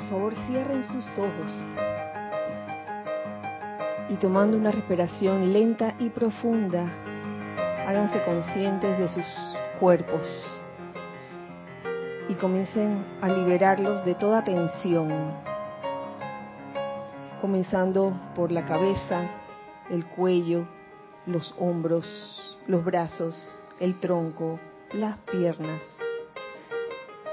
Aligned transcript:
por 0.00 0.08
favor 0.08 0.34
cierren 0.46 0.82
sus 0.84 1.06
ojos. 1.18 1.64
Y 4.08 4.16
tomando 4.16 4.56
una 4.56 4.70
respiración 4.70 5.52
lenta 5.52 5.94
y 5.98 6.08
profunda, 6.10 6.88
háganse 7.86 8.22
conscientes 8.24 8.98
de 8.98 9.08
sus 9.08 9.26
cuerpos. 9.78 10.62
Y 12.28 12.34
comiencen 12.34 13.04
a 13.20 13.28
liberarlos 13.28 14.04
de 14.04 14.14
toda 14.14 14.42
tensión, 14.44 15.34
comenzando 17.40 18.12
por 18.34 18.52
la 18.52 18.64
cabeza, 18.64 19.28
el 19.90 20.06
cuello, 20.06 20.66
los 21.26 21.54
hombros, 21.58 22.58
los 22.66 22.84
brazos, 22.84 23.60
el 23.80 23.98
tronco, 23.98 24.58
las 24.92 25.18
piernas. 25.30 25.82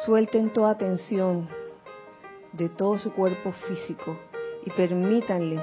Suelten 0.05 0.51
toda 0.51 0.77
tensión 0.77 1.49
de 2.57 2.69
todo 2.69 2.97
su 2.97 3.13
cuerpo 3.13 3.51
físico 3.51 4.17
y 4.65 4.71
permítanle 4.71 5.59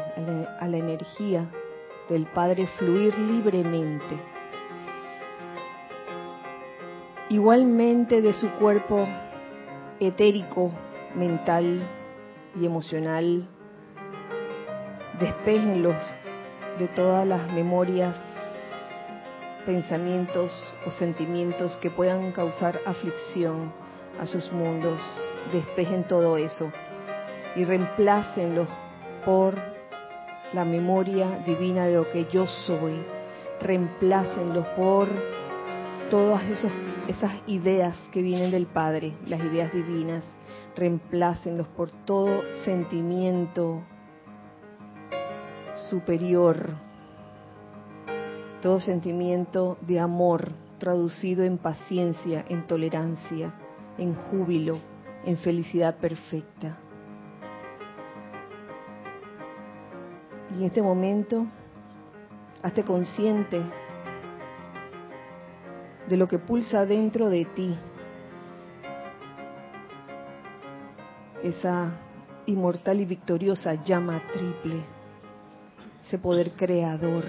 a 0.60 0.68
la, 0.68 0.76
energía 0.78 1.50
del 2.08 2.26
Padre 2.26 2.66
fluir 2.78 3.18
libremente. 3.18 4.16
Igualmente 7.28 8.22
de 8.22 8.32
su 8.32 8.48
cuerpo 8.52 9.06
etérico, 9.98 10.70
mental 11.14 11.82
y 12.58 12.64
emocional, 12.64 13.48
despejenlos 15.18 15.96
de 16.78 16.86
todas 16.88 17.26
las 17.26 17.52
memorias, 17.52 18.16
pensamientos 19.66 20.76
o 20.86 20.90
sentimientos 20.90 21.76
que 21.78 21.90
puedan 21.90 22.32
causar 22.32 22.80
aflicción 22.86 23.72
a 24.20 24.26
sus 24.26 24.52
mundos. 24.52 25.00
Despejen 25.52 26.04
todo 26.04 26.36
eso 26.36 26.70
y 27.56 27.64
reemplácenlos 27.64 28.68
por 29.24 29.54
la 30.52 30.64
memoria 30.64 31.42
divina 31.46 31.86
de 31.86 31.94
lo 31.94 32.10
que 32.10 32.26
yo 32.32 32.46
soy. 32.46 33.02
Reemplácenlos 33.60 34.66
por 34.76 35.08
todas 36.10 36.42
esas 37.08 37.32
ideas 37.46 37.96
que 38.12 38.22
vienen 38.22 38.50
del 38.50 38.66
Padre, 38.66 39.14
las 39.26 39.40
ideas 39.40 39.72
divinas. 39.72 40.24
Reemplácenlos 40.76 41.68
por 41.68 41.90
todo 42.04 42.42
sentimiento 42.64 43.82
superior, 45.90 46.70
todo 48.60 48.80
sentimiento 48.80 49.76
de 49.82 50.00
amor 50.00 50.52
traducido 50.78 51.44
en 51.44 51.58
paciencia, 51.58 52.44
en 52.48 52.66
tolerancia, 52.66 53.52
en 53.98 54.14
júbilo, 54.14 54.78
en 55.24 55.36
felicidad 55.36 55.96
perfecta. 55.96 56.78
Y 60.54 60.58
en 60.58 60.64
este 60.64 60.82
momento, 60.82 61.46
hazte 62.62 62.84
consciente 62.84 63.60
de 66.08 66.16
lo 66.16 66.28
que 66.28 66.38
pulsa 66.38 66.86
dentro 66.86 67.28
de 67.28 67.44
ti, 67.46 67.76
esa 71.42 71.92
inmortal 72.46 73.00
y 73.00 73.04
victoriosa 73.04 73.74
llama 73.82 74.22
triple, 74.32 74.84
ese 76.06 76.18
poder 76.18 76.52
creador, 76.52 77.24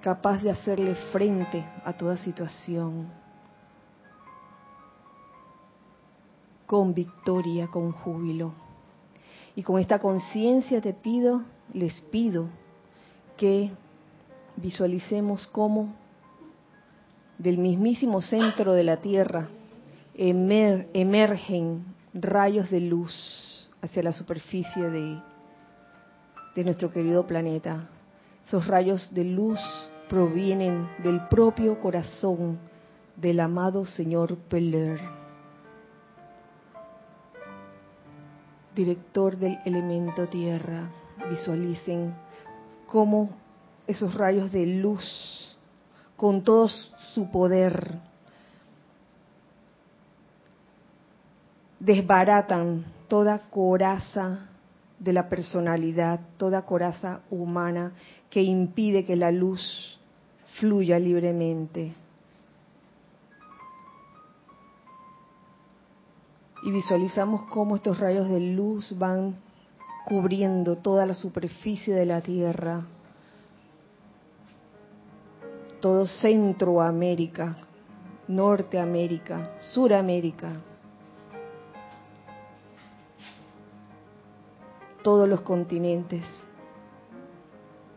capaz 0.00 0.42
de 0.42 0.50
hacerle 0.50 0.94
frente 1.12 1.64
a 1.84 1.92
toda 1.92 2.16
situación, 2.16 3.19
con 6.70 6.94
victoria, 6.94 7.66
con 7.66 7.90
júbilo. 7.90 8.52
Y 9.56 9.64
con 9.64 9.80
esta 9.80 9.98
conciencia 9.98 10.80
te 10.80 10.92
pido, 10.94 11.42
les 11.72 12.00
pido 12.00 12.46
que 13.36 13.72
visualicemos 14.54 15.48
cómo 15.48 15.92
del 17.38 17.58
mismísimo 17.58 18.22
centro 18.22 18.72
de 18.72 18.84
la 18.84 18.98
Tierra 18.98 19.48
emer, 20.14 20.88
emergen 20.94 21.86
rayos 22.14 22.70
de 22.70 22.78
luz 22.78 23.68
hacia 23.82 24.04
la 24.04 24.12
superficie 24.12 24.90
de, 24.90 25.20
de 26.54 26.64
nuestro 26.64 26.92
querido 26.92 27.26
planeta. 27.26 27.88
Esos 28.46 28.64
rayos 28.68 29.12
de 29.12 29.24
luz 29.24 29.58
provienen 30.08 30.88
del 31.02 31.26
propio 31.26 31.80
corazón 31.80 32.60
del 33.16 33.40
amado 33.40 33.84
Señor 33.86 34.36
Peler, 34.48 35.19
director 38.80 39.36
del 39.36 39.58
elemento 39.64 40.26
tierra. 40.26 40.88
Visualicen 41.28 42.14
cómo 42.86 43.30
esos 43.86 44.14
rayos 44.14 44.52
de 44.52 44.66
luz, 44.66 45.56
con 46.16 46.42
todo 46.42 46.68
su 46.68 47.30
poder, 47.30 47.98
desbaratan 51.78 52.86
toda 53.08 53.50
coraza 53.50 54.48
de 54.98 55.12
la 55.12 55.28
personalidad, 55.28 56.20
toda 56.36 56.62
coraza 56.62 57.20
humana 57.30 57.92
que 58.30 58.42
impide 58.42 59.04
que 59.04 59.16
la 59.16 59.30
luz 59.30 59.98
fluya 60.58 60.98
libremente. 60.98 61.92
Y 66.62 66.70
visualizamos 66.70 67.42
cómo 67.46 67.76
estos 67.76 67.98
rayos 67.98 68.28
de 68.28 68.40
luz 68.40 68.96
van 68.98 69.36
cubriendo 70.04 70.76
toda 70.76 71.06
la 71.06 71.14
superficie 71.14 71.94
de 71.94 72.06
la 72.06 72.20
Tierra, 72.20 72.84
todo 75.80 76.06
Centroamérica, 76.06 77.56
Norteamérica, 78.28 79.56
Suramérica, 79.72 80.52
todos 85.02 85.28
los 85.28 85.40
continentes 85.40 86.26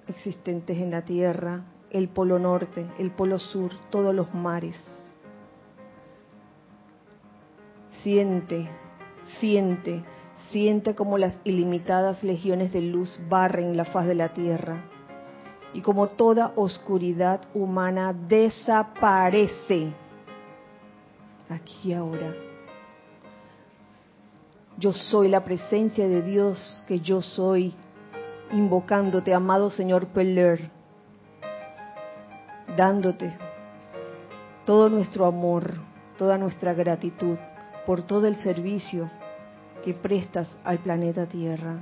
existentes 0.07 0.77
en 0.77 0.91
la 0.91 1.03
Tierra, 1.03 1.61
el 1.89 2.09
Polo 2.09 2.39
Norte, 2.39 2.85
el 2.97 3.11
Polo 3.11 3.39
Sur, 3.39 3.71
todos 3.89 4.13
los 4.15 4.33
mares. 4.33 4.77
Siente, 8.03 8.67
siente, 9.39 10.03
siente 10.51 10.93
como 10.93 11.17
las 11.17 11.39
ilimitadas 11.45 12.21
legiones 12.21 12.73
de 12.73 12.81
luz 12.81 13.17
barren 13.29 13.77
la 13.77 13.85
faz 13.85 14.05
de 14.05 14.15
la 14.15 14.33
Tierra 14.33 14.83
y 15.73 15.79
como 15.79 16.09
toda 16.09 16.51
oscuridad 16.57 17.39
humana 17.53 18.13
desaparece 18.13 19.93
aquí 21.49 21.93
ahora. 21.93 22.35
Yo 24.77 24.91
soy 24.91 25.29
la 25.29 25.45
presencia 25.45 26.05
de 26.05 26.21
Dios 26.23 26.83
que 26.85 26.99
yo 26.99 27.21
soy, 27.21 27.73
invocándote, 28.51 29.33
amado 29.33 29.69
Señor 29.69 30.07
Peller, 30.07 30.69
dándote 32.75 33.33
todo 34.65 34.89
nuestro 34.89 35.25
amor, 35.25 35.75
toda 36.17 36.37
nuestra 36.37 36.73
gratitud 36.73 37.37
por 37.85 38.03
todo 38.03 38.27
el 38.27 38.37
servicio 38.37 39.09
que 39.83 39.93
prestas 39.93 40.49
al 40.63 40.79
planeta 40.79 41.25
Tierra. 41.25 41.79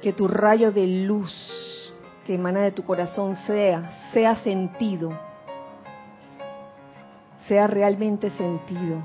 Que 0.00 0.12
tu 0.12 0.28
rayo 0.28 0.70
de 0.70 0.86
luz 0.86 1.92
que 2.24 2.34
emana 2.34 2.60
de 2.60 2.72
tu 2.72 2.84
corazón 2.84 3.36
sea, 3.36 4.10
sea 4.12 4.36
sentido, 4.36 5.12
sea 7.46 7.66
realmente 7.68 8.30
sentido 8.30 9.00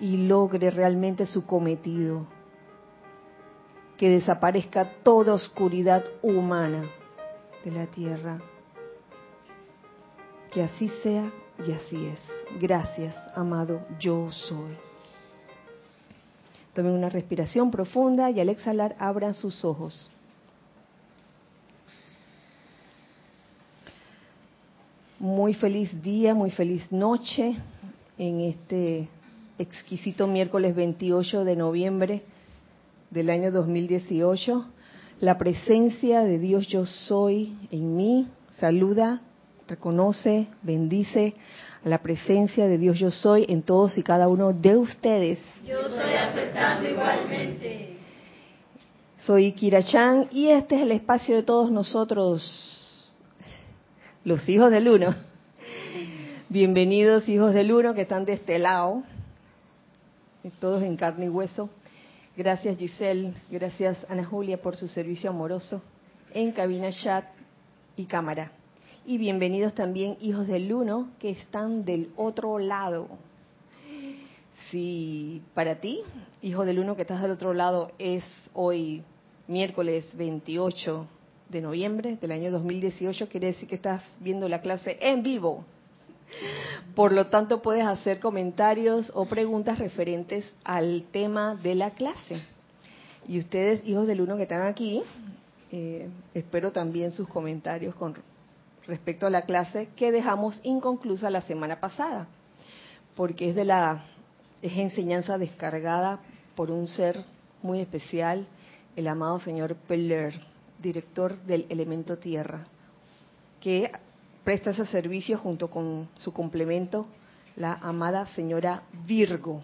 y 0.00 0.28
logre 0.28 0.70
realmente 0.70 1.26
su 1.26 1.46
cometido. 1.46 2.26
Que 3.96 4.08
desaparezca 4.08 4.88
toda 5.02 5.34
oscuridad 5.34 6.04
humana 6.22 6.84
de 7.64 7.70
la 7.70 7.86
tierra. 7.86 8.38
Que 10.50 10.62
así 10.62 10.88
sea 11.02 11.30
y 11.66 11.72
así 11.72 12.06
es. 12.06 12.20
Gracias, 12.60 13.16
amado, 13.34 13.80
yo 13.98 14.30
soy. 14.30 14.76
Tomen 16.72 16.92
una 16.92 17.08
respiración 17.08 17.70
profunda 17.70 18.30
y 18.30 18.40
al 18.40 18.48
exhalar 18.48 18.96
abran 18.98 19.34
sus 19.34 19.64
ojos. 19.64 20.10
Muy 25.20 25.54
feliz 25.54 26.02
día, 26.02 26.34
muy 26.34 26.50
feliz 26.50 26.90
noche 26.90 27.56
en 28.18 28.40
este 28.40 29.08
exquisito 29.58 30.26
miércoles 30.26 30.74
28 30.74 31.44
de 31.44 31.56
noviembre 31.56 32.22
del 33.10 33.30
año 33.30 33.52
2018. 33.52 34.66
La 35.20 35.38
presencia 35.38 36.22
de 36.22 36.38
Dios 36.38 36.66
yo 36.66 36.84
soy 36.84 37.56
en 37.70 37.96
mí 37.96 38.28
saluda 38.58 39.22
reconoce, 39.68 40.48
bendice 40.62 41.34
la 41.84 41.98
presencia 41.98 42.66
de 42.66 42.78
Dios 42.78 42.98
yo 42.98 43.10
soy 43.10 43.44
en 43.48 43.62
todos 43.62 43.98
y 43.98 44.02
cada 44.02 44.28
uno 44.28 44.52
de 44.52 44.76
ustedes. 44.76 45.38
Yo 45.66 45.82
soy 45.88 46.14
aceptando 46.14 46.88
igualmente. 46.88 47.96
Soy 49.18 49.52
Kira 49.52 49.82
Chan 49.82 50.28
y 50.30 50.48
este 50.48 50.76
es 50.76 50.82
el 50.82 50.92
espacio 50.92 51.36
de 51.36 51.42
todos 51.42 51.70
nosotros, 51.70 53.12
los 54.24 54.48
hijos 54.48 54.70
del 54.70 54.88
uno. 54.88 55.14
Bienvenidos 56.48 57.28
hijos 57.28 57.54
del 57.54 57.72
uno 57.72 57.94
que 57.94 58.02
están 58.02 58.24
de 58.24 58.34
este 58.34 58.58
lado, 58.58 59.02
todos 60.60 60.82
en 60.82 60.96
carne 60.96 61.26
y 61.26 61.28
hueso. 61.28 61.70
Gracias 62.36 62.76
Giselle, 62.76 63.34
gracias 63.50 64.04
Ana 64.08 64.24
Julia 64.24 64.60
por 64.60 64.76
su 64.76 64.88
servicio 64.88 65.30
amoroso 65.30 65.82
en 66.34 66.52
cabina 66.52 66.90
chat 66.90 67.24
y 67.96 68.06
cámara. 68.06 68.50
Y 69.06 69.18
bienvenidos 69.18 69.74
también 69.74 70.16
hijos 70.22 70.46
del 70.46 70.72
uno 70.72 71.10
que 71.18 71.28
están 71.28 71.84
del 71.84 72.10
otro 72.16 72.58
lado. 72.58 73.06
Si 74.70 75.42
para 75.52 75.78
ti, 75.78 76.00
hijo 76.40 76.64
del 76.64 76.78
uno 76.78 76.96
que 76.96 77.02
estás 77.02 77.20
del 77.20 77.32
otro 77.32 77.52
lado, 77.52 77.92
es 77.98 78.24
hoy 78.54 79.02
miércoles 79.46 80.16
28 80.16 81.06
de 81.50 81.60
noviembre 81.60 82.16
del 82.18 82.32
año 82.32 82.50
2018, 82.50 83.28
quiere 83.28 83.48
decir 83.48 83.68
que 83.68 83.74
estás 83.74 84.02
viendo 84.20 84.48
la 84.48 84.62
clase 84.62 84.96
en 84.98 85.22
vivo. 85.22 85.66
Por 86.94 87.12
lo 87.12 87.26
tanto, 87.26 87.60
puedes 87.60 87.84
hacer 87.84 88.20
comentarios 88.20 89.12
o 89.14 89.26
preguntas 89.26 89.78
referentes 89.78 90.50
al 90.64 91.04
tema 91.12 91.56
de 91.56 91.74
la 91.74 91.90
clase. 91.90 92.40
Y 93.28 93.38
ustedes, 93.38 93.86
hijos 93.86 94.06
del 94.06 94.22
uno 94.22 94.38
que 94.38 94.44
están 94.44 94.66
aquí, 94.66 95.02
eh, 95.70 96.08
espero 96.32 96.72
también 96.72 97.12
sus 97.12 97.28
comentarios 97.28 97.94
con 97.96 98.14
respecto 98.86 99.26
a 99.26 99.30
la 99.30 99.42
clase 99.42 99.88
que 99.96 100.12
dejamos 100.12 100.60
inconclusa 100.62 101.30
la 101.30 101.40
semana 101.40 101.80
pasada, 101.80 102.26
porque 103.14 103.50
es 103.50 103.54
de 103.54 103.64
la 103.64 104.04
es 104.62 104.78
enseñanza 104.78 105.36
descargada 105.36 106.20
por 106.54 106.70
un 106.70 106.88
ser 106.88 107.22
muy 107.62 107.80
especial, 107.80 108.46
el 108.96 109.08
amado 109.08 109.38
señor 109.40 109.76
Peller, 109.76 110.40
director 110.80 111.38
del 111.42 111.66
elemento 111.68 112.18
tierra, 112.18 112.66
que 113.60 113.92
presta 114.42 114.70
ese 114.70 114.86
servicio 114.86 115.38
junto 115.38 115.68
con 115.68 116.08
su 116.16 116.32
complemento, 116.32 117.06
la 117.56 117.74
amada 117.74 118.26
señora 118.28 118.84
Virgo. 119.06 119.62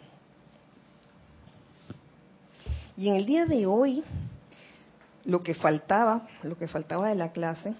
Y 2.96 3.08
en 3.08 3.14
el 3.14 3.25
día 3.25 3.46
de 3.46 3.64
hoy 3.64 4.05
lo 5.25 5.43
que 5.43 5.55
faltaba, 5.55 6.26
lo 6.43 6.58
que 6.58 6.69
faltaba 6.69 7.08
de 7.08 7.14
la 7.14 7.32
clase, 7.32 7.75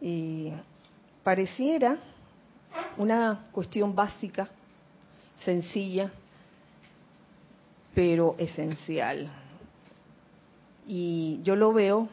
y 0.00 0.52
pareciera 1.22 1.96
una 2.96 3.46
cuestión 3.52 3.94
básica, 3.94 4.48
sencilla, 5.44 6.10
pero 7.94 8.34
esencial. 8.38 9.30
Y 10.86 11.40
yo 11.42 11.56
lo 11.56 11.72
veo 11.72 12.08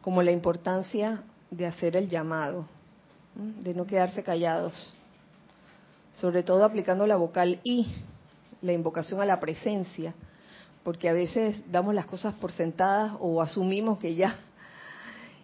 como 0.00 0.22
la 0.22 0.32
importancia 0.32 1.22
de 1.50 1.66
hacer 1.66 1.96
el 1.96 2.08
llamado, 2.08 2.66
de 3.34 3.74
no 3.74 3.86
quedarse 3.86 4.22
callados, 4.22 4.94
sobre 6.12 6.42
todo 6.42 6.64
aplicando 6.64 7.06
la 7.06 7.16
vocal 7.16 7.60
y 7.64 7.92
la 8.62 8.72
invocación 8.72 9.20
a 9.20 9.24
la 9.24 9.40
presencia, 9.40 10.14
porque 10.82 11.08
a 11.08 11.12
veces 11.12 11.60
damos 11.70 11.94
las 11.94 12.06
cosas 12.06 12.34
por 12.34 12.52
sentadas 12.52 13.14
o 13.20 13.40
asumimos 13.40 13.98
que 13.98 14.14
ya 14.14 14.36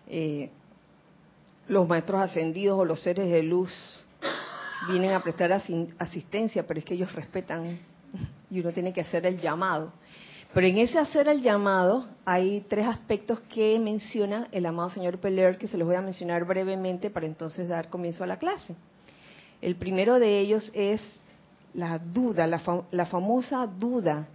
eh, 0.09 0.51
los 1.69 1.89
maestros 1.89 2.21
ascendidos 2.23 2.79
o 2.79 2.85
los 2.85 3.03
seres 3.03 3.31
de 3.31 3.43
luz 3.43 3.73
vienen 4.89 5.13
a 5.13 5.23
prestar 5.23 5.53
asistencia, 5.53 6.67
pero 6.67 6.79
es 6.79 6.85
que 6.85 6.95
ellos 6.95 7.13
respetan 7.13 7.79
y 8.51 8.61
uno 8.61 8.73
tiene 8.73 8.93
que 8.93 9.01
hacer 9.01 9.27
el 9.27 9.41
llamado. 9.41 9.93
Pero 10.55 10.67
en 10.67 10.79
ese 10.79 10.99
hacer 10.99 11.29
el 11.29 11.43
llamado 11.43 12.07
hay 12.25 12.65
tres 12.69 12.87
aspectos 12.87 13.41
que 13.53 13.79
menciona 13.79 14.49
el 14.53 14.65
amado 14.65 14.91
señor 14.91 15.19
Peller 15.19 15.59
que 15.59 15.69
se 15.69 15.77
los 15.77 15.87
voy 15.87 15.97
a 15.97 16.03
mencionar 16.03 16.45
brevemente 16.45 17.11
para 17.11 17.27
entonces 17.27 17.69
dar 17.69 17.91
comienzo 17.91 18.25
a 18.25 18.27
la 18.27 18.39
clase. 18.39 18.75
El 19.61 19.77
primero 19.77 20.19
de 20.19 20.39
ellos 20.39 20.71
es 20.73 21.03
la 21.75 21.99
duda, 21.99 22.47
la 22.47 23.07
famosa 23.07 23.67
duda 23.67 24.29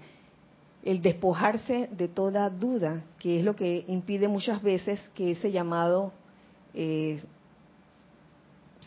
el 0.84 1.02
despojarse 1.02 1.90
de 1.92 2.08
toda 2.08 2.50
duda, 2.50 3.04
que 3.20 3.40
es 3.40 3.46
lo 3.46 3.56
que 3.56 3.86
impide 3.88 4.28
muchas 4.28 4.62
veces 4.62 5.00
que 5.14 5.32
ese 5.32 5.52
llamado 5.52 6.12
eh, 6.74 7.22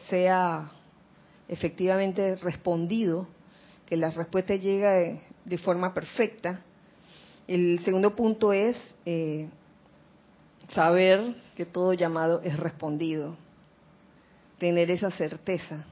sea 0.08 0.70
efectivamente 1.48 2.36
respondido, 2.36 3.26
que 3.86 3.96
la 3.96 4.10
respuesta 4.10 4.54
llegue 4.54 5.20
de, 5.44 5.58
forma 5.58 5.92
perfecta. 5.92 6.60
El 7.46 7.84
segundo 7.84 8.16
punto 8.16 8.52
es 8.52 8.76
eh, 9.04 9.48
saber 10.72 11.34
que 11.56 11.66
todo 11.66 11.92
llamado 11.92 12.40
es 12.42 12.58
respondido, 12.58 13.36
tener 14.58 14.90
esa 14.90 15.10
certeza. 15.10 15.84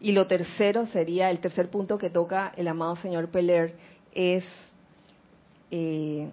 Y 0.00 0.12
lo 0.12 0.26
tercero 0.26 0.86
sería, 0.86 1.30
el 1.30 1.40
tercer 1.40 1.68
punto 1.68 1.98
que 1.98 2.10
toca 2.10 2.52
el 2.56 2.68
amado 2.68 2.96
señor 2.96 3.28
Peler, 3.28 3.74
es 4.14 4.44
eh, 5.70 6.30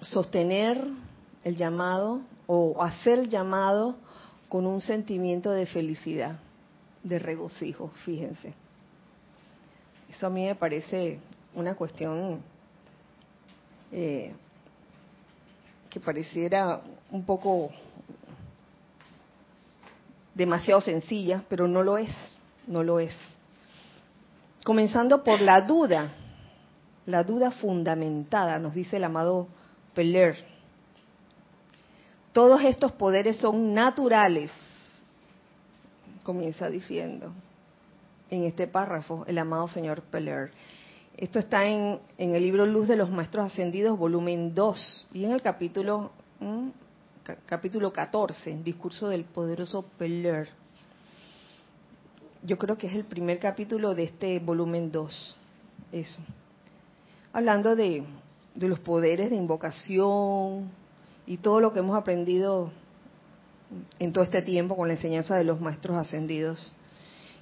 sostener 0.00 0.84
el 1.44 1.56
llamado 1.56 2.20
o 2.46 2.82
hacer 2.82 3.28
llamado 3.28 3.96
con 4.48 4.66
un 4.66 4.80
sentimiento 4.80 5.50
de 5.50 5.66
felicidad, 5.66 6.38
de 7.02 7.18
regocijo, 7.18 7.88
fíjense. 8.04 8.54
Eso 10.10 10.26
a 10.26 10.30
mí 10.30 10.44
me 10.44 10.54
parece 10.54 11.20
una 11.54 11.74
cuestión 11.74 12.40
eh, 13.90 14.34
que 15.88 16.00
pareciera 16.00 16.80
un 17.10 17.24
poco 17.24 17.70
demasiado 20.34 20.80
sencilla, 20.80 21.44
pero 21.48 21.68
no 21.68 21.82
lo 21.82 21.98
es, 21.98 22.10
no 22.66 22.82
lo 22.82 23.00
es. 23.00 23.14
Comenzando 24.64 25.24
por 25.24 25.40
la 25.40 25.62
duda, 25.62 26.12
la 27.06 27.24
duda 27.24 27.50
fundamentada, 27.50 28.58
nos 28.58 28.74
dice 28.74 28.96
el 28.96 29.04
amado 29.04 29.48
Peller. 29.94 30.51
Todos 32.32 32.62
estos 32.64 32.92
poderes 32.92 33.36
son 33.36 33.72
naturales, 33.72 34.50
comienza 36.22 36.68
diciendo 36.68 37.32
en 38.30 38.44
este 38.44 38.66
párrafo 38.66 39.24
el 39.26 39.38
amado 39.38 39.68
señor 39.68 40.02
Peller. 40.02 40.50
Esto 41.16 41.38
está 41.38 41.66
en, 41.66 42.00
el 42.16 42.42
libro 42.42 42.64
Luz 42.64 42.88
de 42.88 42.96
los 42.96 43.10
Maestros 43.10 43.52
Ascendidos, 43.52 43.98
volumen 43.98 44.54
2, 44.54 45.08
y 45.12 45.24
en 45.24 45.32
el 45.32 45.42
capítulo, 45.42 46.10
capítulo 47.44 47.92
14, 47.92 48.62
Discurso 48.62 49.08
del 49.08 49.24
Poderoso 49.24 49.84
Peller. 49.98 50.48
Yo 52.42 52.56
creo 52.56 52.78
que 52.78 52.86
es 52.86 52.94
el 52.94 53.04
primer 53.04 53.38
capítulo 53.38 53.94
de 53.94 54.04
este 54.04 54.38
volumen 54.38 54.90
2. 54.90 55.36
Eso 55.92 56.22
hablando 57.32 57.74
de, 57.74 58.04
los 58.56 58.78
poderes 58.80 59.30
de 59.30 59.36
invocación 59.36 60.70
y 61.26 61.38
todo 61.38 61.60
lo 61.60 61.72
que 61.72 61.80
hemos 61.80 61.96
aprendido 61.96 62.70
en 63.98 64.12
todo 64.12 64.24
este 64.24 64.42
tiempo 64.42 64.76
con 64.76 64.88
la 64.88 64.94
enseñanza 64.94 65.36
de 65.36 65.44
los 65.44 65.60
maestros 65.60 65.96
ascendidos. 65.96 66.72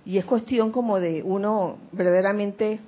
Y 0.05 0.19
es 0.19 0.25
cuestión 0.25 0.71
como 0.73 0.99
de 0.99 1.23
uno 1.23 1.79
verdaderamente 1.93 2.81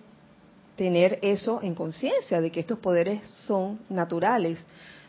tener 0.77 1.19
eso 1.23 1.61
en 1.63 1.75
conciencia, 1.75 2.41
de 2.41 2.51
que 2.51 2.61
estos 2.61 2.79
poderes 2.79 3.23
son 3.47 3.81
naturales. 3.89 4.65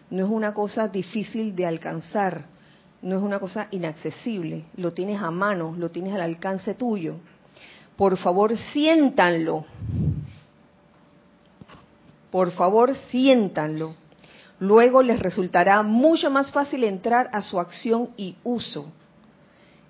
No 0.10 0.26
es 0.26 0.32
una 0.32 0.54
cosa 0.54 0.88
difícil 0.88 1.56
de 1.56 1.66
alcanzar, 1.66 2.46
no 3.02 3.16
es 3.16 3.22
una 3.22 3.40
cosa 3.40 3.68
inaccesible, 3.72 4.66
lo 4.76 4.92
tienes 4.92 5.22
a 5.22 5.32
mano, 5.32 5.76
lo 5.78 5.90
tienes 5.90 6.14
al 6.14 6.22
alcance 6.22 6.74
tuyo. 6.74 7.16
Por 7.96 8.18
favor, 8.18 8.56
siéntanlo, 8.58 9.66
por 12.32 12.52
favor 12.52 12.96
siéntanlo. 12.96 13.96
Luego 14.64 15.02
les 15.02 15.20
resultará 15.20 15.84
mucho 15.84 16.32
más 16.32 16.50
fácil 16.54 16.86
entrar 16.86 17.30
a 17.34 17.42
su 17.42 17.60
acción 17.60 18.12
y 18.16 18.38
uso. 18.46 18.86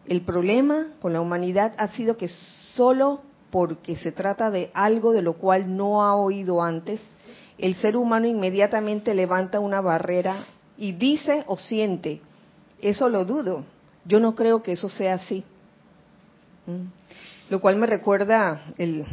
El 0.08 0.22
problema 0.22 0.88
con 1.00 1.14
la 1.14 1.22
humanidad 1.22 1.76
ha 1.78 1.90
sido 1.90 2.18
que 2.18 2.28
solo 2.28 3.22
porque 3.52 3.96
se 3.96 4.12
trata 4.12 4.50
de 4.50 4.72
algo 4.74 5.14
de 5.14 5.22
lo 5.22 5.34
cual 5.34 5.78
no 5.78 6.04
ha 6.04 6.16
oído 6.16 6.64
antes, 6.64 7.00
el 7.60 7.76
ser 7.76 7.96
humano 7.96 8.26
inmediatamente 8.26 9.14
levanta 9.14 9.60
una 9.60 9.80
barrera 9.80 10.38
y 10.76 10.94
dice 10.94 11.44
o 11.46 11.56
siente, 11.56 12.22
eso 12.82 13.10
lo 13.10 13.26
dudo, 13.26 13.66
yo 14.06 14.20
no 14.20 14.34
creo 14.34 14.64
que 14.64 14.72
eso 14.72 14.90
sea 14.90 15.14
así. 15.14 15.44
¿Mm? 16.66 17.52
Lo 17.52 17.62
cual 17.62 17.76
me 17.76 17.86
recuerda 17.86 18.64
el, 18.80 19.06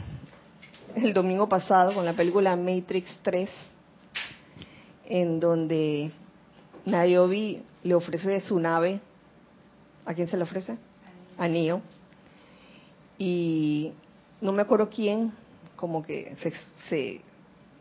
el 0.94 1.12
domingo 1.12 1.50
pasado 1.50 1.92
con 1.92 2.06
la 2.06 2.14
película 2.14 2.56
Matrix 2.56 3.20
3, 3.20 3.50
en 5.10 5.40
donde 5.40 6.12
Niobe 6.86 7.62
le 7.82 7.94
ofrece 7.94 8.40
su 8.40 8.58
nave. 8.58 9.00
¿A 10.06 10.14
quién 10.14 10.28
se 10.28 10.36
le 10.36 10.44
ofrece? 10.44 10.78
A 11.36 11.48
Neo. 11.48 11.82
Y 13.18 13.92
no 14.40 14.52
me 14.52 14.62
acuerdo 14.62 14.88
quién, 14.88 15.32
como 15.76 16.02
que 16.02 16.34
se, 16.88 17.20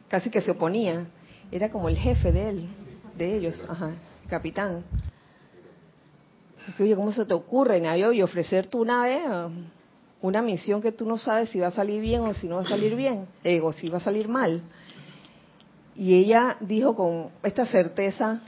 casi 0.10 0.30
que 0.30 0.42
se 0.42 0.52
oponía. 0.52 1.06
Era 1.52 1.70
como 1.70 1.88
el 1.88 1.98
jefe 1.98 2.32
de 2.32 2.50
él, 2.50 2.70
de 3.16 3.38
ellos, 3.38 3.64
ajá, 3.70 3.92
capitán. 4.28 4.84
Oye, 6.80 6.96
¿cómo 6.96 7.14
se 7.14 7.26
te 7.26 7.34
ocurre, 7.34 7.82
y 8.14 8.22
ofrecer 8.22 8.68
tu 8.68 8.84
nave 8.84 9.22
a 9.26 9.50
una 10.22 10.42
misión 10.42 10.82
que 10.82 10.92
tú 10.92 11.06
no 11.06 11.18
sabes 11.18 11.50
si 11.50 11.60
va 11.60 11.68
a 11.68 11.72
salir 11.72 12.02
bien 12.02 12.22
o 12.22 12.34
si 12.34 12.48
no 12.48 12.58
va 12.58 12.64
a 12.64 12.68
salir 12.68 12.96
bien, 12.96 13.28
eh, 13.44 13.62
o 13.62 13.72
si 13.72 13.88
va 13.90 14.00
a 14.00 14.02
salir 14.02 14.28
mal? 14.28 14.62
Y 15.96 16.15
ella 16.15 16.58
dijo 16.60 16.96
con 16.96 17.29
esta 17.43 17.65
certeza, 17.65 18.41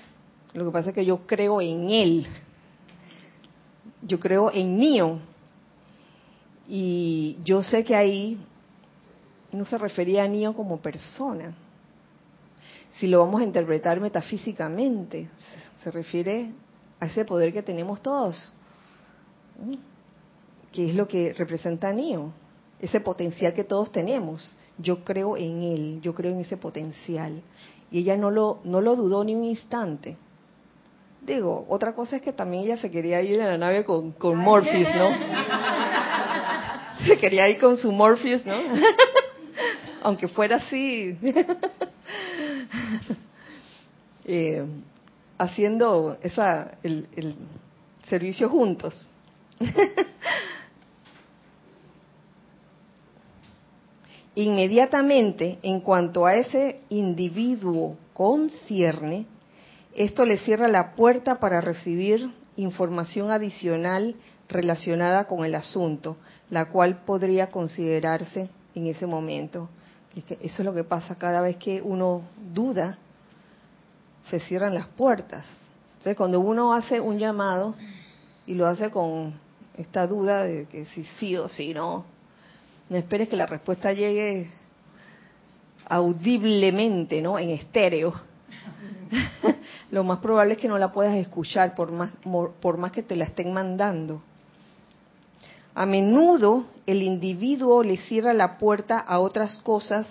lo 0.54 0.66
que 0.66 0.72
pasa 0.72 0.90
es 0.90 0.96
que 0.96 1.06
yo 1.06 1.26
creo 1.26 1.62
en 1.62 1.90
él, 1.90 2.28
yo 4.02 4.20
creo 4.20 4.52
en 4.52 4.78
Neo, 4.78 5.20
y 6.68 7.38
yo 7.44 7.62
sé 7.64 7.84
que 7.84 7.96
ahí 7.96 8.40
no 9.52 9.66
se 9.66 9.78
refería 9.78 10.24
a 10.24 10.28
Neo 10.28 10.54
como 10.54 10.78
persona, 10.78 11.54
si 12.98 13.08
lo 13.08 13.20
vamos 13.20 13.42
a 13.42 13.44
interpretar 13.44 14.00
metafísicamente, 14.00 15.30
se 15.84 15.92
refiere 15.92 16.52
a 17.00 17.08
ese 17.08 17.26
poder 17.26 17.52
que 17.52 17.64
tenemos 17.64 18.02
todos, 18.02 18.54
que 20.72 20.90
es 20.90 20.96
lo 20.96 21.08
que 21.08 21.34
representa 21.34 21.90
a 21.90 21.94
Neo, 21.94 22.32
ese 22.80 23.00
potencial 23.02 23.54
que 23.54 23.64
todos 23.64 23.92
tenemos. 23.92 24.58
Yo 24.78 25.04
creo 25.04 25.38
en 25.38 25.64
él, 25.64 26.00
yo 26.02 26.14
creo 26.14 26.32
en 26.34 26.40
ese 26.40 26.58
potencial. 26.58 27.42
Y 27.92 28.00
ella 28.00 28.18
no 28.18 28.32
lo, 28.32 28.62
no 28.64 28.82
lo 28.82 28.96
dudó 28.96 29.24
ni 29.24 29.36
un 29.36 29.44
instante. 29.44 30.18
Digo, 31.22 31.66
otra 31.70 31.94
cosa 31.94 32.16
es 32.16 32.22
que 32.22 32.34
también 32.34 32.64
ella 32.64 32.78
se 32.78 32.90
quería 32.90 33.22
ir 33.22 33.40
en 33.40 33.48
la 33.48 33.58
nave 33.58 33.86
con, 33.86 34.12
con 34.14 34.38
Morpheus, 34.38 34.88
¿no? 34.96 35.10
Se 37.06 37.18
quería 37.18 37.50
ir 37.50 37.60
con 37.60 37.78
su 37.78 37.92
Morpheus, 37.92 38.46
¿no? 38.46 38.56
Aunque 40.04 40.28
fuera 40.28 40.58
así. 40.58 41.18
eh, 44.26 44.66
haciendo 45.38 46.18
esa, 46.22 46.78
el, 46.84 47.08
el 47.16 47.36
servicio 48.08 48.50
juntos. 48.50 49.08
Inmediatamente, 54.36 55.60
en 55.62 55.82
cuanto 55.82 56.26
a 56.26 56.36
ese 56.36 56.80
individuo 56.90 57.98
concierne, 58.14 59.26
esto 59.94 60.26
le 60.26 60.38
cierra 60.38 60.70
la 60.70 60.96
puerta 60.96 61.40
para 61.40 61.60
recibir 61.60 62.32
información 62.56 63.30
adicional 63.32 64.16
relacionada 64.48 65.26
con 65.26 65.44
el 65.44 65.56
asunto, 65.56 66.18
la 66.50 66.70
cual 66.70 67.04
podría 67.04 67.52
considerarse 67.52 68.50
en 68.74 68.88
ese 68.88 69.06
momento. 69.06 69.70
Eso 70.16 70.38
es 70.42 70.66
lo 70.66 70.74
que 70.74 70.84
pasa 70.84 71.16
cada 71.16 71.42
vez 71.42 71.58
que 71.58 71.82
uno 71.82 72.22
duda 72.54 72.98
se 74.30 74.40
cierran 74.40 74.74
las 74.74 74.88
puertas. 74.88 75.46
Entonces, 75.94 76.16
cuando 76.16 76.40
uno 76.40 76.74
hace 76.74 77.00
un 77.00 77.18
llamado 77.18 77.76
y 78.46 78.56
lo 78.56 78.68
hace 78.68 78.90
con 78.92 79.34
esta 79.78 80.08
duda 80.08 80.44
de 80.44 80.66
que 80.66 80.86
si 80.86 81.04
sí 81.04 81.36
o 81.38 81.48
si 81.48 81.74
no, 81.74 82.06
no 82.92 82.98
esperes 82.98 83.30
que 83.30 83.38
la 83.38 83.46
respuesta 83.46 83.94
llegue 83.94 84.50
audiblemente, 85.88 87.22
¿no? 87.22 87.40
En 87.40 87.52
estéreo. 87.52 88.14
lo 89.92 90.04
más 90.04 90.20
probable 90.20 90.56
es 90.56 90.60
que 90.60 90.68
no 90.68 90.78
la 90.78 90.92
puedas 90.92 91.16
escuchar 91.16 91.74
por 91.74 91.94
más, 91.94 92.12
por 92.60 92.78
más 92.78 92.92
que 92.92 93.02
te 93.02 93.16
la 93.16 93.24
estén 93.24 93.54
mandando. 93.54 94.22
A 95.74 95.86
menudo 95.86 96.66
el 96.86 97.02
individuo 97.02 97.82
le 97.82 97.96
cierra 97.96 98.34
la 98.34 98.58
puerta 98.58 99.00
a 99.00 99.20
otras 99.20 99.56
cosas 99.60 100.06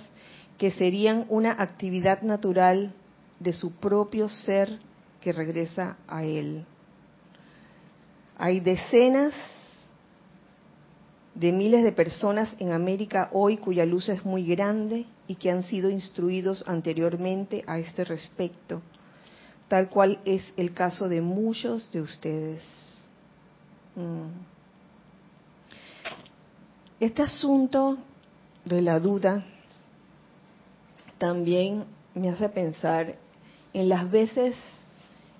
que 0.56 0.70
serían 0.70 1.26
una 1.28 1.52
actividad 1.52 2.22
natural 2.22 2.94
de 3.40 3.52
su 3.52 3.72
propio 3.72 4.26
ser 4.30 4.78
que 5.20 5.34
regresa 5.34 5.98
a 6.08 6.24
él. 6.24 6.64
Hay 8.38 8.60
decenas 8.60 9.34
de 11.34 11.52
miles 11.52 11.84
de 11.84 11.92
personas 11.92 12.48
en 12.58 12.72
América 12.72 13.30
hoy 13.32 13.56
cuya 13.56 13.86
luz 13.86 14.08
es 14.08 14.24
muy 14.24 14.44
grande 14.46 15.06
y 15.26 15.36
que 15.36 15.50
han 15.50 15.62
sido 15.62 15.90
instruidos 15.90 16.64
anteriormente 16.66 17.62
a 17.66 17.78
este 17.78 18.04
respecto, 18.04 18.82
tal 19.68 19.88
cual 19.88 20.18
es 20.24 20.42
el 20.56 20.74
caso 20.74 21.08
de 21.08 21.20
muchos 21.20 21.90
de 21.92 22.00
ustedes. 22.00 22.64
Mm. 23.94 24.26
Este 26.98 27.22
asunto 27.22 27.96
de 28.64 28.82
la 28.82 28.98
duda 28.98 29.44
también 31.16 31.84
me 32.14 32.28
hace 32.28 32.48
pensar 32.48 33.14
en 33.72 33.88
las 33.88 34.10
veces 34.10 34.56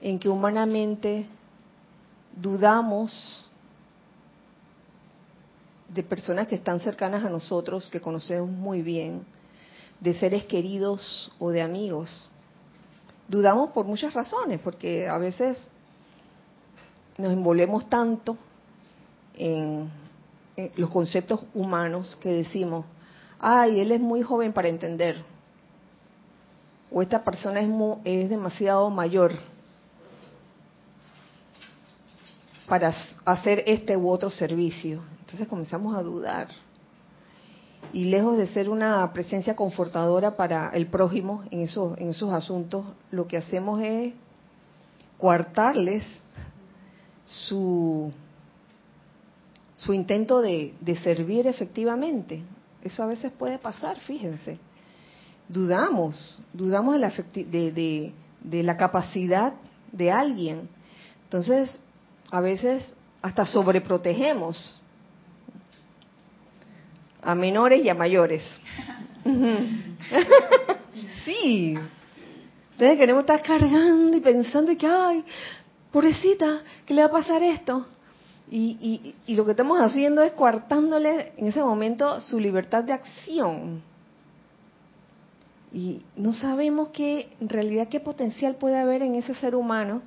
en 0.00 0.18
que 0.18 0.28
humanamente 0.28 1.26
dudamos 2.36 3.49
de 5.92 6.02
personas 6.02 6.46
que 6.46 6.54
están 6.54 6.80
cercanas 6.80 7.24
a 7.24 7.28
nosotros, 7.28 7.88
que 7.90 8.00
conocemos 8.00 8.48
muy 8.48 8.82
bien, 8.82 9.24
de 9.98 10.14
seres 10.14 10.44
queridos 10.44 11.32
o 11.38 11.50
de 11.50 11.62
amigos. 11.62 12.30
Dudamos 13.28 13.70
por 13.70 13.84
muchas 13.86 14.14
razones, 14.14 14.60
porque 14.60 15.08
a 15.08 15.18
veces 15.18 15.58
nos 17.18 17.32
envolvemos 17.32 17.88
tanto 17.88 18.36
en, 19.34 19.90
los 20.76 20.90
conceptos 20.90 21.40
humanos 21.54 22.16
que 22.20 22.28
decimos, 22.28 22.84
ay, 23.38 23.80
él 23.80 23.92
es 23.92 24.00
muy 24.00 24.22
joven 24.22 24.52
para 24.52 24.68
entender, 24.68 25.24
o 26.90 27.00
esta 27.00 27.24
persona 27.24 27.60
es, 27.60 27.68
es 28.04 28.28
demasiado 28.28 28.90
mayor 28.90 29.32
para 32.70 32.94
hacer 33.24 33.64
este 33.66 33.96
u 33.96 34.08
otro 34.08 34.30
servicio. 34.30 35.02
Entonces 35.18 35.48
comenzamos 35.48 35.96
a 35.96 36.02
dudar. 36.04 36.46
Y 37.92 38.04
lejos 38.04 38.36
de 38.36 38.46
ser 38.46 38.70
una 38.70 39.12
presencia 39.12 39.56
confortadora 39.56 40.36
para 40.36 40.70
el 40.70 40.86
prójimo 40.86 41.42
en 41.50 41.62
esos, 41.62 41.98
en 41.98 42.10
esos 42.10 42.32
asuntos, 42.32 42.86
lo 43.10 43.26
que 43.26 43.38
hacemos 43.38 43.82
es 43.82 44.14
coartarles 45.18 46.04
su, 47.24 48.12
su 49.76 49.92
intento 49.92 50.40
de, 50.40 50.72
servir 51.02 51.48
efectivamente. 51.48 52.44
Eso 52.84 53.02
a 53.02 53.06
veces 53.06 53.32
puede 53.32 53.58
pasar, 53.58 53.98
fíjense 53.98 54.60
dudamos, 55.48 56.40
dudamos 56.52 56.94
de 56.94 57.00
la, 57.00 57.12
de, 57.34 58.12
de, 58.44 58.62
la 58.62 58.76
capacidad 58.76 59.54
de 59.90 60.12
alguien. 60.12 60.68
Entonces, 61.24 61.80
a 62.30 62.40
veces 62.40 62.94
hasta 63.22 63.44
sobreprotegemos 63.44 64.80
a 67.22 67.34
menores 67.34 67.84
y 67.84 67.88
a 67.88 67.94
mayores. 67.94 68.42
sí. 71.24 71.78
Entonces 72.72 72.98
queremos 72.98 73.22
estar 73.22 73.42
cargando 73.42 74.16
y 74.16 74.20
pensando 74.20 74.76
que, 74.76 74.86
ay, 74.86 75.24
pobrecita, 75.92 76.62
¿qué 76.86 76.94
le 76.94 77.02
va 77.02 77.08
a 77.08 77.12
pasar 77.12 77.42
esto? 77.42 77.86
Y, 78.50 78.78
y, 78.80 79.14
y 79.26 79.36
lo 79.36 79.44
que 79.44 79.52
estamos 79.52 79.78
haciendo 79.80 80.22
es 80.22 80.32
coartándole 80.32 81.34
en 81.36 81.48
ese 81.48 81.62
momento 81.62 82.20
su 82.20 82.40
libertad 82.40 82.84
de 82.84 82.94
acción. 82.94 83.82
Y 85.72 86.02
no 86.16 86.32
sabemos 86.32 86.88
qué, 86.88 87.28
en 87.40 87.48
realidad, 87.48 87.88
qué 87.88 88.00
potencial 88.00 88.56
puede 88.56 88.78
haber 88.78 89.02
en 89.02 89.14
ese 89.14 89.34
ser 89.34 89.54
humano, 89.54 90.02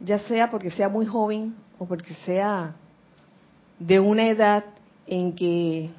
ya 0.00 0.18
sea 0.20 0.50
porque 0.50 0.70
sea 0.70 0.88
muy 0.88 1.06
joven 1.06 1.54
o 1.78 1.86
porque 1.86 2.14
sea 2.26 2.74
de 3.78 4.00
una 4.00 4.28
edad 4.28 4.64
en 5.06 5.34
que 5.34 5.90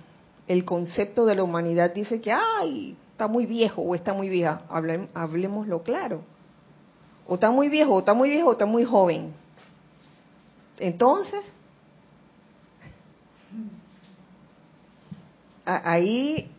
el 0.48 0.65
concepto 0.65 1.25
de 1.25 1.36
la 1.36 1.43
humanidad 1.43 1.93
dice 1.93 2.20
que, 2.22 2.31
ay, 2.31 2.96
está 3.12 3.27
muy 3.27 3.46
viejo 3.46 3.81
o 3.81 3.96
está 3.96 4.13
muy 4.13 4.29
vieja. 4.29 4.63
hablemoslo 5.13 5.84
claro. 5.84 6.22
O 7.27 7.36
está 7.36 7.51
muy 7.51 7.70
viejo, 7.70 7.93
o 7.93 8.00
está 8.00 8.13
muy 8.13 8.29
viejo, 8.29 8.50
o 8.50 8.51
está 8.53 8.65
muy 8.65 8.84
joven. 8.84 9.34
Entonces, 10.79 11.41
ahí 15.65 16.50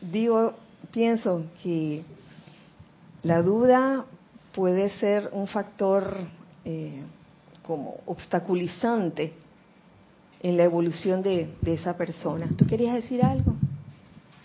digo, 0.00 0.54
pienso 0.92 1.44
que 1.62 2.04
la 3.22 3.42
duda 3.42 4.04
puede 4.54 4.90
ser 4.90 5.30
un 5.32 5.46
factor 5.48 6.16
eh, 6.70 7.00
como 7.62 7.96
obstaculizante 8.04 9.32
en 10.42 10.58
la 10.58 10.64
evolución 10.64 11.22
de, 11.22 11.48
esa 11.64 11.96
persona. 11.96 12.46
¿Tú 12.58 12.66
querías 12.66 12.94
decir 12.94 13.24
algo? 13.24 13.54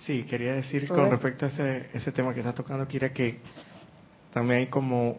Sí, 0.05 0.23
quería 0.23 0.53
decir 0.53 0.87
con 0.87 1.09
respecto 1.11 1.45
a 1.45 1.49
ese, 1.49 1.89
ese 1.93 2.13
tema 2.13 2.33
que 2.33 2.39
estás 2.39 2.55
tocando, 2.55 2.87
Kira, 2.87 3.11
que 3.11 3.39
también 4.33 4.59
hay 4.59 4.67
como 4.67 5.17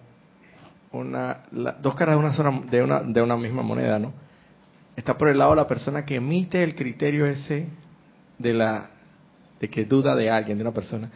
una 0.92 1.40
dos 1.82 1.94
caras 1.94 2.16
de 2.16 2.20
una, 2.42 2.60
de 2.60 2.82
una 2.82 3.02
de 3.02 3.20
una 3.20 3.36
misma 3.36 3.62
moneda, 3.62 3.98
¿no? 3.98 4.14
Está 4.96 5.18
por 5.18 5.28
el 5.28 5.36
lado 5.36 5.54
la 5.54 5.66
persona 5.66 6.06
que 6.06 6.16
emite 6.16 6.62
el 6.62 6.74
criterio 6.74 7.26
ese 7.26 7.68
de 8.38 8.54
la 8.54 8.88
de 9.60 9.68
que 9.68 9.84
duda 9.84 10.16
de 10.16 10.30
alguien, 10.30 10.56
de 10.56 10.64
una 10.64 10.72
persona. 10.72 11.10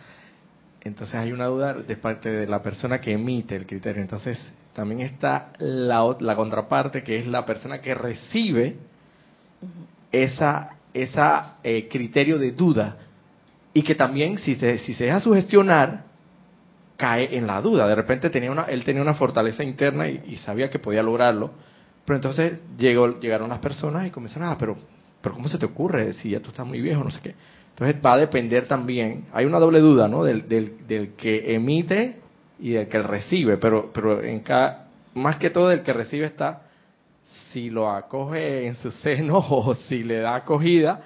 Entonces 0.82 1.14
hay 1.14 1.32
una 1.32 1.46
duda 1.46 1.72
de 1.72 1.96
parte 1.96 2.30
de 2.30 2.46
la 2.46 2.62
persona 2.62 3.00
que 3.00 3.12
emite 3.12 3.56
el 3.56 3.66
criterio. 3.66 4.02
Entonces 4.02 4.38
también 4.78 5.00
está 5.00 5.52
la, 5.58 6.16
la 6.20 6.36
contraparte 6.36 7.02
que 7.02 7.18
es 7.18 7.26
la 7.26 7.44
persona 7.44 7.80
que 7.80 7.94
recibe 7.94 8.76
esa 10.12 10.76
esa 10.94 11.56
eh, 11.64 11.88
criterio 11.88 12.38
de 12.38 12.52
duda 12.52 12.96
y 13.72 13.82
que 13.82 13.96
también 13.96 14.38
si 14.38 14.54
se, 14.54 14.78
si 14.78 14.94
se 14.94 15.06
deja 15.06 15.20
sugestionar 15.20 16.04
cae 16.96 17.36
en 17.36 17.48
la 17.48 17.60
duda. 17.60 17.88
De 17.88 17.96
repente 17.96 18.30
tenía 18.30 18.52
una, 18.52 18.66
él 18.66 18.84
tenía 18.84 19.02
una 19.02 19.14
fortaleza 19.14 19.64
interna 19.64 20.08
y, 20.08 20.36
sabía 20.36 20.70
que 20.70 20.78
podía 20.78 21.02
lograrlo, 21.02 21.50
pero 22.04 22.16
entonces 22.16 22.60
llegó, 22.78 23.18
llegaron 23.18 23.48
las 23.48 23.58
personas 23.58 24.06
y 24.06 24.10
comenzaron, 24.10 24.48
ah, 24.48 24.56
pero, 24.60 24.76
pero 25.20 25.34
¿cómo 25.34 25.48
se 25.48 25.58
te 25.58 25.66
ocurre 25.66 26.12
si 26.12 26.30
ya 26.30 26.40
tú 26.40 26.50
estás 26.50 26.66
muy 26.66 26.80
viejo, 26.80 27.02
no 27.02 27.10
sé 27.10 27.20
qué? 27.20 27.34
Entonces 27.70 27.96
va 28.04 28.12
a 28.12 28.18
depender 28.18 28.68
también, 28.68 29.26
hay 29.32 29.44
una 29.44 29.58
doble 29.58 29.80
duda, 29.80 30.06
¿no? 30.06 30.22
Del, 30.22 30.48
del, 30.48 30.86
del 30.86 31.14
que 31.14 31.54
emite 31.54 32.20
y 32.60 32.72
del 32.72 32.88
que 32.88 33.02
recibe, 33.02 33.56
pero, 33.56 33.92
pero 33.92 34.22
en 34.22 34.40
cada, 34.40 34.88
más 35.14 35.36
que 35.36 35.50
todo 35.50 35.68
del 35.68 35.82
que 35.82 35.92
recibe 35.92 36.26
está 36.26 36.62
si 37.52 37.70
lo 37.70 37.90
acoge 37.90 38.66
en 38.66 38.74
su 38.76 38.90
seno 38.90 39.38
o 39.50 39.74
si 39.74 40.02
le 40.02 40.18
da 40.18 40.36
acogida, 40.36 41.02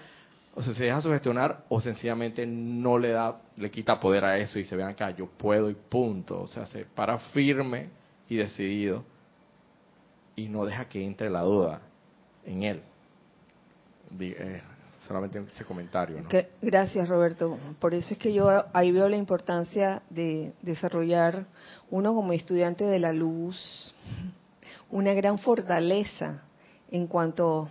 o 0.54 0.62
si 0.62 0.74
se 0.74 0.84
deja 0.84 1.00
sugestionar 1.00 1.64
o 1.68 1.80
sencillamente 1.80 2.46
no 2.46 2.98
le 2.98 3.10
da, 3.10 3.40
le 3.56 3.70
quita 3.70 3.98
poder 3.98 4.24
a 4.24 4.38
eso 4.38 4.58
y 4.58 4.64
se 4.64 4.76
vean 4.76 4.90
acá, 4.90 5.10
yo 5.10 5.26
puedo 5.26 5.70
y 5.70 5.74
punto. 5.74 6.42
O 6.42 6.46
sea, 6.46 6.66
se 6.66 6.84
para 6.84 7.18
firme 7.18 7.88
y 8.28 8.36
decidido 8.36 9.04
y 10.36 10.48
no 10.48 10.64
deja 10.64 10.88
que 10.88 11.02
entre 11.02 11.30
la 11.30 11.40
duda 11.40 11.80
en 12.44 12.62
él. 12.64 12.82
Solamente 15.12 15.44
ese 15.52 15.66
comentario. 15.66 16.24
Gracias, 16.62 17.06
Roberto. 17.06 17.58
Por 17.78 17.92
eso 17.92 18.14
es 18.14 18.18
que 18.18 18.32
yo 18.32 18.48
ahí 18.72 18.92
veo 18.92 19.10
la 19.10 19.16
importancia 19.16 20.00
de 20.08 20.54
desarrollar 20.62 21.44
uno 21.90 22.14
como 22.14 22.32
estudiante 22.32 22.84
de 22.84 22.98
la 22.98 23.12
luz, 23.12 23.94
una 24.90 25.12
gran 25.12 25.38
fortaleza 25.38 26.40
en 26.90 27.08
cuanto 27.08 27.68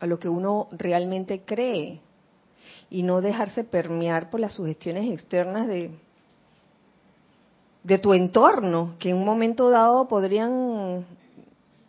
a 0.00 0.06
lo 0.06 0.18
que 0.18 0.30
uno 0.30 0.68
realmente 0.72 1.42
cree 1.44 2.00
y 2.88 3.02
no 3.02 3.20
dejarse 3.20 3.64
permear 3.64 4.30
por 4.30 4.40
las 4.40 4.54
sugestiones 4.54 5.12
externas 5.12 5.68
de, 5.68 5.90
de 7.82 7.98
tu 7.98 8.14
entorno, 8.14 8.94
que 8.98 9.10
en 9.10 9.18
un 9.18 9.26
momento 9.26 9.68
dado 9.68 10.08
podrían 10.08 11.04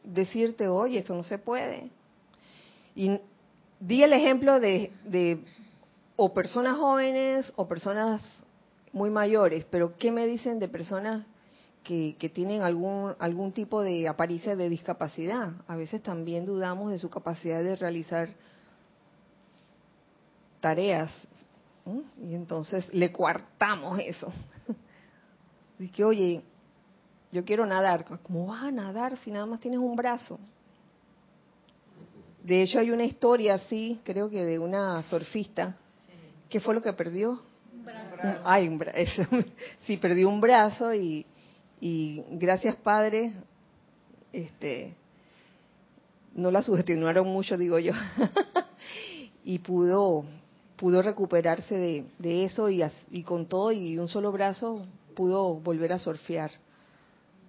decirte, 0.04 0.68
oye, 0.68 1.00
eso 1.00 1.16
no 1.16 1.24
se 1.24 1.38
puede. 1.38 1.90
Y 2.96 3.22
di 3.80 4.04
el 4.04 4.14
ejemplo 4.14 4.60
de, 4.60 4.92
de 5.06 5.44
o 6.16 6.34
personas 6.34 6.78
jóvenes 6.78 7.52
o 7.56 7.68
personas 7.68 8.22
muy 8.92 9.10
mayores, 9.10 9.66
pero 9.70 9.96
¿qué 9.98 10.12
me 10.12 10.26
dicen 10.26 10.60
de 10.60 10.68
personas 10.68 11.26
que, 11.84 12.16
que, 12.20 12.30
tienen 12.30 12.62
algún, 12.62 13.16
algún 13.20 13.52
tipo 13.54 13.82
de 13.82 14.08
aparicia 14.08 14.56
de 14.56 14.70
discapacidad? 14.70 15.54
A 15.68 15.76
veces 15.76 16.02
también 16.04 16.46
dudamos 16.46 16.92
de 16.92 17.00
su 17.00 17.10
capacidad 17.10 17.64
de 17.64 17.76
realizar 17.76 18.30
tareas. 20.60 21.12
Y 22.22 22.36
entonces 22.36 22.94
le 22.94 23.12
coartamos 23.12 24.00
eso. 24.00 24.32
Y 25.82 25.88
que, 25.88 26.04
oye, 26.04 26.44
yo 27.32 27.46
quiero 27.46 27.66
nadar. 27.66 28.04
¿Cómo 28.24 28.48
vas 28.48 28.64
a 28.64 28.72
nadar 28.72 29.16
si 29.20 29.32
nada 29.32 29.46
más 29.46 29.62
tienes 29.62 29.80
un 29.80 29.96
brazo? 29.96 30.38
De 32.50 32.64
hecho, 32.64 32.80
hay 32.80 32.90
una 32.90 33.04
historia 33.04 33.54
así, 33.54 34.02
creo 34.04 34.28
que 34.28 34.44
de 34.44 34.58
una 34.58 35.04
surfista. 35.04 35.78
¿Qué 36.50 36.60
fue 36.60 36.74
lo 36.74 36.82
que 36.82 36.92
perdió? 36.94 37.44
Un 37.72 37.86
brazo. 37.86 38.42
Ay, 38.44 38.68
un 38.68 38.84
sí, 39.82 39.98
perdió 39.98 40.28
un 40.28 40.42
brazo 40.42 40.92
y, 40.96 41.28
y 41.80 42.24
gracias, 42.32 42.76
Padre, 42.78 43.36
este, 44.34 44.96
no 46.34 46.50
la 46.50 46.64
sugestionaron 46.64 47.28
mucho, 47.28 47.56
digo 47.56 47.78
yo. 47.78 47.94
y 49.44 49.60
pudo 49.60 50.26
pudo 50.76 51.04
recuperarse 51.04 51.76
de, 51.76 52.06
de 52.18 52.46
eso 52.46 52.68
y, 52.68 52.82
y, 53.12 53.22
con 53.22 53.46
todo 53.46 53.72
y 53.72 54.00
un 54.00 54.08
solo 54.08 54.32
brazo 54.32 54.88
pudo 55.16 55.54
volver 55.54 55.94
a 55.94 56.00
surfear. 56.00 56.50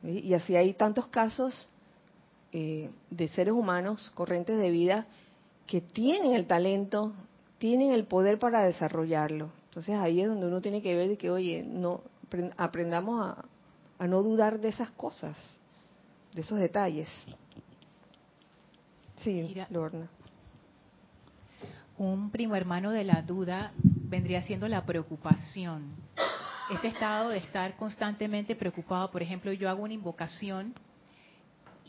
Y 0.03 0.35
así 0.35 0.57
hay 0.57 0.75
tantos 0.75 1.07
casos 1.07 1.71
eh, 2.53 2.91
de 3.11 3.29
seres 3.29 3.55
humanos, 3.55 4.11
corrientes 4.15 4.59
de 4.59 4.71
vida, 4.71 5.07
que 5.67 5.81
tienen 5.81 6.35
el 6.35 6.47
talento, 6.47 7.13
tienen 7.59 7.93
el 7.93 8.05
poder 8.05 8.39
para 8.39 8.65
desarrollarlo. 8.65 9.51
Entonces 9.67 9.95
ahí 9.97 10.21
es 10.21 10.29
donde 10.29 10.47
uno 10.47 10.61
tiene 10.61 10.83
que 10.83 10.95
ver 10.95 11.09
de 11.09 11.17
que, 11.17 11.31
oye, 11.31 11.63
no 11.63 12.03
aprendamos 12.57 13.25
a, 13.25 13.45
a 13.99 14.07
no 14.07 14.23
dudar 14.23 14.61
de 14.61 14.69
esas 14.69 14.91
cosas, 14.91 15.37
de 16.33 16.41
esos 16.41 16.59
detalles. 16.59 17.09
Sí, 19.17 19.55
Lorna 19.71 20.09
un 22.01 22.31
primo 22.31 22.57
hermano 22.57 22.93
de 22.93 23.05
la 23.05 23.21
duda 23.21 23.73
vendría 24.09 24.41
siendo 24.41 24.67
la 24.69 24.87
preocupación. 24.87 25.91
Ese 26.71 26.89
estado 26.89 27.29
de 27.29 27.37
estar 27.37 27.77
constantemente 27.77 28.57
preocupado, 28.57 29.11
por 29.11 29.23
ejemplo, 29.23 29.53
yo 29.53 29.69
hago 29.69 29.83
una 29.83 29.93
invocación 29.93 30.73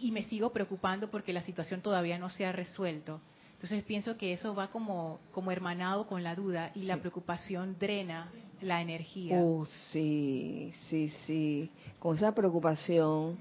y 0.01 0.11
me 0.11 0.23
sigo 0.23 0.51
preocupando 0.51 1.09
porque 1.09 1.33
la 1.33 1.41
situación 1.41 1.81
todavía 1.81 2.17
no 2.17 2.29
se 2.29 2.45
ha 2.45 2.51
resuelto. 2.51 3.21
Entonces 3.53 3.83
pienso 3.83 4.17
que 4.17 4.33
eso 4.33 4.55
va 4.55 4.69
como, 4.69 5.19
como 5.31 5.51
hermanado 5.51 6.07
con 6.07 6.23
la 6.23 6.33
duda 6.33 6.71
y 6.73 6.85
la 6.85 6.97
preocupación 6.97 7.77
drena 7.79 8.31
la 8.61 8.81
energía. 8.81 9.39
Oh, 9.39 9.65
sí, 9.91 10.71
sí, 10.89 11.07
sí. 11.07 11.69
Con 11.99 12.17
esa 12.17 12.33
preocupación 12.33 13.37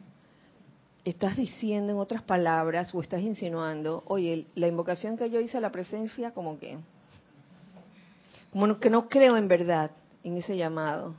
estás 1.05 1.37
diciendo 1.37 1.93
en 1.93 1.99
otras 1.99 2.23
palabras 2.23 2.95
o 2.95 3.01
estás 3.01 3.23
insinuando, 3.23 4.03
oye, 4.07 4.47
la 4.55 4.69
invocación 4.69 5.17
que 5.17 5.31
yo 5.31 5.41
hice 5.41 5.57
a 5.57 5.61
la 5.63 5.73
presencia, 5.73 6.33
como 6.33 6.59
que, 6.59 6.77
como 8.53 8.79
que 8.79 8.91
no 8.91 9.09
creo 9.09 9.39
en 9.39 9.49
verdad 9.49 9.91
en 10.23 10.37
ese 10.37 10.55
llamado, 10.57 11.15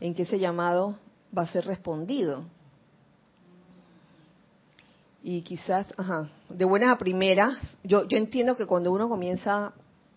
en 0.00 0.14
que 0.14 0.24
ese 0.24 0.38
llamado 0.38 0.98
va 1.36 1.42
a 1.42 1.52
ser 1.52 1.64
respondido. 1.64 2.44
Y 5.28 5.42
quizás, 5.42 5.88
ajá, 5.96 6.28
de 6.48 6.64
buenas 6.64 6.90
a 6.90 6.98
primeras, 6.98 7.58
yo, 7.82 8.06
yo 8.06 8.16
entiendo 8.16 8.56
que 8.56 8.64
cuando 8.64 8.92
uno 8.92 9.08
comienza 9.08 9.72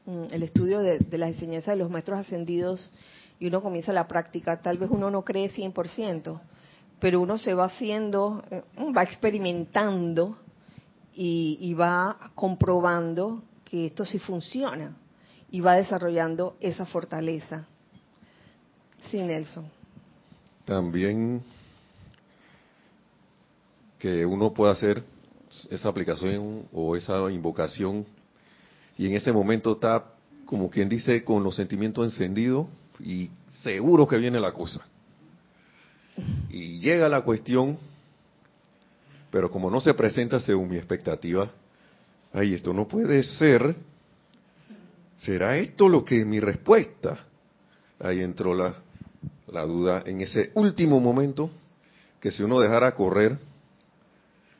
mm, 0.05 0.25
el 0.29 0.43
estudio 0.43 0.81
de, 0.81 1.03
las 1.17 1.29
enseñanzas 1.29 1.73
de 1.73 1.77
los 1.77 1.89
maestros 1.89 2.19
ascendidos 2.19 2.91
y 3.39 3.47
uno 3.47 3.63
comienza 3.63 3.91
la 3.91 4.07
práctica, 4.07 4.61
tal 4.61 4.77
vez 4.77 4.87
uno 4.91 5.09
no 5.09 5.23
cree 5.23 5.51
100%, 5.51 6.39
pero 6.99 7.21
uno 7.21 7.39
se 7.39 7.55
va 7.55 7.65
haciendo, 7.65 8.43
eh, 8.51 8.61
va 8.95 9.01
experimentando 9.01 10.37
y, 11.15 11.73
va 11.73 12.29
comprobando 12.35 13.41
que 13.65 13.87
esto 13.87 14.05
sí 14.05 14.19
funciona 14.19 14.95
y 15.49 15.59
va 15.59 15.73
desarrollando 15.73 16.55
esa 16.59 16.85
fortaleza. 16.85 17.65
Sí, 19.09 19.17
Nelson. 19.23 19.71
También 20.65 21.41
que 23.99 24.25
uno 24.25 24.53
pueda 24.53 24.71
hacer 24.71 25.03
esa 25.69 25.89
aplicación 25.89 26.63
o 26.71 26.95
esa 26.95 27.29
invocación 27.29 28.05
y 28.97 29.07
en 29.07 29.15
ese 29.15 29.31
momento 29.31 29.73
está, 29.73 30.03
como 30.45 30.69
quien 30.69 30.89
dice, 30.89 31.23
con 31.23 31.43
los 31.43 31.55
sentimientos 31.55 32.05
encendidos 32.05 32.67
y 32.99 33.29
seguro 33.63 34.07
que 34.07 34.17
viene 34.17 34.39
la 34.39 34.51
cosa. 34.51 34.85
Y 36.49 36.79
llega 36.79 37.07
la 37.07 37.21
cuestión, 37.21 37.77
pero 39.31 39.49
como 39.49 39.69
no 39.69 39.79
se 39.79 39.93
presenta 39.93 40.39
según 40.39 40.69
mi 40.69 40.77
expectativa, 40.77 41.49
ay, 42.33 42.55
esto 42.55 42.73
no 42.73 42.87
puede 42.87 43.23
ser, 43.23 43.75
¿será 45.17 45.57
esto 45.57 45.87
lo 45.87 46.03
que 46.03 46.19
es 46.19 46.25
mi 46.25 46.39
respuesta? 46.39 47.25
Ahí 47.99 48.19
entró 48.19 48.53
la, 48.53 48.75
la 49.47 49.65
duda 49.65 50.03
en 50.05 50.21
ese 50.21 50.51
último 50.55 50.99
momento, 50.99 51.49
que 52.19 52.31
si 52.31 52.43
uno 52.43 52.59
dejara 52.59 52.93
correr, 52.95 53.39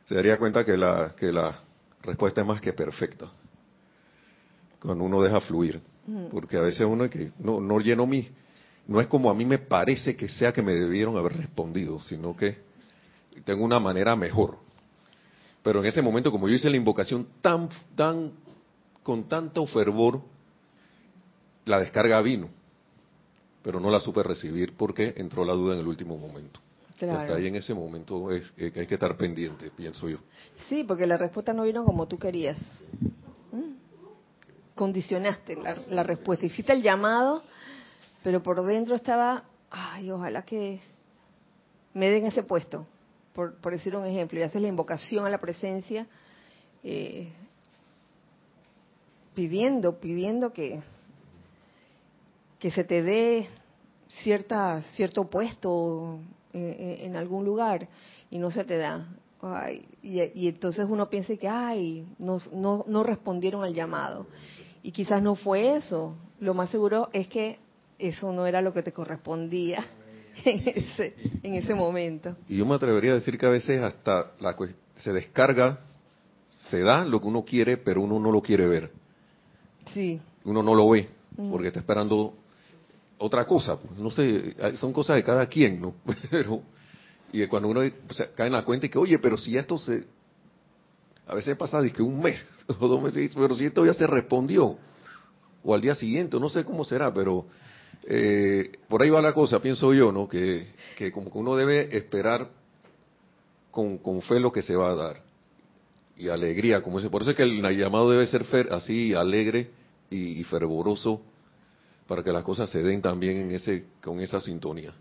se 0.09 0.15
daría 0.15 0.39
cuenta 0.39 0.65
que 0.65 0.75
la, 0.75 1.13
que 1.15 1.31
la 1.31 1.59
respuesta 2.01 2.41
es 2.41 2.47
más 2.47 2.59
que 2.59 2.73
perfecta. 2.73 3.27
Cuando 4.81 5.03
uno 5.03 5.21
deja 5.21 5.39
fluir. 5.39 5.79
Porque 6.31 6.57
a 6.57 6.61
veces 6.61 6.81
uno 6.81 7.03
es 7.03 7.11
que 7.11 7.31
no, 7.37 7.61
no 7.61 7.79
lleno 7.79 8.07
mi, 8.07 8.27
no 8.87 8.99
es 8.99 9.05
como 9.05 9.29
a 9.29 9.35
mí 9.35 9.45
me 9.45 9.59
parece 9.59 10.15
que 10.15 10.27
sea 10.27 10.51
que 10.51 10.63
me 10.63 10.73
debieron 10.73 11.15
haber 11.15 11.37
respondido, 11.37 11.99
sino 11.99 12.35
que 12.35 12.57
tengo 13.45 13.63
una 13.63 13.79
manera 13.79 14.15
mejor. 14.15 14.57
Pero 15.61 15.81
en 15.81 15.85
ese 15.85 16.01
momento, 16.01 16.31
como 16.31 16.47
yo 16.47 16.55
hice 16.55 16.71
la 16.71 16.77
invocación 16.77 17.27
tan, 17.39 17.69
tan, 17.95 18.31
con 19.03 19.25
tanto 19.25 19.63
fervor, 19.67 20.21
la 21.65 21.79
descarga 21.79 22.19
vino, 22.23 22.49
pero 23.61 23.79
no 23.79 23.91
la 23.91 23.99
supe 23.99 24.23
recibir 24.23 24.75
porque 24.75 25.13
entró 25.17 25.45
la 25.45 25.53
duda 25.53 25.75
en 25.75 25.81
el 25.81 25.87
último 25.87 26.17
momento. 26.17 26.59
Hasta 27.07 27.35
ahí 27.35 27.47
en 27.47 27.55
ese 27.55 27.73
momento 27.73 28.31
es, 28.31 28.51
hay 28.57 28.71
que 28.71 28.93
estar 28.93 29.15
pendiente, 29.15 29.71
pienso 29.71 30.09
yo. 30.09 30.17
Sí, 30.67 30.83
porque 30.83 31.07
la 31.07 31.17
respuesta 31.17 31.53
no 31.53 31.63
vino 31.63 31.85
como 31.85 32.07
tú 32.07 32.17
querías. 32.17 32.57
¿Mm? 33.51 33.75
Condicionaste 34.75 35.57
la, 35.87 36.03
respuesta. 36.03 36.45
Hiciste 36.45 36.73
el 36.73 36.81
llamado, 36.81 37.43
pero 38.21 38.43
por 38.43 38.63
dentro 38.65 38.95
estaba, 38.95 39.45
ay, 39.69 40.11
ojalá 40.11 40.41
que 40.43 40.81
me 41.93 42.09
den 42.09 42.25
ese 42.25 42.43
puesto, 42.43 42.85
por, 43.33 43.55
por 43.55 43.71
decir 43.71 43.95
un 43.95 44.05
ejemplo, 44.05 44.37
y 44.37 44.43
haces 44.43 44.61
la 44.61 44.67
invocación 44.67 45.25
a 45.25 45.29
la 45.29 45.37
presencia, 45.37 46.05
eh, 46.83 47.31
pidiendo, 49.33 49.99
pidiendo 49.99 50.51
que, 50.51 50.81
que 52.59 52.71
se 52.71 52.83
te 52.83 53.01
dé 53.03 53.47
cierta, 54.09 54.81
cierto 54.95 55.29
puesto 55.29 56.19
en 56.53 57.15
algún 57.15 57.45
lugar 57.45 57.87
y 58.29 58.37
no 58.37 58.51
se 58.51 58.63
te 58.63 58.77
da. 58.77 59.07
y, 60.01 60.47
entonces 60.47 60.85
uno 60.89 61.09
piensa 61.09 61.35
que, 61.35 61.47
ay, 61.47 62.07
no, 62.17 62.39
no, 62.53 62.83
no 62.87 63.03
respondieron 63.03 63.63
al 63.63 63.73
llamado. 63.73 64.27
Y 64.81 64.91
quizás 64.91 65.21
no 65.21 65.35
fue 65.35 65.75
eso. 65.75 66.15
Lo 66.39 66.53
más 66.53 66.69
seguro 66.69 67.09
es 67.13 67.27
que 67.27 67.59
eso 67.97 68.31
no 68.31 68.47
era 68.47 68.61
lo 68.61 68.73
que 68.73 68.81
te 68.81 68.93
correspondía 68.93 69.85
en 70.45 70.67
ese, 70.67 71.15
en 71.43 71.55
ese 71.55 71.75
momento. 71.75 72.35
Y 72.47 72.57
yo 72.57 72.65
me 72.65 72.75
atrevería 72.75 73.11
a 73.11 73.15
decir 73.15 73.37
que 73.37 73.45
a 73.45 73.49
veces 73.49 73.81
hasta 73.81 74.31
la, 74.39 74.55
se 74.95 75.13
descarga, 75.13 75.79
se 76.69 76.79
da 76.79 77.03
lo 77.03 77.19
que 77.19 77.27
uno 77.27 77.43
quiere, 77.43 77.77
pero 77.77 78.01
uno 78.01 78.19
no 78.19 78.31
lo 78.31 78.41
quiere 78.41 78.67
ver. 78.67 78.91
Sí. 79.93 80.21
Uno 80.45 80.63
no 80.63 80.75
lo 80.75 80.89
ve, 80.89 81.09
porque 81.49 81.67
está 81.67 81.79
esperando 81.79 82.33
otra 83.19 83.45
cosa, 83.45 83.77
pues, 83.77 83.99
no 83.99 84.09
sé, 84.09 84.55
son 84.77 84.93
cosas 84.93 85.17
de 85.17 85.23
cada 85.23 85.45
quien, 85.45 85.79
¿no? 85.79 85.95
Pero, 86.31 86.63
y 87.31 87.45
cuando 87.47 87.67
uno 87.67 87.81
cae 88.35 88.47
en 88.47 88.53
la 88.53 88.65
cuenta 88.65 88.87
y 88.87 88.89
que, 88.89 88.97
oye, 88.97 89.19
pero 89.19 89.37
si 89.37 89.55
esto 89.55 89.77
se, 89.77 90.05
a 91.27 91.35
veces 91.35 91.55
pasa 91.55 91.79
de 91.79 91.91
que 91.91 92.01
un 92.01 92.19
mes 92.19 92.43
o 92.79 92.87
dos 92.87 93.03
meses, 93.03 93.31
pero 93.35 93.55
si 93.55 93.65
esto 93.65 93.85
ya 93.85 93.93
se 93.93 94.07
respondió, 94.07 94.77
o 95.63 95.75
al 95.75 95.81
día 95.81 95.93
siguiente, 95.93 96.39
no 96.39 96.49
sé 96.49 96.63
cómo 96.63 96.83
será, 96.83 97.13
pero 97.13 97.45
eh, 98.05 98.71
por 98.87 99.03
ahí 99.03 99.11
va 99.11 99.21
la 99.21 99.33
cosa, 99.33 99.59
pienso 99.59 99.93
yo, 99.93 100.11
¿no? 100.11 100.27
Que, 100.27 100.69
que 100.97 101.11
como 101.11 101.31
que 101.31 101.37
uno 101.37 101.55
debe 101.55 101.95
esperar 101.95 102.49
con, 103.69 103.99
con 103.99 104.23
fe 104.23 104.39
lo 104.39 104.51
que 104.51 104.63
se 104.63 104.75
va 104.75 104.91
a 104.91 104.95
dar. 104.95 105.21
Y 106.17 106.29
alegría, 106.29 106.81
como 106.81 106.97
dice. 106.97 107.09
Por 107.09 107.21
eso 107.21 107.31
es 107.31 107.37
que 107.37 107.43
el 107.43 107.61
llamado 107.77 108.09
debe 108.09 108.25
ser 108.27 108.43
fer, 108.45 108.73
así, 108.73 109.13
alegre 109.13 109.69
y 110.09 110.43
fervoroso 110.45 111.21
para 112.09 112.23
que 112.23 112.31
las 112.31 112.43
cosas 112.43 112.67
se 112.71 112.81
den 112.81 113.03
también 113.03 113.37
en 113.39 113.51
ese, 113.51 113.85
con 114.01 114.19
esa 114.19 114.39
sintonía. 114.39 114.91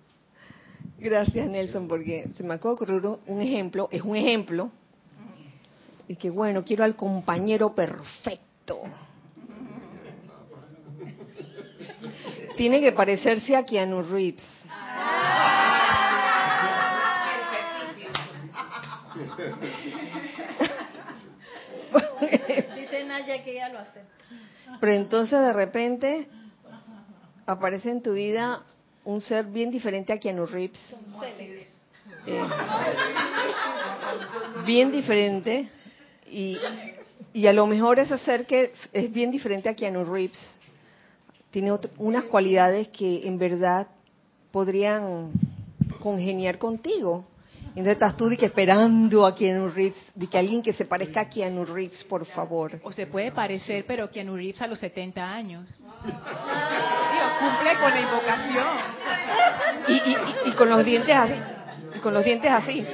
Gracias, 0.99 1.49
Nelson, 1.49 1.89
porque 1.89 2.29
se 2.35 2.45
me 2.45 2.53
acaba 2.53 2.75
de 2.75 2.75
ocurrir 2.75 3.03
un 3.27 3.41
ejemplo, 3.41 3.89
es 3.91 4.03
un 4.03 4.15
ejemplo, 4.15 4.71
y 6.07 6.17
que 6.17 6.29
bueno, 6.29 6.63
quiero 6.63 6.85
al 6.85 6.97
compañero 6.97 7.75
perfecto. 7.75 8.83
Tiene 12.59 12.79
que 12.79 12.93
parecerse 12.93 13.57
a 13.57 13.65
Keanu 13.65 14.03
Reeves. 14.03 14.47
Dice 22.77 23.05
Naya 23.05 23.43
que 23.43 23.55
ya 23.55 23.71
lo 23.71 23.79
hace. 23.79 24.03
Pero 24.79 24.93
entonces 24.93 25.41
de 25.41 25.53
repente 25.55 26.29
aparece 27.49 27.91
en 27.91 28.03
tu 28.03 28.13
vida 28.13 28.63
un 29.05 29.21
ser 29.21 29.47
bien 29.47 29.71
diferente 29.71 30.13
a 30.13 30.19
Keanu 30.19 30.45
Reeves. 30.47 30.81
Eh, 32.27 32.43
bien 34.67 34.93
diferente. 34.93 35.69
Y, 36.31 36.59
y 37.33 37.47
a 37.47 37.53
lo 37.55 37.67
mejor 37.67 37.99
ese 37.99 38.19
ser 38.19 38.47
que 38.47 38.73
es 38.93 39.13
bien 39.13 39.31
diferente 39.31 39.69
a 39.69 39.75
Keanu 39.75 40.05
Reeves 40.05 40.39
tiene 41.51 41.73
unas 41.97 42.25
cualidades 42.25 42.89
que 42.89 43.27
en 43.27 43.39
verdad 43.39 43.89
podrían 44.53 45.33
congeniar 46.01 46.59
contigo. 46.59 47.27
Entonces 47.69 47.93
estás 47.93 48.17
tú 48.17 48.29
que 48.37 48.47
esperando 48.47 49.25
a 49.25 49.35
Keanu 49.35 49.69
Reeves, 49.69 50.11
de 50.15 50.27
que 50.27 50.37
alguien 50.37 50.63
que 50.63 50.73
se 50.73 50.85
parezca 50.85 51.21
a 51.23 51.29
Keanu 51.29 51.65
Reeves, 51.65 52.03
por 52.05 52.27
favor. 52.27 52.81
O 52.83 52.93
se 52.93 53.07
puede 53.07 53.31
parecer, 53.31 53.85
pero 53.87 54.11
Keanu 54.11 54.35
Reeves 54.35 54.61
a 54.63 54.67
los 54.67 54.81
70 54.81 55.25
años. 55.25 55.79
Cumple 57.39 57.75
con 57.81 57.91
la 57.91 58.01
invocación. 58.01 58.67
Y, 59.89 59.93
y, 59.93 60.17
y, 60.47 60.53
con 60.53 60.69
los 60.69 60.85
dientes 60.85 61.15
así. 61.15 61.35
Y 61.95 61.99
con 62.01 62.15
los 62.15 62.25
dientes 62.25 62.51
así. 62.51 62.87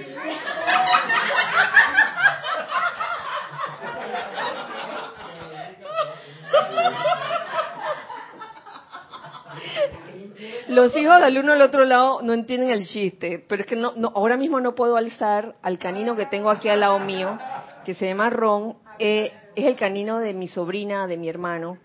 Los 10.69 10.97
hijos 10.97 11.21
del 11.21 11.39
uno 11.39 11.53
al 11.53 11.63
otro 11.63 11.85
lado 11.85 12.21
no 12.23 12.33
entienden 12.33 12.71
el 12.71 12.87
chiste, 12.87 13.45
pero 13.49 13.63
es 13.63 13.69
que 13.69 13.77
no, 13.77 13.93
no, 13.97 14.13
ahora 14.15 14.37
mismo 14.37 14.61
no 14.61 14.75
puedo 14.75 14.97
alzar 14.97 15.55
al 15.63 15.79
canino 15.79 16.17
que 16.17 16.27
tengo 16.27 16.51
aquí 16.51 16.69
al 16.69 16.81
lado 16.81 16.99
mío, 16.99 17.39
que 17.85 17.95
se 17.95 18.07
llama 18.07 18.31
Ron, 18.31 18.77
eh, 18.99 19.33
es 19.55 19.67
el 19.67 19.77
canino 19.77 20.19
de 20.19 20.35
mi 20.35 20.49
sobrina, 20.49 21.07
de 21.07 21.17
mi 21.17 21.29
hermano, 21.29 21.79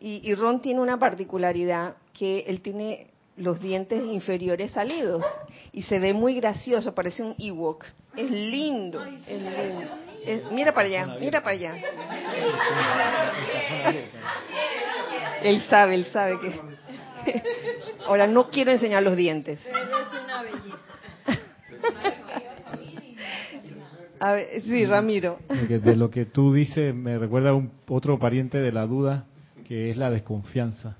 y, 0.00 0.34
Ron 0.34 0.60
tiene 0.60 0.80
una 0.80 0.98
particularidad 0.98 1.96
que 2.12 2.40
él 2.46 2.60
tiene 2.60 3.06
los 3.36 3.60
dientes 3.60 4.04
inferiores 4.04 4.70
salidos 4.72 5.24
y 5.72 5.82
se 5.82 5.98
ve 5.98 6.12
muy 6.12 6.34
gracioso, 6.34 6.94
parece 6.94 7.22
un 7.22 7.34
Ewok. 7.38 7.84
Es 8.16 8.30
lindo, 8.30 9.02
es 9.02 9.42
lindo. 9.42 10.52
mira 10.52 10.72
para 10.72 10.86
allá, 10.86 11.16
mira 11.18 11.42
para 11.42 11.56
allá. 11.56 11.76
él 15.42 15.62
sabe, 15.68 15.94
él 15.94 16.04
sabe 16.06 16.38
que... 16.40 16.60
Ahora 18.06 18.26
no 18.26 18.50
quiero 18.50 18.70
enseñar 18.70 19.02
los 19.02 19.16
dientes. 19.16 19.58
A 24.20 24.32
ver, 24.32 24.62
sí, 24.62 24.84
Ramiro. 24.84 25.38
De 25.48 25.96
lo 25.96 26.10
que 26.10 26.24
tú 26.24 26.52
dices 26.52 26.94
me 26.94 27.18
recuerda 27.18 27.50
a 27.50 27.54
un, 27.54 27.72
otro 27.88 28.18
pariente 28.18 28.58
de 28.58 28.72
la 28.72 28.86
duda 28.86 29.26
que 29.64 29.90
es 29.90 29.96
la 29.96 30.10
desconfianza, 30.10 30.96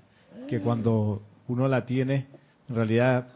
que 0.49 0.61
cuando 0.61 1.23
uno 1.49 1.69
la 1.69 1.85
tiene, 1.85 2.27
en 2.69 2.75
realidad 2.75 3.29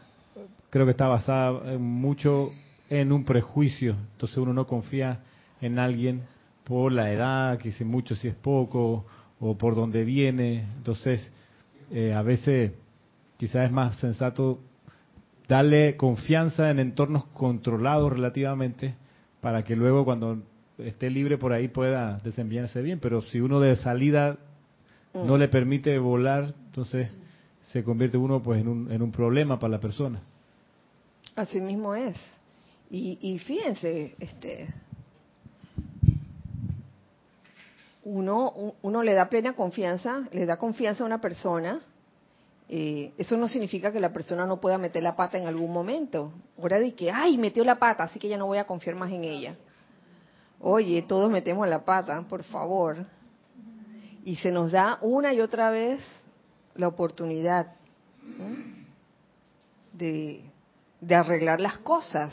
creo 0.69 0.85
que 0.85 0.91
está 0.91 1.07
basada 1.07 1.77
mucho 1.77 2.51
en 2.89 3.11
un 3.11 3.23
prejuicio, 3.23 3.95
entonces 4.13 4.37
uno 4.37 4.53
no 4.53 4.67
confía 4.67 5.19
en 5.61 5.79
alguien 5.79 6.23
por 6.63 6.91
la 6.91 7.11
edad, 7.11 7.57
que 7.57 7.71
si 7.71 7.85
mucho, 7.85 8.15
si 8.15 8.27
es 8.27 8.35
poco, 8.35 9.05
o 9.39 9.57
por 9.57 9.75
dónde 9.75 10.03
viene, 10.03 10.65
entonces 10.77 11.31
eh, 11.91 12.13
a 12.13 12.21
veces 12.21 12.73
quizás 13.37 13.65
es 13.65 13.71
más 13.71 13.95
sensato 13.97 14.59
darle 15.47 15.95
confianza 15.95 16.69
en 16.69 16.79
entornos 16.79 17.25
controlados 17.27 18.11
relativamente 18.11 18.95
para 19.41 19.63
que 19.63 19.75
luego 19.75 20.05
cuando 20.05 20.43
esté 20.77 21.09
libre 21.09 21.37
por 21.37 21.53
ahí 21.53 21.67
pueda 21.67 22.19
desempeñarse 22.23 22.81
bien, 22.81 22.99
pero 22.99 23.21
si 23.21 23.39
uno 23.39 23.59
de 23.59 23.75
salida 23.77 24.37
no 25.13 25.37
le 25.37 25.47
permite 25.47 25.97
volar, 25.97 26.53
entonces 26.67 27.09
se 27.71 27.83
convierte 27.83 28.17
uno 28.17 28.41
pues 28.41 28.61
en 28.61 28.67
un, 28.67 28.91
en 28.91 29.01
un 29.01 29.11
problema 29.11 29.59
para 29.59 29.71
la 29.71 29.79
persona. 29.79 30.21
Así 31.35 31.61
mismo 31.61 31.95
es. 31.95 32.15
Y, 32.89 33.17
y 33.21 33.39
fíjense, 33.39 34.15
este, 34.19 34.67
uno, 38.03 38.73
uno 38.81 39.03
le 39.03 39.13
da 39.13 39.29
plena 39.29 39.53
confianza, 39.53 40.27
le 40.31 40.45
da 40.45 40.57
confianza 40.57 41.03
a 41.03 41.05
una 41.07 41.21
persona. 41.21 41.79
Eh, 42.67 43.13
eso 43.17 43.35
no 43.37 43.47
significa 43.47 43.91
que 43.91 43.99
la 43.99 44.13
persona 44.13 44.45
no 44.45 44.59
pueda 44.59 44.77
meter 44.77 45.01
la 45.01 45.15
pata 45.15 45.37
en 45.37 45.47
algún 45.47 45.71
momento. 45.71 46.33
Ahora 46.57 46.79
de 46.79 46.93
que, 46.93 47.11
ay, 47.11 47.37
metió 47.37 47.63
la 47.63 47.77
pata, 47.77 48.03
así 48.03 48.19
que 48.19 48.27
ya 48.27 48.37
no 48.37 48.47
voy 48.47 48.57
a 48.57 48.65
confiar 48.65 48.95
más 48.95 49.11
en 49.11 49.23
ella. 49.23 49.55
Oye, 50.59 51.03
todos 51.03 51.31
metemos 51.31 51.67
la 51.67 51.85
pata, 51.85 52.21
por 52.27 52.43
favor 52.43 53.05
y 54.29 54.35
se 54.35 54.51
nos 54.51 54.71
da 54.71 54.99
una 55.01 55.33
y 55.33 55.41
otra 55.41 55.71
vez 55.71 56.01
la 56.75 56.87
oportunidad 56.87 57.73
de, 59.91 60.43
arreglar 61.09 61.59
las 61.59 61.79
cosas. 61.79 62.31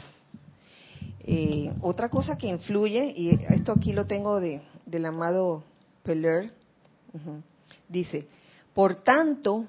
Eh, 1.21 1.73
otra 1.81 2.11
cosa 2.11 2.37
que 2.37 2.49
influye, 2.49 3.15
y 3.17 3.31
esto 3.49 3.73
aquí 3.73 3.95
lo 3.95 4.07
tengo 4.07 4.41
de, 4.41 4.61
del 4.85 5.07
amado 5.07 5.65
Peller, 6.03 6.53
dice, 7.89 8.27
por 8.75 8.97
tanto, 8.97 9.65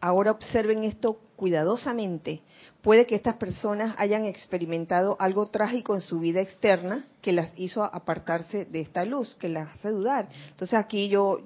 ahora 0.00 0.30
observen 0.30 0.82
esto 0.82 1.18
cuidadosamente, 1.36 2.40
puede 2.86 3.04
que 3.04 3.16
estas 3.16 3.34
personas 3.34 3.96
hayan 3.98 4.26
experimentado 4.26 5.16
algo 5.18 5.46
trágico 5.48 5.96
en 5.96 6.00
su 6.00 6.20
vida 6.20 6.40
externa 6.40 7.04
que 7.20 7.32
las 7.32 7.52
hizo 7.56 7.82
apartarse 7.82 8.64
de 8.64 8.78
esta 8.78 9.04
luz, 9.04 9.34
que 9.34 9.48
las 9.48 9.74
hace 9.74 9.88
dudar. 9.90 10.28
Entonces 10.50 10.78
aquí 10.78 11.08
yo, 11.08 11.40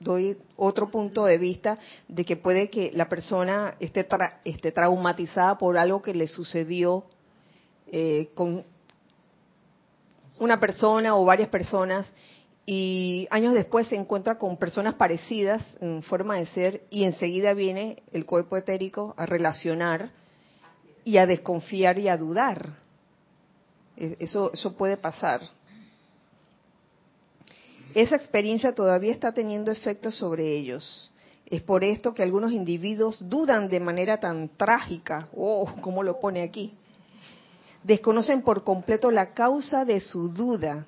doy 0.00 0.36
otro 0.56 0.90
punto 0.90 1.26
de 1.26 1.38
vista 1.38 1.78
de 2.08 2.24
que 2.24 2.34
puede 2.34 2.70
que 2.70 2.90
la 2.92 3.08
persona 3.08 3.76
esté, 3.78 4.04
esté 4.44 4.72
traumatizada 4.72 5.58
por 5.58 5.78
algo 5.78 6.02
que 6.02 6.12
le 6.12 6.26
sucedió 6.26 7.04
eh, 7.92 8.30
con 8.34 8.64
una 10.40 10.58
persona 10.58 11.14
o 11.14 11.24
varias 11.24 11.50
personas 11.50 12.12
y 12.66 13.28
años 13.30 13.54
después 13.54 13.86
se 13.86 13.94
encuentra 13.94 14.38
con 14.38 14.56
personas 14.56 14.94
parecidas 14.94 15.62
en 15.80 16.02
forma 16.02 16.34
de 16.34 16.46
ser 16.46 16.82
y 16.90 17.04
enseguida 17.04 17.54
viene 17.54 18.02
el 18.12 18.26
cuerpo 18.26 18.56
etérico 18.56 19.14
a 19.16 19.24
relacionar 19.24 20.23
y 21.04 21.18
a 21.18 21.26
desconfiar 21.26 21.98
y 21.98 22.08
a 22.08 22.16
dudar. 22.16 22.78
E, 23.96 24.16
eso, 24.20 24.52
eso 24.52 24.76
puede 24.76 24.96
pasar. 24.96 25.42
Esa 27.94 28.16
experiencia 28.16 28.74
todavía 28.74 29.12
está 29.12 29.32
teniendo 29.32 29.70
efectos 29.70 30.16
sobre 30.16 30.56
ellos. 30.56 31.12
Es 31.46 31.62
por 31.62 31.84
esto 31.84 32.14
que 32.14 32.22
algunos 32.22 32.52
individuos 32.52 33.18
dudan 33.28 33.68
de 33.68 33.78
manera 33.78 34.18
tan 34.18 34.48
trágica, 34.48 35.28
oh, 35.36 35.70
como 35.80 36.02
lo 36.02 36.18
pone 36.18 36.42
aquí. 36.42 36.74
Desconocen 37.82 38.42
por 38.42 38.64
completo 38.64 39.10
la 39.10 39.34
causa 39.34 39.84
de 39.84 40.00
su 40.00 40.30
duda. 40.30 40.86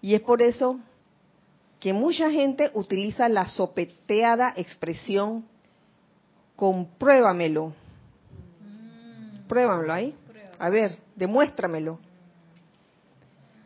Y 0.00 0.14
es 0.14 0.22
por 0.22 0.40
eso 0.40 0.80
que 1.78 1.92
mucha 1.92 2.30
gente 2.30 2.70
utiliza 2.74 3.28
la 3.28 3.48
sopeteada 3.48 4.52
expresión 4.56 5.44
compruébamelo. 6.56 7.72
Pruébamelo 9.50 9.92
ahí. 9.92 10.16
A 10.58 10.70
ver, 10.70 10.96
demuéstramelo. 11.14 11.98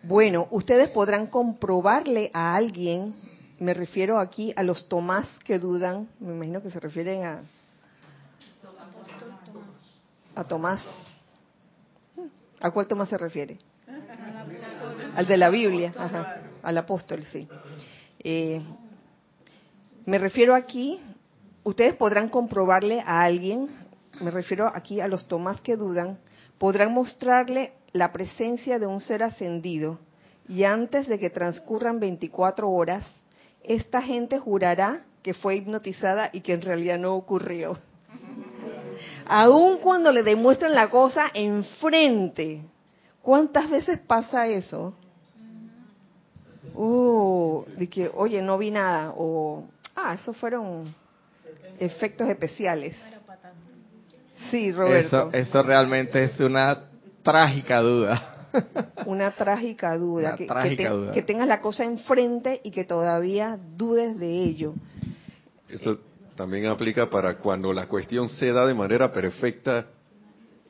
Bueno, 0.03 0.49
ustedes 0.51 0.89
podrán 0.89 1.29
comprobarle 1.29 2.31
a 2.35 2.57
alguien 2.57 3.15
me 3.59 3.73
refiero 3.73 4.19
aquí 4.19 4.53
a 4.57 4.63
los 4.63 4.89
Tomás 4.89 5.29
que 5.45 5.59
dudan, 5.59 6.09
me 6.19 6.33
imagino 6.33 6.61
que 6.61 6.71
se 6.71 6.81
refieren 6.81 7.25
a, 7.25 7.41
a 10.35 10.45
Tomás. 10.45 10.85
¿A 12.61 12.71
cuál 12.71 12.87
Tomás 12.87 13.09
se 13.09 13.19
refiere? 13.19 13.59
Al 15.15 15.27
de 15.27 15.37
la 15.37 15.51
Biblia, 15.51 15.93
al 16.63 16.79
apóstol, 16.79 17.23
sí. 17.25 17.47
Eh, 18.19 18.61
me 20.05 20.19
refiero 20.19 20.55
aquí, 20.55 21.01
ustedes 21.63 21.95
podrán 21.95 22.29
comprobarle 22.29 23.01
a 23.01 23.23
alguien, 23.23 23.69
me 24.21 24.31
refiero 24.31 24.71
aquí 24.75 25.01
a 25.01 25.09
los 25.09 25.27
Tomás 25.29 25.61
que 25.61 25.77
dudan, 25.77 26.19
podrán 26.59 26.93
mostrarle 26.93 27.73
la 27.93 28.13
presencia 28.13 28.79
de 28.79 28.87
un 28.87 29.01
ser 29.01 29.23
ascendido 29.23 29.99
y 30.49 30.65
antes 30.65 31.09
de 31.09 31.19
que 31.19 31.31
transcurran 31.31 32.01
24 32.01 32.71
horas, 32.71 33.07
esta 33.63 34.03
gente 34.03 34.39
jurará 34.39 35.05
que 35.23 35.33
fue 35.33 35.57
hipnotizada 35.57 36.29
y 36.33 36.43
que 36.43 36.53
en 36.53 36.63
realidad 36.63 36.99
no 36.99 37.15
ocurrió. 37.15 37.79
Aun 39.27 39.79
cuando 39.79 40.13
le 40.13 40.23
demuestran 40.23 40.75
la 40.75 40.91
cosa 40.91 41.31
enfrente. 41.33 42.63
¿Cuántas 43.23 43.71
veces 43.71 44.01
pasa 44.01 44.47
eso? 44.47 44.95
Uh, 46.75 47.65
de 47.79 47.89
que, 47.89 48.11
oye, 48.13 48.43
no 48.43 48.59
vi 48.59 48.71
nada. 48.71 49.15
O, 49.17 49.65
ah, 49.97 50.13
esos 50.13 50.37
fueron 50.37 50.85
efectos 51.79 52.29
especiales. 52.29 52.95
Sí, 54.51 54.73
Roberto. 54.73 55.31
Eso, 55.31 55.31
eso 55.33 55.63
realmente 55.63 56.25
es 56.25 56.39
una 56.41 56.85
trágica 57.23 57.81
duda. 57.81 58.31
una 59.07 59.31
trágica 59.33 59.97
duda, 59.97 60.37
que, 60.37 60.47
que, 61.13 61.23
tengas 61.23 61.49
la 61.49 61.61
cosa 61.61 61.85
enfrente 61.85 62.61
y 62.63 62.71
que 62.71 62.85
todavía 62.85 63.59
dudes 63.77 64.19
de 64.19 64.45
ello. 64.45 64.75
Eso 65.69 65.99
también 66.37 66.67
aplica 66.67 67.11
para 67.11 67.39
cuando 67.39 67.73
la 67.73 67.87
cuestión 67.87 68.29
se 68.29 68.53
da 68.53 68.67
de 68.67 68.75
manera 68.75 69.13
perfecta 69.13 69.87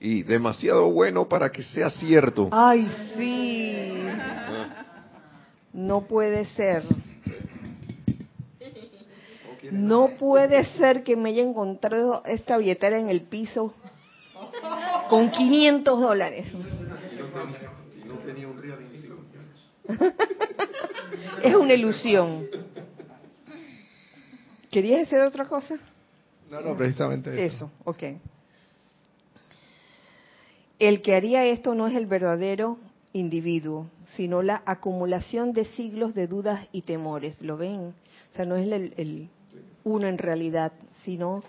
y 0.00 0.22
demasiado 0.22 0.90
bueno 0.90 1.28
para 1.28 1.50
que 1.50 1.62
sea 1.62 1.90
cierto. 1.90 2.48
Ay, 2.52 2.88
sí. 3.16 4.04
No 5.72 6.02
puede 6.02 6.44
ser. 6.46 6.84
No 9.70 10.16
puede 10.18 10.64
ser 10.64 11.02
que 11.04 11.16
me 11.16 11.30
haya 11.30 11.42
encontrado 11.42 12.22
esta 12.26 12.56
billetera 12.56 12.98
en 12.98 13.08
el 13.08 13.22
piso 13.22 13.74
con 15.08 15.30
500 15.30 16.00
dólares. 16.00 16.46
es 21.42 21.54
una 21.54 21.74
ilusión. 21.74 22.46
¿Querías 24.70 25.00
decir 25.00 25.18
otra 25.20 25.46
cosa? 25.46 25.78
No, 26.50 26.60
no, 26.60 26.76
precisamente 26.76 27.30
eso. 27.44 27.66
Eso, 27.66 27.70
ok. 27.84 28.02
El 30.78 31.02
que 31.02 31.14
haría 31.14 31.44
esto 31.46 31.74
no 31.74 31.86
es 31.86 31.94
el 31.94 32.06
verdadero 32.06 32.78
individuo, 33.12 33.86
sino 34.08 34.42
la 34.42 34.62
acumulación 34.66 35.52
de 35.52 35.64
siglos 35.64 36.14
de 36.14 36.26
dudas 36.26 36.66
y 36.72 36.82
temores. 36.82 37.40
¿Lo 37.40 37.56
ven? 37.56 37.94
O 38.32 38.34
sea, 38.34 38.44
no 38.44 38.56
es 38.56 38.66
el, 38.66 38.92
el 38.96 39.28
uno 39.84 40.06
en 40.06 40.18
realidad, 40.18 40.72
sino 41.04 41.42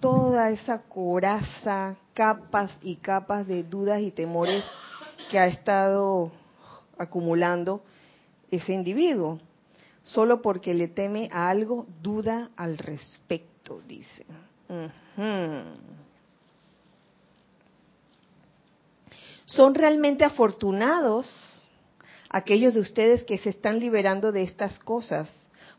toda 0.00 0.50
esa 0.50 0.82
coraza, 0.82 1.96
capas 2.14 2.70
y 2.82 2.96
capas 2.96 3.46
de 3.46 3.62
dudas 3.64 4.00
y 4.00 4.10
temores 4.10 4.64
que 5.30 5.38
ha 5.38 5.46
estado 5.46 6.30
acumulando 6.98 7.82
ese 8.50 8.72
individuo, 8.72 9.40
solo 10.02 10.42
porque 10.42 10.74
le 10.74 10.88
teme 10.88 11.28
a 11.32 11.48
algo, 11.48 11.86
duda 12.02 12.48
al 12.56 12.78
respecto, 12.78 13.80
dice. 13.86 14.24
Son 19.46 19.74
realmente 19.74 20.24
afortunados 20.24 21.70
aquellos 22.28 22.74
de 22.74 22.80
ustedes 22.80 23.24
que 23.24 23.38
se 23.38 23.50
están 23.50 23.78
liberando 23.78 24.32
de 24.32 24.42
estas 24.42 24.78
cosas, 24.78 25.28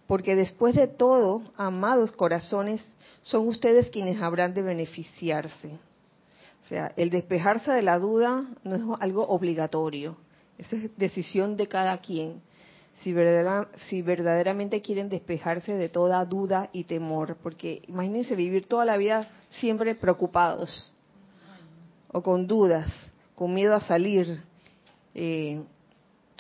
porque 0.08 0.36
después 0.36 0.76
de 0.76 0.88
todo, 0.88 1.42
amados 1.58 2.12
corazones, 2.12 2.86
son 3.24 3.48
ustedes 3.48 3.90
quienes 3.90 4.22
habrán 4.22 4.54
de 4.54 4.62
beneficiarse. 4.62 5.80
O 6.64 6.68
sea, 6.68 6.92
el 6.96 7.10
despejarse 7.10 7.72
de 7.72 7.82
la 7.82 8.00
duda 8.00 8.44
no 8.64 8.76
es 8.76 9.02
algo 9.02 9.28
obligatorio, 9.28 10.18
esa 10.58 10.76
es 10.76 10.98
decisión 10.98 11.58
de 11.58 11.68
cada 11.68 11.98
quien. 12.00 12.42
Si, 13.04 13.14
si 13.90 14.02
verdaderamente 14.02 14.82
quieren 14.82 15.10
despejarse 15.10 15.74
de 15.76 15.90
toda 15.90 16.24
duda 16.24 16.70
y 16.72 16.86
temor, 16.86 17.36
porque 17.44 17.82
imagínense 17.88 18.36
vivir 18.36 18.68
toda 18.68 18.86
la 18.86 18.96
vida 18.96 19.28
siempre 19.60 19.96
preocupados 19.96 20.94
o 22.08 22.24
con 22.24 22.48
dudas, 22.48 22.88
con 23.36 23.54
miedo 23.54 23.76
a 23.76 23.82
salir. 23.82 24.42
Eh, 25.14 25.62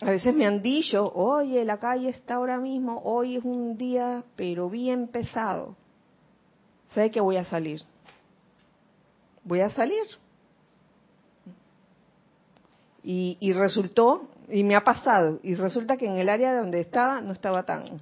a 0.01 0.09
veces 0.09 0.33
me 0.35 0.45
han 0.45 0.61
dicho, 0.61 1.09
oye, 1.13 1.63
la 1.63 1.77
calle 1.77 2.09
está 2.09 2.35
ahora 2.35 2.57
mismo, 2.57 3.01
hoy 3.05 3.37
es 3.37 3.45
un 3.45 3.77
día, 3.77 4.23
pero 4.35 4.69
bien 4.69 5.07
pesado. 5.07 5.77
Sé 6.87 7.11
que 7.11 7.21
voy 7.21 7.37
a 7.37 7.45
salir. 7.45 7.81
Voy 9.43 9.61
a 9.61 9.69
salir. 9.69 10.03
Y, 13.07 13.53
resultó, 13.53 14.29
y 14.49 14.63
me 14.63 14.75
ha 14.75 14.83
pasado, 14.83 15.39
y 15.43 15.53
resulta 15.53 15.95
que 15.95 16.07
en 16.07 16.17
el 16.17 16.27
área 16.27 16.57
donde 16.57 16.79
estaba 16.79 17.21
no 17.21 17.33
estaba 17.33 17.63
tan, 17.63 18.01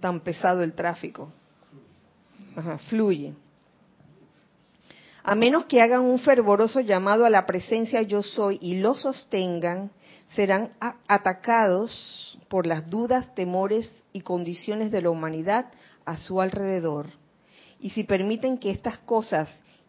tan 0.00 0.20
pesado 0.20 0.64
el 0.64 0.74
tráfico. 0.74 1.30
Ajá, 2.56 2.78
fluye. 2.78 3.32
A 5.26 5.34
menos 5.34 5.64
que 5.64 5.80
hagan 5.80 6.02
un 6.02 6.18
fervoroso 6.18 6.80
llamado 6.80 7.24
a 7.24 7.30
la 7.30 7.46
presencia 7.46 8.02
yo 8.02 8.22
soy 8.22 8.58
y 8.60 8.76
lo 8.76 8.92
sostengan, 8.92 9.90
serán 10.36 10.72
atacados 11.08 12.38
por 12.48 12.66
las 12.66 12.90
dudas, 12.90 13.34
temores 13.34 13.90
y 14.12 14.20
condiciones 14.20 14.90
de 14.90 15.00
la 15.00 15.08
humanidad 15.08 15.72
a 16.04 16.18
su 16.18 16.42
alrededor. 16.42 17.06
Y 17.80 17.90
si 17.90 18.04
permiten 18.04 18.58
que 18.58 18.70
estas 18.70 18.98
cosas 18.98 19.48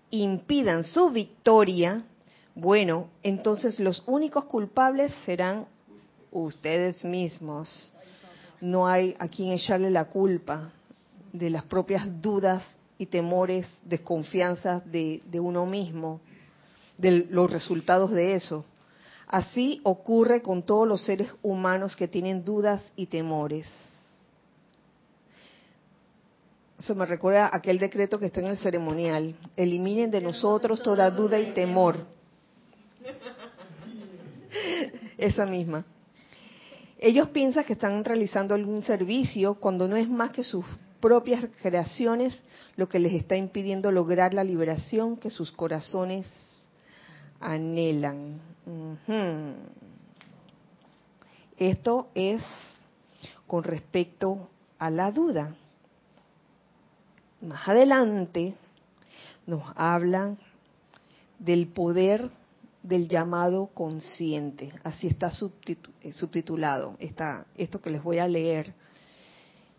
impidan 0.09 0.85
su 0.85 1.09
victoria, 1.09 2.05
bueno, 2.55 3.09
entonces 3.21 3.77
los 3.81 4.03
únicos 4.07 4.45
culpables 4.45 5.13
serán 5.25 5.65
ustedes 6.31 7.03
mismos. 7.03 7.91
No 8.61 8.87
hay 8.87 9.17
a 9.19 9.27
quien 9.27 9.51
echarle 9.51 9.89
la 9.89 10.05
culpa 10.05 10.71
de 11.33 11.49
las 11.49 11.63
propias 11.63 12.21
dudas 12.21 12.63
y 12.97 13.07
temores, 13.07 13.67
desconfianzas 13.83 14.89
de, 14.91 15.21
de 15.25 15.39
uno 15.39 15.65
mismo, 15.65 16.21
de 16.97 17.27
los 17.29 17.51
resultados 17.51 18.11
de 18.11 18.35
eso. 18.35 18.65
Así 19.27 19.81
ocurre 19.83 20.41
con 20.41 20.63
todos 20.63 20.87
los 20.87 21.03
seres 21.03 21.29
humanos 21.41 21.95
que 21.95 22.07
tienen 22.07 22.45
dudas 22.45 22.83
y 22.95 23.07
temores. 23.07 23.67
Eso 26.79 26.93
me 26.93 27.05
recuerda 27.05 27.49
aquel 27.51 27.79
decreto 27.79 28.19
que 28.19 28.27
está 28.27 28.41
en 28.41 28.47
el 28.47 28.57
ceremonial. 28.57 29.35
Eliminen 29.55 30.11
de 30.11 30.21
nosotros 30.21 30.83
toda 30.83 31.09
duda 31.09 31.39
y 31.39 31.53
temor 31.53 32.05
esa 35.17 35.45
misma. 35.45 35.85
Ellos 36.99 37.29
piensan 37.29 37.63
que 37.63 37.73
están 37.73 38.03
realizando 38.03 38.55
algún 38.55 38.81
servicio 38.83 39.55
cuando 39.55 39.87
no 39.87 39.95
es 39.95 40.09
más 40.09 40.31
que 40.31 40.43
sus 40.43 40.65
propias 41.05 41.45
creaciones 41.61 42.35
lo 42.77 42.89
que 42.89 42.97
les 42.97 43.13
está 43.13 43.35
impidiendo 43.35 43.91
lograr 43.91 44.33
la 44.33 44.43
liberación 44.43 45.17
que 45.17 45.29
sus 45.29 45.51
corazones 45.51 46.27
anhelan. 47.39 48.41
Esto 51.59 52.07
es 52.15 52.41
con 53.45 53.63
respecto 53.63 54.49
a 54.79 54.89
la 54.89 55.11
duda. 55.11 55.53
Más 57.39 57.67
adelante 57.67 58.55
nos 59.45 59.61
hablan 59.75 60.39
del 61.37 61.67
poder 61.67 62.31
del 62.81 63.07
llamado 63.07 63.67
consciente. 63.75 64.73
Así 64.83 65.05
está 65.05 65.31
eh, 66.01 66.11
subtitulado 66.13 66.95
está, 66.97 67.45
esto 67.55 67.79
que 67.79 67.91
les 67.91 68.01
voy 68.01 68.17
a 68.17 68.27
leer. 68.27 68.73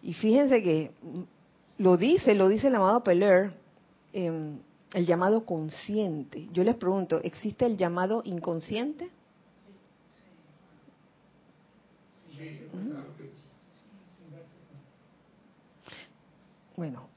Y 0.07 0.15
fíjense 0.15 0.63
que 0.63 0.93
lo 1.79 1.97
dice, 1.97 2.37
lo 2.37 2.47
dice 2.47 2.69
el 2.69 2.77
amado 2.77 3.03
Peler, 3.03 3.53
em, 4.13 4.61
el 4.95 5.05
llamado 5.05 5.45
consciente. 5.45 6.47
Yo 6.53 6.63
les 6.63 6.77
pregunto, 6.77 7.21
¿existe 7.25 7.67
el 7.67 7.77
llamado 7.77 8.23
inconsciente? 8.25 9.11
Bueno, 16.77 17.09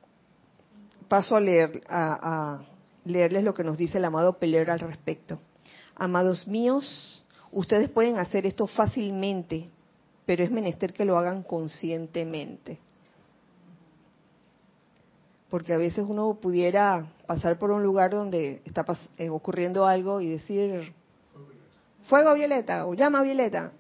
paso 1.08 1.36
a 1.36 1.41
leer, 1.41 1.84
a, 1.88 2.56
a 2.56 2.65
leerles 3.06 3.43
lo 3.43 3.54
que 3.54 3.63
nos 3.63 3.78
dice 3.78 3.99
el 3.99 4.06
amado 4.06 4.39
Peler 4.39 4.71
al 4.71 4.80
respecto. 4.80 5.39
Amados 5.93 6.47
míos, 6.47 7.23
ustedes 7.52 7.88
pueden 7.91 8.17
hacer 8.17 8.47
esto 8.47 8.65
fácilmente, 8.65 9.69
pero 10.30 10.44
es 10.44 10.52
menester 10.52 10.94
que 10.94 11.06
lo 11.06 11.18
hagan 11.18 11.42
conscientemente. 11.42 12.78
Porque 15.50 15.74
a 15.74 15.78
veces 15.78 16.06
uno 16.08 16.36
pudiera 16.36 17.13
pasar 17.26 17.58
por 17.58 17.72
un 17.72 17.82
lugar 17.82 18.12
donde 18.12 18.62
está 18.63 18.86
eh, 19.18 19.32
ocurriendo 19.32 19.88
algo 19.88 20.22
y 20.22 20.30
decir, 20.30 20.94
fuego 22.04 22.32
violeta 22.36 22.86
o 22.86 22.94
llama 22.94 23.24
violeta. 23.24 23.72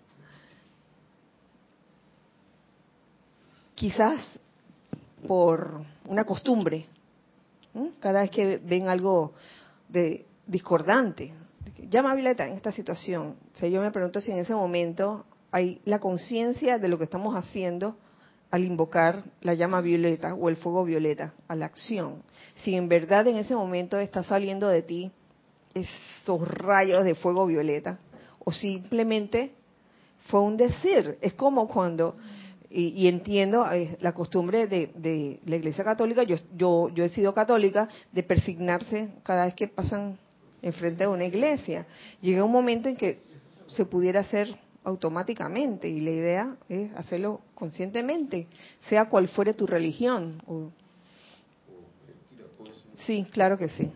Quizás 3.75 4.19
por 5.27 5.83
una 6.07 6.23
costumbre, 6.23 6.87
cada 7.99 8.21
vez 8.21 8.31
que 8.31 8.57
ven 8.57 8.89
algo 8.89 9.33
de 9.87 10.25
discordante, 10.47 11.31
llama 11.87 12.15
Violeta 12.15 12.47
en 12.47 12.53
esta 12.53 12.71
situación. 12.71 13.35
O 13.53 13.57
sea, 13.57 13.69
yo 13.69 13.81
me 13.81 13.91
pregunto 13.91 14.19
si 14.19 14.31
en 14.31 14.39
ese 14.39 14.55
momento 14.55 15.25
hay 15.51 15.81
la 15.85 15.99
conciencia 15.99 16.77
de 16.77 16.87
lo 16.87 16.97
que 16.97 17.05
estamos 17.05 17.35
haciendo 17.35 17.95
al 18.51 18.63
invocar 18.63 19.23
la 19.41 19.53
llama 19.53 19.81
violeta 19.81 20.33
o 20.33 20.49
el 20.49 20.55
fuego 20.55 20.83
violeta 20.83 21.33
a 21.47 21.55
la 21.55 21.65
acción. 21.65 22.23
Si 22.55 22.75
en 22.75 22.89
verdad 22.89 23.27
en 23.27 23.37
ese 23.37 23.55
momento 23.55 23.99
está 23.99 24.23
saliendo 24.23 24.67
de 24.67 24.81
ti 24.81 25.11
esos 25.73 26.47
rayos 26.47 27.03
de 27.03 27.15
fuego 27.15 27.45
violeta 27.45 27.99
o 28.43 28.51
simplemente 28.51 29.51
fue 30.27 30.41
un 30.41 30.57
decir. 30.57 31.17
Es 31.21 31.33
como 31.33 31.67
cuando, 31.67 32.15
y, 32.69 33.07
entiendo 33.07 33.71
eh, 33.71 33.97
la 34.01 34.13
costumbre 34.13 34.67
de, 34.67 34.91
de 34.95 35.39
la 35.45 35.55
Iglesia 35.55 35.83
Católica, 35.83 36.23
yo, 36.23 36.35
yo, 36.55 36.89
yo 36.89 37.03
he 37.03 37.09
sido 37.09 37.33
católica, 37.33 37.87
de 38.11 38.23
persignarse 38.23 39.09
cada 39.23 39.45
vez 39.45 39.53
que 39.53 39.67
pasan 39.67 40.17
enfrente 40.61 41.03
de 41.03 41.09
una 41.09 41.25
iglesia. 41.25 41.85
Llega 42.21 42.43
un 42.43 42.51
momento 42.51 42.89
en 42.89 42.95
que 42.95 43.19
se 43.67 43.85
pudiera 43.85 44.21
hacer 44.21 44.57
automáticamente 44.83 45.89
y 45.89 45.99
la 45.99 46.11
idea 46.11 46.55
es 46.67 46.93
hacerlo 46.95 47.41
conscientemente, 47.55 48.47
sea 48.87 49.09
cual 49.09 49.27
fuere 49.27 49.53
tu 49.53 49.67
religión. 49.67 50.41
Sí, 53.05 53.25
claro 53.31 53.57
que 53.57 53.69
sí. 53.69 53.91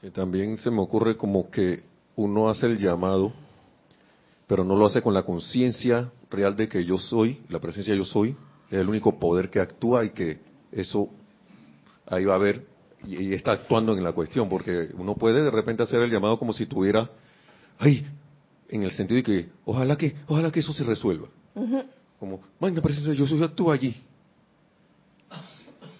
Que 0.00 0.10
también 0.10 0.56
se 0.58 0.70
me 0.70 0.80
ocurre 0.80 1.16
como 1.16 1.50
que 1.50 1.82
uno 2.16 2.48
hace 2.48 2.66
el 2.66 2.78
llamado, 2.78 3.32
pero 4.46 4.64
no 4.64 4.76
lo 4.76 4.86
hace 4.86 5.02
con 5.02 5.14
la 5.14 5.22
conciencia 5.22 6.10
real 6.30 6.56
de 6.56 6.68
que 6.68 6.84
yo 6.84 6.98
soy, 6.98 7.42
la 7.48 7.58
presencia 7.58 7.94
yo 7.94 8.04
soy, 8.04 8.36
es 8.70 8.78
el 8.78 8.88
único 8.88 9.18
poder 9.18 9.50
que 9.50 9.60
actúa 9.60 10.04
y 10.04 10.10
que 10.10 10.38
eso 10.72 11.08
ahí 12.06 12.24
va 12.24 12.34
a 12.34 12.36
haber 12.36 12.66
y, 13.06 13.16
y 13.16 13.34
está 13.34 13.52
actuando 13.52 13.96
en 13.96 14.02
la 14.02 14.12
cuestión, 14.12 14.48
porque 14.48 14.90
uno 14.94 15.14
puede 15.14 15.42
de 15.42 15.50
repente 15.50 15.82
hacer 15.82 16.00
el 16.00 16.10
llamado 16.10 16.38
como 16.38 16.52
si 16.52 16.66
tuviera, 16.66 17.10
ay, 17.78 18.06
en 18.74 18.82
el 18.82 18.90
sentido 18.90 19.18
de 19.18 19.22
que 19.22 19.48
ojalá 19.64 19.96
que, 19.96 20.16
ojalá 20.26 20.50
que 20.50 20.58
eso 20.58 20.72
se 20.72 20.82
resuelva. 20.82 21.28
Como, 22.18 22.40
magna 22.58 22.82
presencia 22.82 23.12
yo 23.12 23.24
soy, 23.24 23.40
actúa 23.40 23.74
allí. 23.74 23.94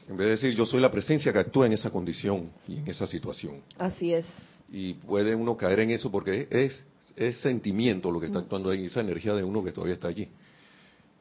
En 0.08 0.16
vez 0.16 0.26
de 0.26 0.30
decir 0.32 0.54
yo 0.56 0.66
soy 0.66 0.80
la 0.80 0.90
presencia 0.90 1.32
que 1.32 1.38
actúa 1.38 1.66
en 1.66 1.74
esa 1.74 1.90
condición 1.90 2.50
y 2.66 2.78
en 2.78 2.88
esa 2.88 3.06
situación. 3.06 3.60
Así 3.78 4.12
es. 4.12 4.26
Y 4.68 4.94
puede 4.94 5.36
uno 5.36 5.56
caer 5.56 5.80
en 5.80 5.90
eso 5.90 6.10
porque 6.10 6.48
es, 6.50 6.84
es 7.14 7.36
sentimiento 7.36 8.10
lo 8.10 8.18
que 8.18 8.26
está 8.26 8.40
actuando 8.40 8.70
ahí, 8.70 8.86
esa 8.86 9.02
energía 9.02 9.34
de 9.34 9.44
uno 9.44 9.62
que 9.62 9.70
todavía 9.70 9.94
está 9.94 10.08
allí. 10.08 10.28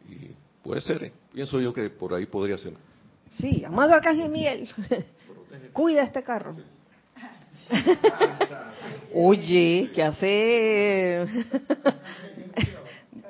Y 0.10 0.32
puede 0.64 0.82
ser, 0.82 1.04
¿eh? 1.04 1.14
pienso 1.32 1.62
yo 1.62 1.72
que 1.72 1.88
por 1.92 2.16
ahí 2.16 2.26
podría 2.26 2.58
ser. 2.58 2.74
Sí, 3.30 3.64
amado 3.64 3.94
Arcángel 3.94 4.32
Miguel, 4.32 4.68
cuida 5.72 6.02
este 6.02 6.24
carro. 6.24 6.56
Oye, 9.14 9.92
que 9.94 10.04
hace 10.04 11.26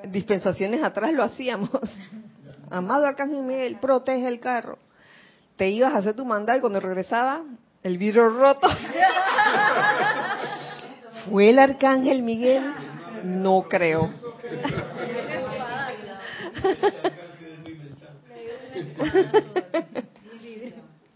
dispensaciones 0.08 0.84
atrás 0.84 1.14
lo 1.14 1.24
hacíamos. 1.24 1.70
Amado 2.70 3.06
Arcángel 3.06 3.44
Miguel, 3.44 3.78
protege 3.80 4.28
el 4.28 4.40
carro. 4.40 4.78
Te 5.58 5.70
ibas 5.70 5.94
a 5.94 5.98
hacer 5.98 6.16
tu 6.16 6.26
mandado 6.26 6.58
y 6.58 6.62
cuando 6.62 6.80
regresaba, 6.80 7.44
el 7.84 7.98
vidrio 7.98 8.30
roto. 8.30 8.68
¿Fue 11.30 11.50
el 11.50 11.60
Arcángel 11.60 12.24
Miguel? 12.24 12.64
No 13.24 13.66
creo. 13.70 14.10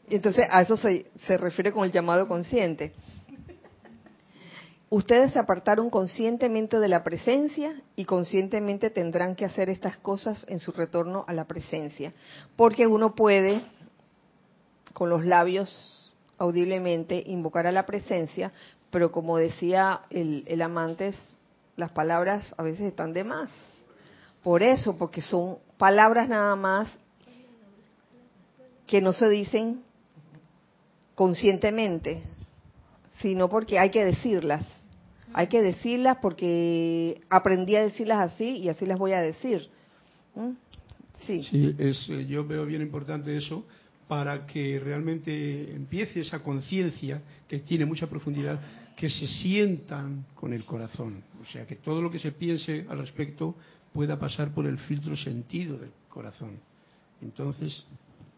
Entonces, 0.10 0.48
a 0.50 0.62
eso 0.62 0.78
se, 0.78 1.08
se 1.16 1.38
refiere 1.38 1.72
con 1.72 1.84
el 1.84 1.92
llamado 1.92 2.28
consciente. 2.28 2.94
Ustedes 4.90 5.34
se 5.34 5.40
apartaron 5.40 5.90
conscientemente 5.90 6.80
de 6.80 6.88
la 6.88 7.04
presencia 7.04 7.76
y 7.98 8.06
conscientemente 8.06 8.90
tendrán 8.90 9.36
que 9.36 9.44
hacer 9.44 9.70
estas 9.70 9.98
cosas 9.98 10.46
en 10.48 10.62
su 10.62 10.72
retorno 10.72 11.26
a 11.28 11.34
la 11.34 11.46
presencia. 11.46 12.14
Porque 12.56 12.88
uno 12.88 13.14
puede, 13.14 13.62
con 14.94 15.10
los 15.10 15.26
labios 15.26 16.16
audiblemente, 16.38 17.22
invocar 17.26 17.68
a 17.68 17.74
la 17.74 17.86
presencia, 17.86 18.54
pero 18.90 19.12
como 19.12 19.38
decía 19.38 20.02
el, 20.10 20.46
el 20.48 20.62
amante, 20.62 21.14
las 21.76 21.92
palabras 21.92 22.56
a 22.58 22.64
veces 22.64 22.86
están 22.86 23.12
de 23.12 23.26
más. 23.26 23.50
Por 24.42 24.64
eso, 24.64 24.98
porque 24.98 25.22
son 25.22 25.58
palabras 25.78 26.30
nada 26.30 26.56
más 26.56 26.88
que 28.86 29.02
no 29.02 29.12
se 29.12 29.28
dicen 29.28 29.84
conscientemente, 31.18 32.22
sino 33.24 33.50
porque 33.50 33.80
hay 33.80 33.90
que 33.90 34.06
decirlas. 34.06 34.64
Hay 35.34 35.48
que 35.48 35.64
decirlas 35.64 36.20
porque 36.22 37.22
aprendí 37.28 37.76
a 37.76 37.82
decirlas 37.82 38.32
así 38.32 38.58
y 38.58 38.70
así 38.70 38.86
las 38.86 39.00
voy 39.00 39.14
a 39.14 39.22
decir. 39.22 39.68
¿Mm? 40.36 40.52
Sí. 41.26 41.42
Sí, 41.42 41.76
es, 41.80 42.08
eh, 42.10 42.28
yo 42.28 42.46
veo 42.46 42.68
bien 42.68 42.84
importante 42.84 43.36
eso 43.36 43.66
para 44.08 44.46
que 44.46 44.80
realmente 44.80 45.74
empiece 45.74 46.20
esa 46.20 46.44
conciencia 46.44 47.24
que 47.48 47.60
tiene 47.60 47.88
mucha 47.88 48.06
profundidad, 48.06 48.60
que 48.96 49.10
se 49.10 49.26
sientan 49.26 50.24
con 50.36 50.54
el 50.54 50.66
corazón. 50.66 51.24
O 51.42 51.52
sea, 51.52 51.66
que 51.66 51.78
todo 51.78 52.00
lo 52.00 52.12
que 52.12 52.20
se 52.20 52.32
piense 52.32 52.86
al 52.88 53.00
respecto 53.00 53.56
pueda 53.92 54.20
pasar 54.20 54.54
por 54.54 54.68
el 54.68 54.78
filtro 54.78 55.18
sentido 55.18 55.80
del 55.80 55.90
corazón. 56.10 56.60
Entonces 57.24 57.88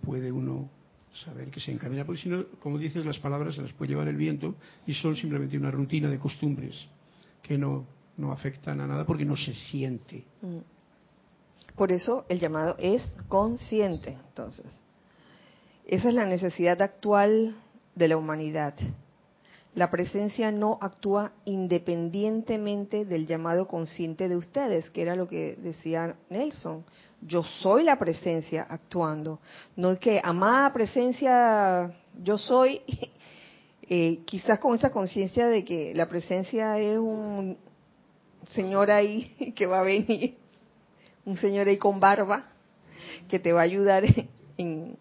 puede 0.01 0.31
uno 0.31 0.69
saber 1.13 1.49
que 1.49 1.59
se 1.59 1.71
encamina, 1.71 2.05
porque 2.05 2.21
si 2.21 2.29
no, 2.29 2.45
como 2.61 2.77
dices, 2.77 3.05
las 3.05 3.19
palabras 3.19 3.55
se 3.55 3.61
las 3.61 3.73
puede 3.73 3.91
llevar 3.91 4.07
el 4.07 4.15
viento 4.15 4.55
y 4.85 4.93
son 4.93 5.15
simplemente 5.15 5.57
una 5.57 5.71
rutina 5.71 6.09
de 6.09 6.19
costumbres 6.19 6.87
que 7.41 7.57
no, 7.57 7.85
no 8.17 8.31
afectan 8.31 8.79
a 8.81 8.87
nada 8.87 9.05
porque 9.05 9.25
no 9.25 9.35
se 9.35 9.53
siente. 9.53 10.23
Mm. 10.41 10.59
Por 11.75 11.91
eso 11.91 12.25
el 12.29 12.39
llamado 12.39 12.75
es 12.77 13.03
consciente, 13.27 14.17
entonces. 14.27 14.83
Esa 15.85 16.09
es 16.09 16.13
la 16.13 16.25
necesidad 16.25 16.81
actual 16.81 17.55
de 17.95 18.07
la 18.07 18.17
humanidad. 18.17 18.75
La 19.75 19.89
presencia 19.89 20.51
no 20.51 20.77
actúa 20.81 21.31
independientemente 21.45 23.05
del 23.05 23.27
llamado 23.27 23.67
consciente 23.67 24.27
de 24.27 24.35
ustedes, 24.35 24.89
que 24.89 25.01
era 25.01 25.15
lo 25.15 25.27
que 25.27 25.55
decía 25.61 26.15
Nelson. 26.29 26.83
Yo 27.21 27.43
soy 27.43 27.83
la 27.83 27.99
presencia 27.99 28.65
actuando. 28.69 29.39
No 29.75 29.91
es 29.91 29.99
que, 29.99 30.21
amada 30.23 30.71
presencia, 30.71 31.91
yo 32.21 32.37
soy, 32.37 32.81
eh, 33.89 34.21
quizás 34.25 34.59
con 34.59 34.75
esa 34.75 34.91
conciencia 34.91 35.47
de 35.47 35.65
que 35.65 35.93
la 35.95 36.07
presencia 36.07 36.77
es 36.79 36.97
un 36.97 37.57
señor 38.49 38.91
ahí 38.91 39.53
que 39.55 39.65
va 39.65 39.79
a 39.79 39.83
venir, 39.83 40.35
un 41.25 41.37
señor 41.37 41.67
ahí 41.67 41.77
con 41.77 41.99
barba, 41.99 42.45
que 43.27 43.39
te 43.39 43.53
va 43.53 43.61
a 43.61 43.63
ayudar 43.63 44.03
en, 44.57 44.97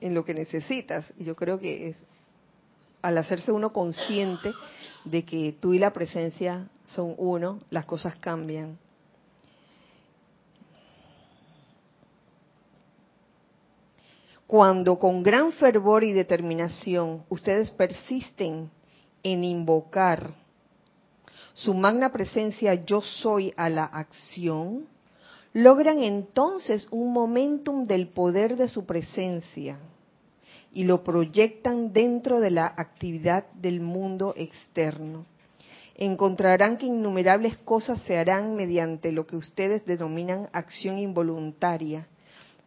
lo 0.00 0.24
que 0.24 0.34
necesitas. 0.34 1.12
Y 1.18 1.24
yo 1.24 1.36
creo 1.36 1.58
que 1.58 1.88
es 1.88 1.96
al 3.02 3.18
hacerse 3.18 3.50
uno 3.50 3.72
consciente 3.72 4.52
de 5.04 5.24
que 5.24 5.56
tú 5.60 5.74
y 5.74 5.78
la 5.78 5.92
presencia 5.92 6.68
son 6.86 7.14
uno, 7.18 7.60
las 7.70 7.84
cosas 7.84 8.16
cambian. 8.16 8.78
Cuando 14.52 14.98
con 14.98 15.22
gran 15.22 15.52
fervor 15.52 16.04
y 16.04 16.12
determinación 16.12 17.24
ustedes 17.30 17.70
persisten 17.70 18.68
en 19.22 19.44
invocar 19.44 20.34
su 21.54 21.72
magna 21.72 22.12
presencia 22.12 22.74
yo 22.74 23.00
soy 23.00 23.54
a 23.56 23.70
la 23.70 23.84
acción, 23.84 24.84
logran 25.54 26.02
entonces 26.02 26.86
un 26.90 27.14
momentum 27.14 27.84
del 27.86 28.08
poder 28.08 28.56
de 28.56 28.68
su 28.68 28.84
presencia 28.84 29.78
y 30.70 30.84
lo 30.84 31.02
proyectan 31.02 31.94
dentro 31.94 32.38
de 32.38 32.50
la 32.50 32.66
actividad 32.76 33.46
del 33.54 33.80
mundo 33.80 34.34
externo. 34.36 35.24
Encontrarán 35.94 36.76
que 36.76 36.84
innumerables 36.84 37.56
cosas 37.56 38.02
se 38.02 38.18
harán 38.18 38.54
mediante 38.54 39.12
lo 39.12 39.26
que 39.26 39.36
ustedes 39.36 39.86
denominan 39.86 40.50
acción 40.52 40.98
involuntaria, 40.98 42.06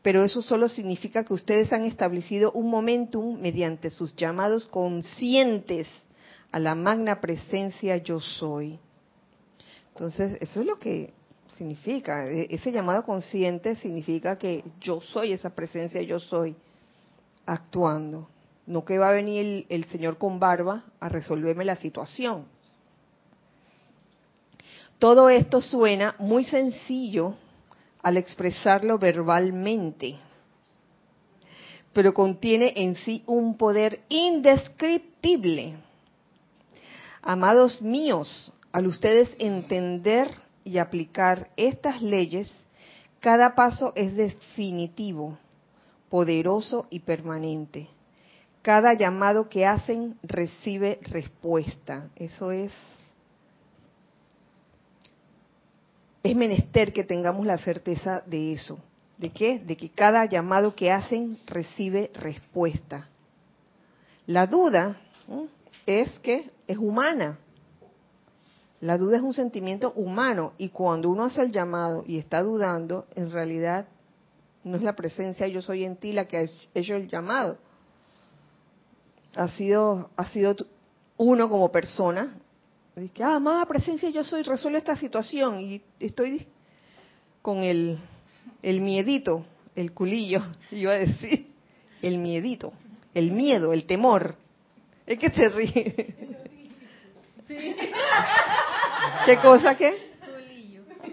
pero 0.05 0.23
eso 0.23 0.43
solo 0.43 0.69
significa 0.69 1.23
que 1.23 1.33
ustedes 1.33 1.73
han 1.73 1.83
establecido 1.83 2.51
un 2.51 2.69
momentum 2.69 3.41
mediante 3.41 3.89
sus 3.89 4.15
llamados 4.15 4.67
conscientes 4.67 5.87
a 6.51 6.59
la 6.59 6.75
magna 6.75 7.19
presencia 7.19 7.97
yo 7.97 8.19
soy. 8.19 8.77
Entonces, 9.93 10.37
eso 10.41 10.59
es 10.59 10.65
lo 10.67 10.77
que 10.77 11.11
significa. 11.57 12.29
E, 12.29 12.45
ese 12.51 12.71
llamado 12.71 13.03
consciente 13.03 13.77
significa 13.77 14.37
que 14.37 14.63
yo 14.79 15.01
soy 15.01 15.31
esa 15.31 15.49
presencia, 15.55 15.99
yo 16.03 16.19
soy 16.19 16.55
actuando. 17.47 18.29
No 18.67 18.85
que 18.85 18.99
va 18.99 19.09
a 19.09 19.13
venir 19.13 19.65
el, 19.69 19.85
Señor 19.85 20.19
con 20.19 20.37
barba 20.37 20.85
a 20.99 21.09
resolverme 21.09 21.65
la 21.65 21.77
situación. 21.77 22.45
Todo 24.99 25.31
esto 25.31 25.63
suena 25.63 26.15
muy 26.19 26.43
sencillo 26.43 27.37
al 28.05 28.17
expresarlo 28.17 28.99
verbalmente, 28.99 30.15
pero 31.91 32.13
contiene 32.13 32.71
en 32.75 32.97
sí 32.97 33.23
un 33.25 33.57
poder 33.57 34.01
indescriptible. 34.09 35.77
Amados 37.23 37.81
míos, 37.81 38.53
al 38.71 38.85
ustedes 38.85 39.35
entender 39.39 40.29
y 40.63 40.77
aplicar 40.77 41.49
estas 41.57 41.99
leyes, 42.03 42.67
cada 43.21 43.55
paso 43.55 43.91
es 43.95 44.15
definitivo 44.15 45.39
poderoso 46.07 46.85
y 46.91 46.99
permanente. 46.99 47.87
Cada 48.61 48.93
llamado 48.93 49.49
que 49.49 49.65
hacen 49.65 50.19
recibe 50.21 50.99
respuesta. 51.01 52.09
Eso 52.15 52.51
es 52.51 52.71
es 56.25 56.35
menester 56.35 56.91
que 56.91 57.03
tengamos 57.03 57.45
la 57.45 57.57
certeza 57.57 58.23
de 58.25 58.53
eso. 58.53 58.79
¿De 59.17 59.29
qué? 59.29 59.59
De 59.59 59.77
que 59.77 59.89
cada 59.89 60.25
llamado 60.25 60.75
que 60.75 60.91
hacen 60.91 61.37
recibe 61.45 62.11
respuesta. 62.15 63.09
La 64.25 64.47
duda 64.47 64.97
es 65.85 66.09
que 66.19 66.51
es 66.67 66.77
humana. 66.77 67.39
La 68.81 68.97
duda 68.97 69.17
es 69.17 69.23
un 69.23 69.33
sentimiento 69.33 69.93
humano 69.93 70.53
y 70.57 70.69
cuando 70.69 71.09
uno 71.09 71.25
hace 71.25 71.41
el 71.41 71.51
llamado 71.51 72.03
y 72.07 72.17
está 72.17 72.41
dudando, 72.41 73.05
en 73.15 73.31
realidad 73.31 73.87
no 74.63 74.77
es 74.77 74.83
la 74.83 74.95
presencia 74.95 75.47
yo 75.47 75.61
soy 75.61 75.85
en 75.85 75.95
ti 75.95 76.11
la 76.11 76.27
que 76.27 76.37
ha 76.37 76.45
hecho 76.73 76.95
el 76.95 77.07
llamado. 77.07 77.57
Ha 79.35 79.47
sido, 79.49 80.09
ha 80.17 80.27
sido 80.29 80.55
uno 81.17 81.49
como 81.49 81.71
persona. 81.71 82.37
Dice, 82.95 83.23
ah, 83.23 83.35
amada 83.35 83.65
presencia 83.65 84.09
yo 84.09 84.23
soy, 84.23 84.43
resuelve 84.43 84.77
esta 84.77 84.95
situación. 84.95 85.59
Y 85.59 85.81
estoy 85.99 86.47
con 87.41 87.63
el, 87.63 87.97
el 88.61 88.81
miedito, 88.81 89.45
el 89.75 89.91
culillo, 89.91 90.41
iba 90.71 90.93
a 90.93 90.95
decir, 90.95 91.47
el 92.01 92.17
miedito, 92.17 92.73
el 93.13 93.31
miedo, 93.31 93.73
el 93.73 93.85
temor. 93.85 94.35
Es 95.05 95.19
que 95.19 95.29
se 95.29 95.49
ríe. 95.49 96.15
¿Qué 99.25 99.37
cosa 99.37 99.75
qué? 99.75 100.15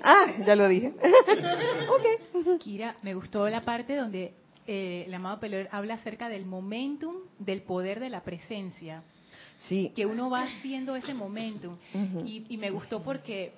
Ah, 0.03 0.27
ya 0.45 0.57
lo 0.57 0.69
dije. 0.69 0.93
ok. 1.89 2.59
Kira, 2.59 2.97
me 3.03 3.15
gustó 3.15 3.49
la 3.49 3.65
parte 3.65 3.97
donde 3.97 4.35
eh, 4.67 5.05
el 5.07 5.15
amado 5.15 5.41
Pelor 5.41 5.69
habla 5.71 5.95
acerca 5.95 6.29
del 6.29 6.45
momentum 6.45 7.17
del 7.39 7.63
poder 7.63 8.01
de 8.01 8.11
la 8.11 8.23
presencia. 8.23 9.03
Sí. 9.69 9.93
Que 9.95 10.07
uno 10.07 10.31
va 10.31 10.43
haciendo 10.43 10.97
ese 10.97 11.15
momentum. 11.15 11.77
y, 12.25 12.45
y 12.49 12.57
me 12.57 12.71
gustó 12.71 13.03
porque 13.03 13.53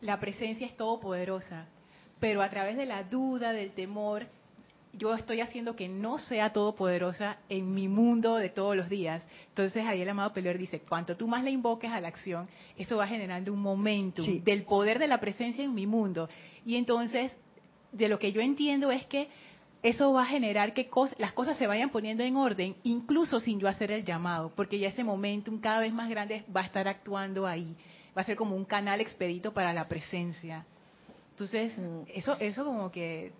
la 0.00 0.18
presencia 0.20 0.66
es 0.66 0.76
todopoderosa, 0.76 1.66
pero 2.20 2.42
a 2.42 2.50
través 2.50 2.76
de 2.76 2.86
la 2.86 3.02
duda, 3.04 3.52
del 3.52 3.70
temor, 3.70 4.26
yo 4.92 5.14
estoy 5.14 5.40
haciendo 5.40 5.74
que 5.74 5.88
no 5.88 6.18
sea 6.18 6.52
todopoderosa 6.52 7.38
en 7.48 7.72
mi 7.74 7.88
mundo 7.88 8.36
de 8.36 8.50
todos 8.50 8.76
los 8.76 8.88
días. 8.88 9.24
Entonces 9.48 9.86
ahí 9.86 10.02
el 10.02 10.08
amado 10.08 10.32
Peler 10.32 10.58
dice, 10.58 10.80
cuanto 10.80 11.16
tú 11.16 11.26
más 11.26 11.42
le 11.44 11.50
invoques 11.50 11.90
a 11.90 12.00
la 12.00 12.08
acción, 12.08 12.46
eso 12.76 12.98
va 12.98 13.06
generando 13.06 13.52
un 13.52 13.60
momento 13.60 14.22
del 14.22 14.64
poder 14.64 14.98
de 14.98 15.08
la 15.08 15.18
presencia 15.18 15.64
en 15.64 15.74
mi 15.74 15.86
mundo. 15.86 16.28
Y 16.66 16.76
entonces, 16.76 17.32
de 17.90 18.08
lo 18.08 18.18
que 18.18 18.32
yo 18.32 18.40
entiendo 18.40 18.90
es 18.90 19.06
que 19.06 19.28
eso 19.82 20.12
va 20.12 20.22
a 20.22 20.26
generar 20.26 20.74
que 20.74 20.88
las 21.18 21.32
cosas 21.32 21.56
se 21.56 21.66
vayan 21.66 21.90
poniendo 21.90 22.22
en 22.22 22.36
orden, 22.36 22.76
incluso 22.84 23.40
sin 23.40 23.58
yo 23.58 23.68
hacer 23.68 23.90
el 23.90 24.04
llamado, 24.04 24.52
porque 24.54 24.78
ya 24.78 24.88
ese 24.88 25.02
momentum 25.02 25.60
cada 25.60 25.80
vez 25.80 25.92
más 25.92 26.08
grande 26.08 26.44
va 26.54 26.60
a 26.60 26.64
estar 26.64 26.86
actuando 26.86 27.46
ahí. 27.46 27.74
Va 28.16 28.22
a 28.22 28.24
ser 28.24 28.36
como 28.36 28.54
un 28.54 28.64
canal 28.64 29.00
expedito 29.00 29.52
para 29.52 29.72
la 29.72 29.88
presencia. 29.88 30.64
Entonces, 31.30 31.76
mm. 31.76 32.02
eso, 32.14 32.36
eso 32.38 32.64
como 32.64 32.92
que 32.92 33.32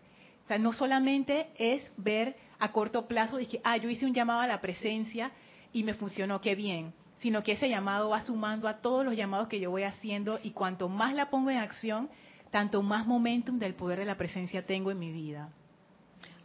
o 0.44 0.48
sea, 0.48 0.58
no 0.58 0.72
solamente 0.72 1.48
es 1.56 1.90
ver 1.96 2.34
a 2.58 2.72
corto 2.72 3.06
plazo, 3.06 3.36
de 3.36 3.46
que, 3.46 3.60
ah, 3.64 3.76
yo 3.76 3.88
hice 3.88 4.06
un 4.06 4.14
llamado 4.14 4.40
a 4.40 4.46
la 4.46 4.60
presencia 4.60 5.30
y 5.72 5.84
me 5.84 5.94
funcionó, 5.94 6.40
qué 6.40 6.54
bien, 6.54 6.92
sino 7.20 7.42
que 7.42 7.52
ese 7.52 7.68
llamado 7.68 8.10
va 8.10 8.24
sumando 8.24 8.66
a 8.66 8.78
todos 8.78 9.04
los 9.04 9.16
llamados 9.16 9.48
que 9.48 9.60
yo 9.60 9.70
voy 9.70 9.84
haciendo 9.84 10.40
y 10.42 10.50
cuanto 10.50 10.88
más 10.88 11.14
la 11.14 11.30
pongo 11.30 11.50
en 11.50 11.58
acción, 11.58 12.10
tanto 12.50 12.82
más 12.82 13.06
momentum 13.06 13.58
del 13.58 13.74
poder 13.74 14.00
de 14.00 14.04
la 14.04 14.16
presencia 14.16 14.66
tengo 14.66 14.90
en 14.90 14.98
mi 14.98 15.12
vida. 15.12 15.50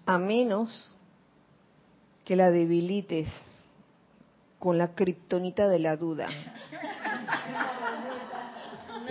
A 0.07 0.17
menos 0.17 0.95
que 2.25 2.35
la 2.35 2.49
debilites 2.49 3.29
con 4.57 4.77
la 4.77 4.95
kriptonita 4.95 5.67
de 5.67 5.79
la 5.79 5.95
duda. 5.95 6.27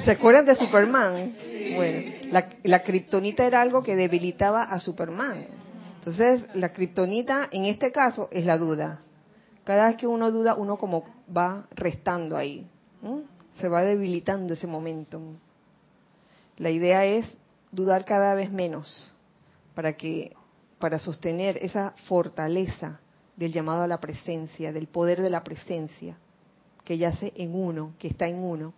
¿Se 0.04 0.10
acuerdan 0.10 0.44
de 0.46 0.54
Superman? 0.54 1.34
Bueno, 1.74 2.12
la, 2.30 2.48
la 2.64 2.82
kriptonita 2.82 3.46
era 3.46 3.60
algo 3.60 3.82
que 3.82 3.96
debilitaba 3.96 4.64
a 4.64 4.80
Superman. 4.80 5.46
Entonces, 5.98 6.46
la 6.54 6.72
kriptonita 6.72 7.48
en 7.50 7.64
este 7.64 7.90
caso 7.90 8.28
es 8.30 8.44
la 8.44 8.58
duda. 8.58 9.00
Cada 9.64 9.88
vez 9.88 9.96
que 9.96 10.06
uno 10.06 10.30
duda, 10.30 10.54
uno 10.54 10.76
como 10.76 11.02
va 11.36 11.66
restando 11.72 12.36
ahí. 12.36 12.68
Se 13.58 13.68
va 13.68 13.82
debilitando 13.82 14.54
ese 14.54 14.68
momento. 14.68 15.20
La 16.58 16.70
idea 16.70 17.04
es 17.04 17.36
dudar 17.72 18.04
cada 18.04 18.34
vez 18.34 18.52
menos 18.52 19.12
para 19.74 19.94
que 19.94 20.35
para 20.78 20.98
sostener 20.98 21.58
esa 21.62 21.92
fortaleza 22.06 23.00
del 23.36 23.52
llamado 23.52 23.82
a 23.82 23.86
la 23.86 24.00
presencia, 24.00 24.72
del 24.72 24.86
poder 24.86 25.22
de 25.22 25.30
la 25.30 25.42
presencia 25.44 26.16
que 26.84 26.96
yace 26.96 27.32
en 27.36 27.54
uno, 27.54 27.94
que 27.98 28.08
está 28.08 28.28
en 28.28 28.38
uno. 28.38 28.72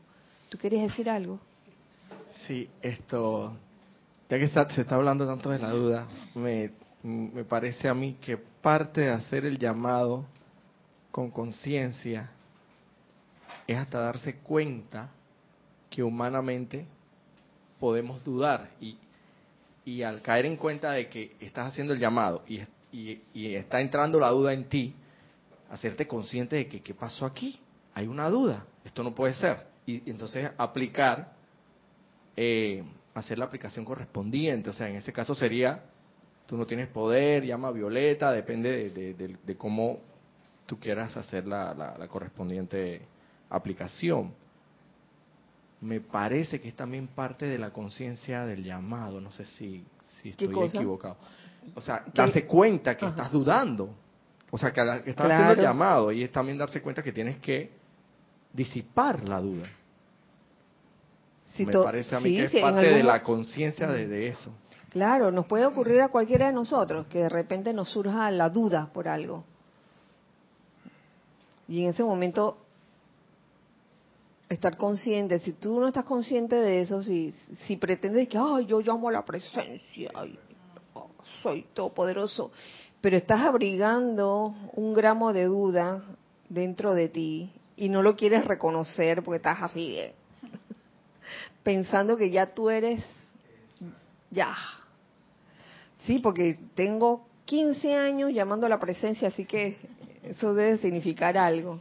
¿Tú 0.48 0.56
querías 0.56 0.88
decir 0.88 1.10
algo? 1.10 1.38
Sí, 2.46 2.68
esto, 2.80 3.54
ya 4.28 4.38
que 4.38 4.48
se 4.48 4.80
está 4.80 4.94
hablando 4.94 5.26
tanto 5.26 5.50
de 5.50 5.58
la 5.58 5.70
duda, 5.70 6.08
me, 6.34 6.70
me 7.02 7.44
parece 7.44 7.88
a 7.88 7.94
mí 7.94 8.16
que 8.20 8.36
parte 8.36 9.02
de 9.02 9.10
hacer 9.10 9.44
el 9.44 9.58
llamado 9.58 10.24
con 11.10 11.30
conciencia 11.30 12.30
es 13.66 13.76
hasta 13.76 14.00
darse 14.00 14.36
cuenta 14.36 15.10
que 15.90 16.02
humanamente 16.02 16.86
podemos 17.78 18.24
dudar 18.24 18.70
y, 18.80 18.96
y 19.88 20.02
al 20.02 20.20
caer 20.20 20.44
en 20.44 20.56
cuenta 20.56 20.92
de 20.92 21.08
que 21.08 21.36
estás 21.40 21.68
haciendo 21.68 21.94
el 21.94 21.98
llamado 21.98 22.44
y, 22.46 22.60
y, 22.92 23.54
está 23.54 23.80
entrando 23.80 24.20
la 24.20 24.28
duda 24.28 24.52
en 24.52 24.68
ti, 24.68 24.94
hacerte 25.70 26.06
consciente 26.06 26.56
de 26.56 26.68
que 26.68 26.82
qué 26.82 26.92
pasó 26.92 27.24
aquí, 27.24 27.58
hay 27.94 28.06
una 28.06 28.28
duda, 28.28 28.66
esto 28.84 29.02
no 29.02 29.14
puede 29.14 29.34
ser, 29.34 29.66
y 29.86 30.10
entonces 30.10 30.50
aplicar 30.58 31.32
eh, 32.36 32.84
hacer 33.14 33.38
la 33.38 33.46
aplicación 33.46 33.84
correspondiente. 33.84 34.70
O 34.70 34.72
sea, 34.72 34.88
en 34.88 34.96
ese 34.96 35.12
caso 35.12 35.34
sería, 35.34 35.82
tú 36.46 36.56
no 36.56 36.66
tienes 36.66 36.88
poder, 36.88 37.44
llama 37.44 37.72
Violeta, 37.72 38.30
depende 38.30 38.90
de, 38.90 39.56
cómo 39.56 40.00
tú 40.66 40.78
quieras 40.78 41.16
hacer 41.16 41.46
la, 41.46 42.06
correspondiente 42.10 43.02
aplicación. 43.50 44.34
Me 45.80 46.00
parece 46.00 46.60
que 46.60 46.68
es 46.68 46.76
también 46.76 47.08
parte 47.08 47.46
de 47.46 47.58
la 47.58 47.70
conciencia 47.70 48.44
del 48.44 48.64
llamado, 48.64 49.20
no 49.20 49.30
sé 49.30 49.44
si, 49.44 49.84
si 50.20 50.30
estoy 50.30 50.66
equivocado. 50.66 51.16
O 51.74 51.80
sea, 51.80 52.04
darse 52.12 52.46
cuenta 52.46 52.96
que 52.96 53.06
estás 53.06 53.30
dudando. 53.30 53.94
O 54.50 54.58
sea, 54.58 54.72
que, 54.72 54.80
estás 55.06 55.30
haciendo 55.30 55.52
el 55.52 55.60
llamado 55.60 56.10
y 56.10 56.22
es 56.22 56.32
también 56.32 56.58
darse 56.58 56.80
cuenta 56.80 57.02
que 57.02 57.12
tienes 57.12 57.38
que 57.38 57.70
disipar 58.52 59.28
la 59.28 59.40
duda. 59.40 59.66
Si 61.46 61.66
Me 61.66 61.72
parece 61.72 62.16
a 62.16 62.20
mí 62.20 62.30
sí, 62.30 62.36
que 62.36 62.44
es 62.44 62.50
si 62.50 62.60
parte 62.60 62.86
de 62.86 63.02
la 63.02 63.22
conciencia 63.22 63.88
de, 63.88 64.08
de 64.08 64.28
eso. 64.28 64.52
Claro, 64.90 65.30
nos 65.30 65.46
puede 65.46 65.66
ocurrir 65.66 66.00
a 66.00 66.08
cualquiera 66.08 66.46
de 66.46 66.52
nosotros 66.52 67.06
que 67.08 67.18
de 67.18 67.28
repente 67.28 67.72
nos 67.72 67.90
surja 67.90 68.30
la 68.30 68.48
duda 68.48 68.90
por 68.92 69.06
algo. 69.06 69.44
Y 71.68 71.82
en 71.82 71.90
ese 71.90 72.02
momento 72.02 72.56
estar 74.48 74.76
consciente, 74.76 75.38
si 75.40 75.52
tú 75.52 75.78
no 75.78 75.88
estás 75.88 76.04
consciente 76.04 76.56
de 76.56 76.80
eso, 76.82 77.02
si, 77.02 77.32
si 77.66 77.76
pretendes 77.76 78.28
que, 78.28 78.38
ay, 78.38 78.66
yo 78.66 78.80
llamo 78.80 79.08
a 79.08 79.12
la 79.12 79.24
presencia, 79.24 80.10
oh, 80.94 81.10
soy 81.42 81.66
todopoderoso, 81.74 82.50
pero 83.00 83.16
estás 83.16 83.40
abrigando 83.42 84.54
un 84.74 84.94
gramo 84.94 85.32
de 85.32 85.44
duda 85.44 86.02
dentro 86.48 86.94
de 86.94 87.08
ti 87.08 87.50
y 87.76 87.88
no 87.90 88.02
lo 88.02 88.16
quieres 88.16 88.44
reconocer 88.46 89.22
porque 89.22 89.36
estás 89.36 89.62
así, 89.62 89.92
de- 89.92 90.14
pensando 91.62 92.16
que 92.16 92.30
ya 92.30 92.54
tú 92.54 92.70
eres, 92.70 93.04
ya. 94.30 94.54
Sí, 96.06 96.20
porque 96.20 96.58
tengo 96.74 97.26
15 97.44 97.94
años 97.94 98.32
llamando 98.32 98.66
a 98.66 98.70
la 98.70 98.78
presencia, 98.80 99.28
así 99.28 99.44
que 99.44 99.76
eso 100.22 100.54
debe 100.54 100.78
significar 100.78 101.36
algo. 101.36 101.80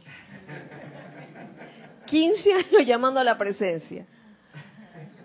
15 2.08 2.52
años 2.52 2.86
llamando 2.86 3.20
a 3.20 3.24
la 3.24 3.36
presencia. 3.36 4.06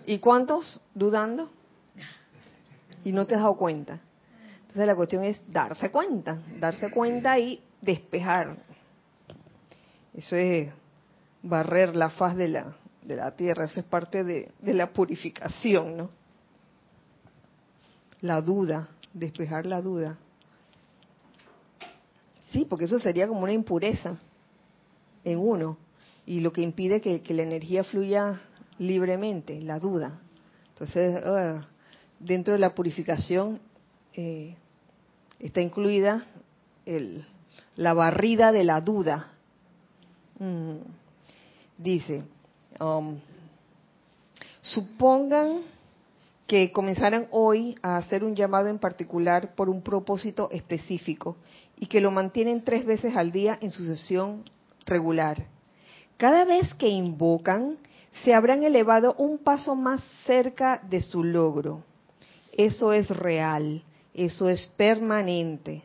¿Y 0.06 0.18
cuántos 0.18 0.82
dudando? 0.94 1.50
Y 3.04 3.12
no 3.12 3.26
te 3.26 3.34
has 3.34 3.40
dado 3.40 3.56
cuenta. 3.56 4.00
Entonces 4.60 4.86
la 4.86 4.94
cuestión 4.94 5.24
es 5.24 5.42
darse 5.50 5.90
cuenta, 5.90 6.38
darse 6.58 6.90
cuenta 6.90 7.38
y 7.38 7.62
despejar. 7.80 8.56
Eso 10.12 10.36
es 10.36 10.70
barrer 11.42 11.94
la 11.94 12.10
faz 12.10 12.36
de 12.36 12.48
la, 12.48 12.76
de 13.02 13.16
la 13.16 13.34
tierra, 13.34 13.64
eso 13.64 13.80
es 13.80 13.86
parte 13.86 14.24
de, 14.24 14.50
de 14.60 14.74
la 14.74 14.92
purificación, 14.92 15.96
¿no? 15.96 16.10
La 18.20 18.40
duda, 18.40 18.88
despejar 19.12 19.66
la 19.66 19.80
duda. 19.80 20.18
Sí, 22.50 22.66
porque 22.68 22.86
eso 22.86 22.98
sería 22.98 23.28
como 23.28 23.42
una 23.42 23.52
impureza 23.52 24.16
en 25.24 25.38
uno 25.38 25.76
y 26.26 26.40
lo 26.40 26.52
que 26.52 26.62
impide 26.62 27.00
que, 27.00 27.34
la 27.34 27.42
energía 27.42 27.84
fluya 27.84 28.40
libremente, 28.78 29.60
la 29.60 29.78
duda. 29.78 30.20
Entonces, 30.70 31.22
ah, 31.24 31.66
dentro 32.18 32.54
de 32.54 32.60
la 32.60 32.74
purificación 32.74 33.60
eh, 34.14 34.56
está 35.38 35.60
incluida 35.60 36.24
el, 36.86 37.24
la 37.76 37.94
barrida 37.94 38.52
de 38.52 38.64
la 38.64 38.80
duda. 38.80 39.32
Mm. 40.38 40.76
Dice, 41.76 42.22
um, 42.80 43.18
supongan 44.62 45.62
que 46.46 46.72
comenzaran 46.72 47.26
hoy 47.30 47.74
a 47.82 47.96
hacer 47.96 48.22
un 48.22 48.36
llamado 48.36 48.68
en 48.68 48.78
particular 48.78 49.54
por 49.54 49.68
un 49.68 49.82
propósito 49.82 50.48
específico 50.52 51.36
y 51.78 51.86
que 51.86 52.00
lo 52.00 52.10
mantienen 52.10 52.62
tres 52.62 52.84
veces 52.84 53.16
al 53.16 53.32
día 53.32 53.58
en 53.60 53.70
su 53.70 53.84
sesión 53.86 54.44
regular. 54.86 55.53
Cada 56.16 56.44
vez 56.44 56.72
que 56.74 56.88
invocan, 56.88 57.76
se 58.22 58.34
habrán 58.34 58.62
elevado 58.62 59.14
un 59.18 59.38
paso 59.38 59.74
más 59.74 60.02
cerca 60.24 60.80
de 60.88 61.00
su 61.00 61.24
logro. 61.24 61.82
Eso 62.52 62.92
es 62.92 63.08
real, 63.08 63.82
eso 64.14 64.48
es 64.48 64.66
permanente. 64.76 65.82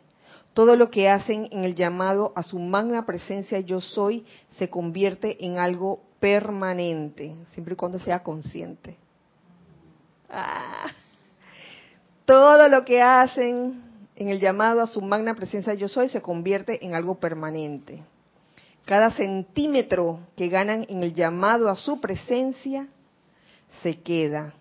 Todo 0.53 0.75
lo 0.75 0.91
que 0.91 1.09
hacen 1.09 1.47
en 1.51 1.63
el 1.63 1.75
llamado 1.75 2.31
a 2.35 2.43
su 2.43 2.59
magna 2.59 3.05
presencia 3.05 3.59
yo 3.59 3.81
soy 3.81 4.25
se 4.49 4.69
convierte 4.69 5.43
en 5.45 5.57
algo 5.57 6.01
permanente, 6.19 7.35
siempre 7.53 7.73
y 7.73 7.77
cuando 7.77 7.97
sea 7.97 8.21
consciente. 8.21 8.97
Ah. 10.29 10.91
Todo 12.25 12.67
lo 12.67 12.85
que 12.85 13.01
hacen 13.01 13.81
en 14.15 14.29
el 14.29 14.39
llamado 14.39 14.81
a 14.81 14.87
su 14.87 15.01
magna 15.01 15.33
presencia 15.33 15.73
yo 15.73 15.87
soy 15.87 16.09
se 16.09 16.21
convierte 16.21 16.85
en 16.85 16.93
algo 16.93 17.15
permanente. 17.15 18.03
Cada 18.89 19.11
centímetro 19.11 20.19
que 20.35 20.47
ganan 20.47 20.83
en 20.89 21.03
el 21.03 21.13
llamado 21.13 21.69
a 21.69 21.75
su 21.75 22.01
presencia 22.01 22.87
se 23.83 24.01
queda. 24.01 24.51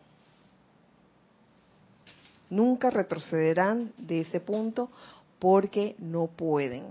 Nunca 2.51 2.91
retrocederán 2.91 3.91
de 3.97 4.21
ese 4.21 4.39
punto 4.39 4.91
porque 5.39 5.97
no 5.99 6.27
pueden. 6.27 6.85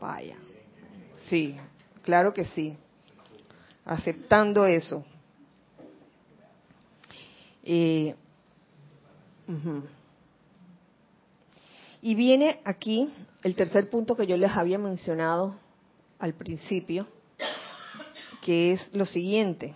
Vaya. 0.00 0.36
Sí, 1.24 1.56
claro 2.02 2.32
que 2.32 2.44
sí. 2.44 2.78
Aceptando 3.84 4.64
eso. 4.64 5.04
Eh. 7.64 8.14
Y 12.00 12.14
viene 12.14 12.60
aquí 12.64 13.12
el 13.42 13.56
tercer 13.56 13.90
punto 13.90 14.14
que 14.14 14.28
yo 14.28 14.36
les 14.36 14.52
había 14.52 14.78
mencionado 14.78 15.56
al 16.18 16.34
principio, 16.34 17.06
que 18.42 18.72
es 18.72 18.94
lo 18.94 19.04
siguiente. 19.04 19.74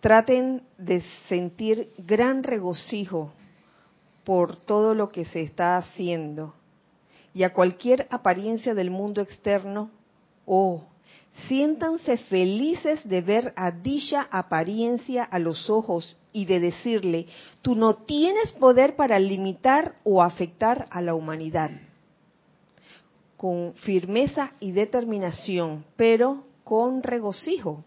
Traten 0.00 0.62
de 0.78 1.02
sentir 1.28 1.90
gran 1.98 2.42
regocijo 2.42 3.32
por 4.24 4.56
todo 4.56 4.94
lo 4.94 5.10
que 5.10 5.24
se 5.24 5.42
está 5.42 5.76
haciendo 5.76 6.54
y 7.32 7.42
a 7.42 7.52
cualquier 7.52 8.06
apariencia 8.10 8.74
del 8.74 8.90
mundo 8.90 9.20
externo, 9.20 9.90
oh, 10.46 10.84
siéntanse 11.48 12.16
felices 12.16 13.06
de 13.08 13.20
ver 13.20 13.52
a 13.56 13.70
dicha 13.70 14.26
apariencia 14.30 15.22
a 15.22 15.38
los 15.38 15.70
ojos 15.70 16.16
y 16.32 16.44
de 16.44 16.60
decirle, 16.60 17.26
tú 17.62 17.74
no 17.74 17.94
tienes 17.94 18.52
poder 18.52 18.96
para 18.96 19.18
limitar 19.18 19.94
o 20.04 20.22
afectar 20.22 20.86
a 20.90 21.00
la 21.00 21.14
humanidad. 21.14 21.70
Con 23.40 23.72
firmeza 23.72 24.52
y 24.60 24.72
determinación, 24.72 25.86
pero 25.96 26.42
con 26.62 27.02
regocijo. 27.02 27.82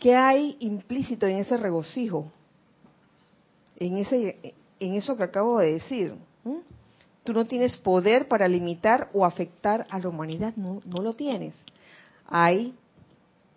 ¿Qué 0.00 0.16
hay 0.16 0.56
implícito 0.58 1.28
en 1.28 1.36
ese 1.36 1.56
regocijo? 1.56 2.26
En, 3.76 3.98
ese, 3.98 4.54
en 4.80 4.94
eso 4.94 5.16
que 5.16 5.22
acabo 5.22 5.60
de 5.60 5.74
decir. 5.74 6.16
¿Mm? 6.42 6.56
Tú 7.22 7.32
no 7.32 7.44
tienes 7.44 7.76
poder 7.76 8.26
para 8.26 8.48
limitar 8.48 9.08
o 9.12 9.24
afectar 9.24 9.86
a 9.90 10.00
la 10.00 10.08
humanidad, 10.08 10.54
no, 10.56 10.82
no 10.84 11.02
lo 11.02 11.12
tienes. 11.12 11.54
Hay 12.26 12.74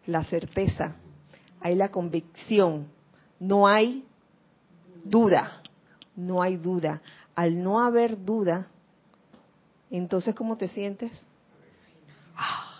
la 0.06 0.24
certeza, 0.24 0.98
hay 1.62 1.74
la 1.74 1.90
convicción, 1.90 2.86
no 3.40 3.68
hay 3.68 4.06
duda, 5.04 5.64
no 6.16 6.44
hay 6.44 6.58
duda. 6.58 7.02
Al 7.34 7.64
no 7.64 7.82
haber 7.82 8.24
duda, 8.24 8.68
entonces 9.92 10.36
¿cómo 10.36 10.58
te 10.58 10.68
sientes? 10.68 11.12
Ah, 12.36 12.74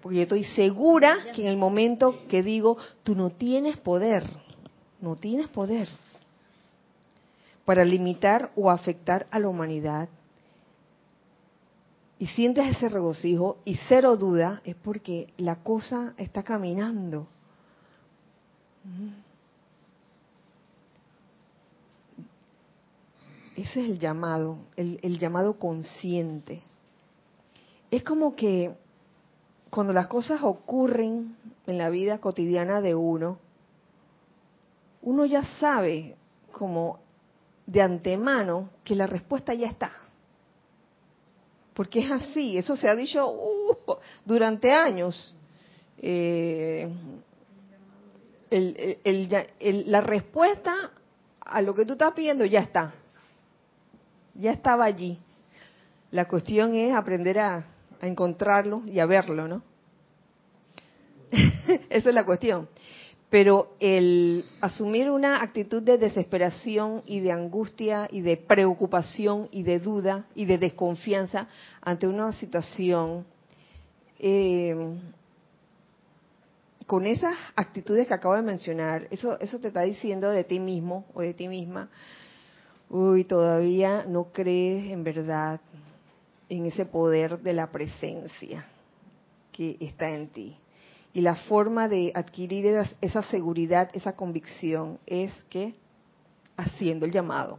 porque 0.00 0.16
yo 0.16 0.22
estoy 0.22 0.44
segura 0.44 1.32
que 1.34 1.42
en 1.42 1.48
el 1.48 1.56
momento 1.56 2.26
que 2.28 2.42
digo, 2.42 2.78
tú 3.02 3.14
no 3.14 3.30
tienes 3.30 3.76
poder, 3.76 4.24
no 5.00 5.16
tienes 5.16 5.48
poder 5.48 5.88
para 7.64 7.84
limitar 7.84 8.50
o 8.56 8.70
afectar 8.70 9.26
a 9.30 9.38
la 9.38 9.48
humanidad, 9.48 10.08
y 12.18 12.26
sientes 12.26 12.66
ese 12.66 12.88
regocijo 12.88 13.58
y 13.64 13.76
cero 13.88 14.16
duda, 14.16 14.60
es 14.64 14.74
porque 14.74 15.32
la 15.36 15.56
cosa 15.56 16.14
está 16.16 16.42
caminando. 16.42 17.28
Ese 23.58 23.80
es 23.80 23.90
el 23.90 23.98
llamado, 23.98 24.58
el, 24.76 25.00
el 25.02 25.18
llamado 25.18 25.58
consciente. 25.58 26.62
Es 27.90 28.04
como 28.04 28.36
que 28.36 28.72
cuando 29.68 29.92
las 29.92 30.06
cosas 30.06 30.40
ocurren 30.44 31.36
en 31.66 31.76
la 31.76 31.88
vida 31.88 32.20
cotidiana 32.20 32.80
de 32.80 32.94
uno, 32.94 33.40
uno 35.02 35.26
ya 35.26 35.42
sabe 35.58 36.14
como 36.52 37.00
de 37.66 37.82
antemano 37.82 38.70
que 38.84 38.94
la 38.94 39.08
respuesta 39.08 39.52
ya 39.54 39.66
está. 39.66 39.90
Porque 41.74 41.98
es 41.98 42.12
así, 42.12 42.56
eso 42.56 42.76
se 42.76 42.88
ha 42.88 42.94
dicho 42.94 43.28
uh, 43.28 43.76
durante 44.24 44.72
años. 44.72 45.36
Eh, 45.98 46.88
el, 48.50 49.00
el, 49.02 49.46
el, 49.58 49.90
la 49.90 50.00
respuesta 50.00 50.92
a 51.40 51.60
lo 51.60 51.74
que 51.74 51.84
tú 51.84 51.94
estás 51.94 52.12
pidiendo 52.12 52.44
ya 52.44 52.60
está. 52.60 52.94
Ya 54.38 54.52
estaba 54.52 54.84
allí. 54.84 55.18
La 56.12 56.26
cuestión 56.26 56.74
es 56.74 56.94
aprender 56.94 57.40
a, 57.40 57.66
encontrarlo 58.00 58.82
y 58.86 59.00
a 59.00 59.06
verlo, 59.06 59.48
¿no? 59.48 59.62
Esa 61.90 62.08
es 62.08 62.14
la 62.14 62.24
cuestión. 62.24 62.68
Pero 63.28 63.74
el 63.80 64.44
asumir 64.60 65.10
una 65.10 65.42
actitud 65.42 65.82
de 65.82 65.98
desesperación 65.98 67.02
y 67.04 67.18
de 67.18 67.32
angustia 67.32 68.08
y 68.10 68.20
de 68.20 68.36
preocupación 68.36 69.48
y 69.50 69.64
de 69.64 69.80
duda 69.80 70.26
y 70.36 70.44
de 70.44 70.58
desconfianza 70.58 71.48
ante 71.82 72.06
una 72.06 72.32
situación, 72.32 73.26
eh, 74.20 74.74
con 76.86 77.04
esas 77.04 77.36
actitudes 77.56 78.06
que 78.06 78.14
acabo 78.14 78.36
de 78.36 78.42
mencionar, 78.42 79.08
eso, 79.10 79.38
eso 79.40 79.58
te 79.58 79.68
está 79.68 79.82
diciendo 79.82 80.30
de 80.30 80.44
ti 80.44 80.60
mismo 80.60 81.04
o 81.12 81.20
de 81.20 81.34
ti 81.34 81.48
misma, 81.48 81.90
uy, 82.90 83.24
todavía 83.24 84.04
no 84.06 84.32
crees 84.32 84.90
en 84.90 85.04
verdad 85.04 85.60
en 86.48 86.66
ese 86.66 86.86
poder 86.86 87.38
de 87.40 87.52
la 87.52 87.70
presencia 87.70 88.66
que 89.52 89.76
está 89.80 90.10
en 90.10 90.28
ti. 90.28 90.56
Y 91.12 91.20
la 91.20 91.34
forma 91.34 91.88
de 91.88 92.12
adquirir 92.14 92.66
esa, 93.00 93.22
seguridad, 93.22 93.90
esa 93.92 94.14
convicción, 94.14 94.98
es 95.06 95.32
que 95.50 95.74
haciendo 96.56 97.06
el 97.06 97.12
llamado. 97.12 97.58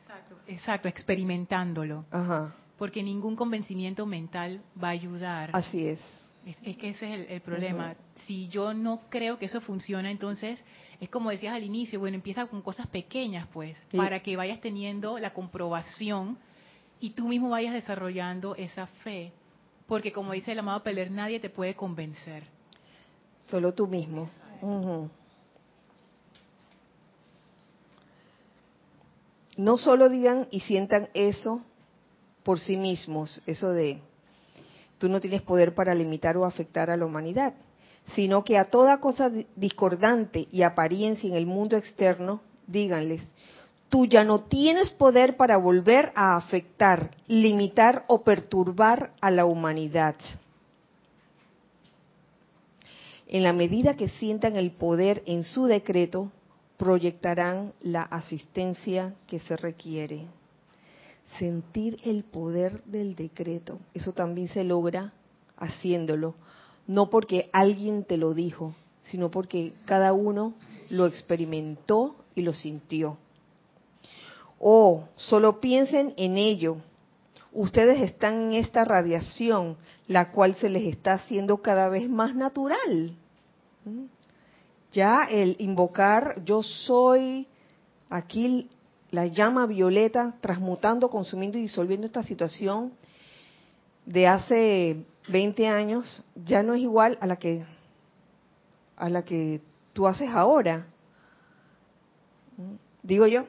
Exacto, 0.00 0.36
exacto, 0.46 0.88
experimentándolo. 0.88 2.04
Ajá, 2.10 2.54
Porque 2.78 3.02
ningún 3.02 3.36
convencimiento 3.36 4.04
mental 4.06 4.60
va 4.82 4.88
a 4.88 4.92
ayudar. 4.92 5.50
así 5.52 5.86
es. 5.86 6.00
Es, 6.44 6.56
es 6.64 6.76
que 6.76 6.88
ese 6.90 7.08
es 7.08 7.20
el, 7.20 7.26
el 7.34 7.40
problema. 7.40 7.94
Si 8.26 8.48
yo 8.48 8.74
no 8.74 9.02
creo 9.08 9.38
que 9.38 9.46
eso 9.46 9.60
funciona, 9.60 10.10
entonces 10.10 10.60
es 11.02 11.10
como 11.10 11.30
decías 11.30 11.52
al 11.52 11.64
inicio, 11.64 11.98
bueno, 11.98 12.14
empieza 12.14 12.46
con 12.46 12.62
cosas 12.62 12.86
pequeñas, 12.86 13.48
pues, 13.52 13.76
Sí. 13.90 13.96
para 13.96 14.22
que 14.22 14.36
vayas 14.36 14.60
teniendo 14.60 15.18
la 15.18 15.34
comprobación 15.34 16.38
y 17.00 17.10
tú 17.10 17.26
mismo 17.26 17.48
vayas 17.50 17.74
desarrollando 17.74 18.54
esa 18.54 18.86
fe. 18.86 19.32
Porque 19.88 20.12
como 20.12 20.30
dice 20.32 20.52
el 20.52 20.60
amado 20.60 20.84
Peler, 20.84 21.10
nadie 21.10 21.40
te 21.40 21.50
puede 21.50 21.74
convencer. 21.74 22.44
Solo 23.48 23.74
tú 23.74 23.88
mismo. 23.88 24.30
No 29.56 29.78
solo 29.78 30.08
digan 30.08 30.46
y 30.52 30.60
sientan 30.60 31.08
eso 31.14 31.62
por 32.44 32.60
sí 32.60 32.76
mismos, 32.76 33.42
eso 33.46 33.70
de 33.70 33.98
tú 34.98 35.08
no 35.08 35.20
tienes 35.20 35.42
poder 35.42 35.74
para 35.74 35.96
limitar 35.96 36.36
o 36.36 36.44
afectar 36.44 36.90
a 36.90 36.96
la 36.96 37.04
humanidad, 37.04 37.54
sino 38.14 38.44
que 38.44 38.58
a 38.58 38.66
toda 38.66 39.00
cosa 39.00 39.30
di- 39.30 39.46
discordante 39.56 40.48
y 40.50 40.62
apariencia 40.62 41.28
en 41.28 41.36
el 41.36 41.46
mundo 41.46 41.76
externo, 41.76 42.40
díganles, 42.66 43.22
tú 43.88 44.06
ya 44.06 44.24
no 44.24 44.40
tienes 44.44 44.90
poder 44.90 45.36
para 45.36 45.56
volver 45.56 46.12
a 46.14 46.36
afectar, 46.36 47.10
limitar 47.26 48.04
o 48.08 48.22
perturbar 48.22 49.12
a 49.20 49.30
la 49.30 49.44
humanidad. 49.44 50.16
En 53.26 53.42
la 53.42 53.52
medida 53.52 53.94
que 53.94 54.08
sientan 54.08 54.56
el 54.56 54.72
poder 54.72 55.22
en 55.26 55.42
su 55.42 55.64
decreto, 55.64 56.30
proyectarán 56.76 57.72
la 57.80 58.02
asistencia 58.02 59.14
que 59.26 59.38
se 59.38 59.56
requiere. 59.56 60.26
Sentir 61.38 61.98
el 62.04 62.24
poder 62.24 62.82
del 62.84 63.14
decreto, 63.14 63.78
eso 63.94 64.12
también 64.12 64.48
se 64.48 64.64
logra 64.64 65.12
haciéndolo, 65.56 66.34
no 66.86 67.10
porque 67.10 67.48
alguien 67.52 68.04
te 68.04 68.16
lo 68.16 68.34
dijo, 68.34 68.74
sino 69.04 69.30
porque 69.30 69.72
cada 69.84 70.12
uno 70.12 70.54
lo 70.90 71.06
experimentó 71.06 72.16
y 72.34 72.42
lo 72.42 72.52
sintió. 72.52 73.18
O 74.58 75.04
solo 75.16 75.60
piensen 75.60 76.14
en 76.16 76.36
ello. 76.36 76.76
Ustedes 77.52 78.00
están 78.00 78.40
en 78.40 78.52
esta 78.54 78.84
radiación, 78.84 79.76
la 80.06 80.30
cual 80.30 80.54
se 80.54 80.68
les 80.68 80.84
está 80.84 81.14
haciendo 81.14 81.58
cada 81.58 81.88
vez 81.88 82.08
más 82.08 82.34
natural. 82.34 83.16
¿Mm? 83.84 84.04
Ya 84.92 85.24
el 85.24 85.56
invocar 85.58 86.42
yo 86.44 86.62
soy 86.62 87.46
aquí 88.10 88.68
la 89.10 89.26
llama 89.26 89.66
violeta 89.66 90.34
transmutando, 90.40 91.10
consumiendo 91.10 91.58
y 91.58 91.62
disolviendo 91.62 92.06
esta 92.06 92.22
situación 92.22 92.92
de 94.06 94.26
hace 94.26 95.04
20 95.28 95.66
años 95.68 96.24
ya 96.34 96.62
no 96.62 96.74
es 96.74 96.82
igual 96.82 97.18
a 97.20 97.26
la 97.26 97.36
que 97.36 97.64
a 98.96 99.08
la 99.08 99.24
que 99.24 99.60
tú 99.92 100.06
haces 100.06 100.30
ahora. 100.30 100.86
Digo 103.02 103.26
yo, 103.26 103.44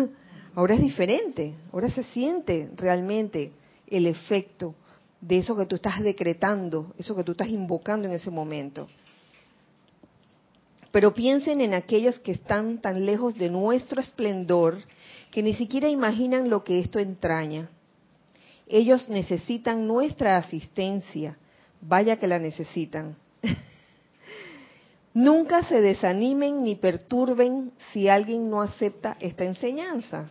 ahora 0.54 0.74
es 0.74 0.80
diferente, 0.80 1.54
ahora 1.72 1.88
se 1.88 2.02
siente 2.02 2.70
realmente 2.76 3.52
el 3.86 4.06
efecto 4.06 4.74
de 5.20 5.38
eso 5.38 5.56
que 5.56 5.66
tú 5.66 5.76
estás 5.76 6.00
decretando, 6.00 6.92
eso 6.98 7.16
que 7.16 7.24
tú 7.24 7.32
estás 7.32 7.48
invocando 7.48 8.06
en 8.06 8.14
ese 8.14 8.30
momento. 8.30 8.86
Pero 10.90 11.14
piensen 11.14 11.60
en 11.60 11.74
aquellos 11.74 12.18
que 12.20 12.32
están 12.32 12.78
tan 12.78 13.04
lejos 13.04 13.36
de 13.36 13.50
nuestro 13.50 14.00
esplendor 14.00 14.78
que 15.30 15.42
ni 15.42 15.54
siquiera 15.54 15.88
imaginan 15.88 16.48
lo 16.48 16.64
que 16.64 16.78
esto 16.78 16.98
entraña. 16.98 17.70
Ellos 18.68 19.08
necesitan 19.08 19.86
nuestra 19.86 20.36
asistencia, 20.36 21.36
vaya 21.80 22.18
que 22.18 22.26
la 22.26 22.38
necesitan. 22.38 23.16
Nunca 25.14 25.64
se 25.64 25.80
desanimen 25.80 26.62
ni 26.62 26.74
perturben 26.76 27.72
si 27.92 28.08
alguien 28.08 28.50
no 28.50 28.62
acepta 28.62 29.16
esta 29.20 29.44
enseñanza. 29.44 30.30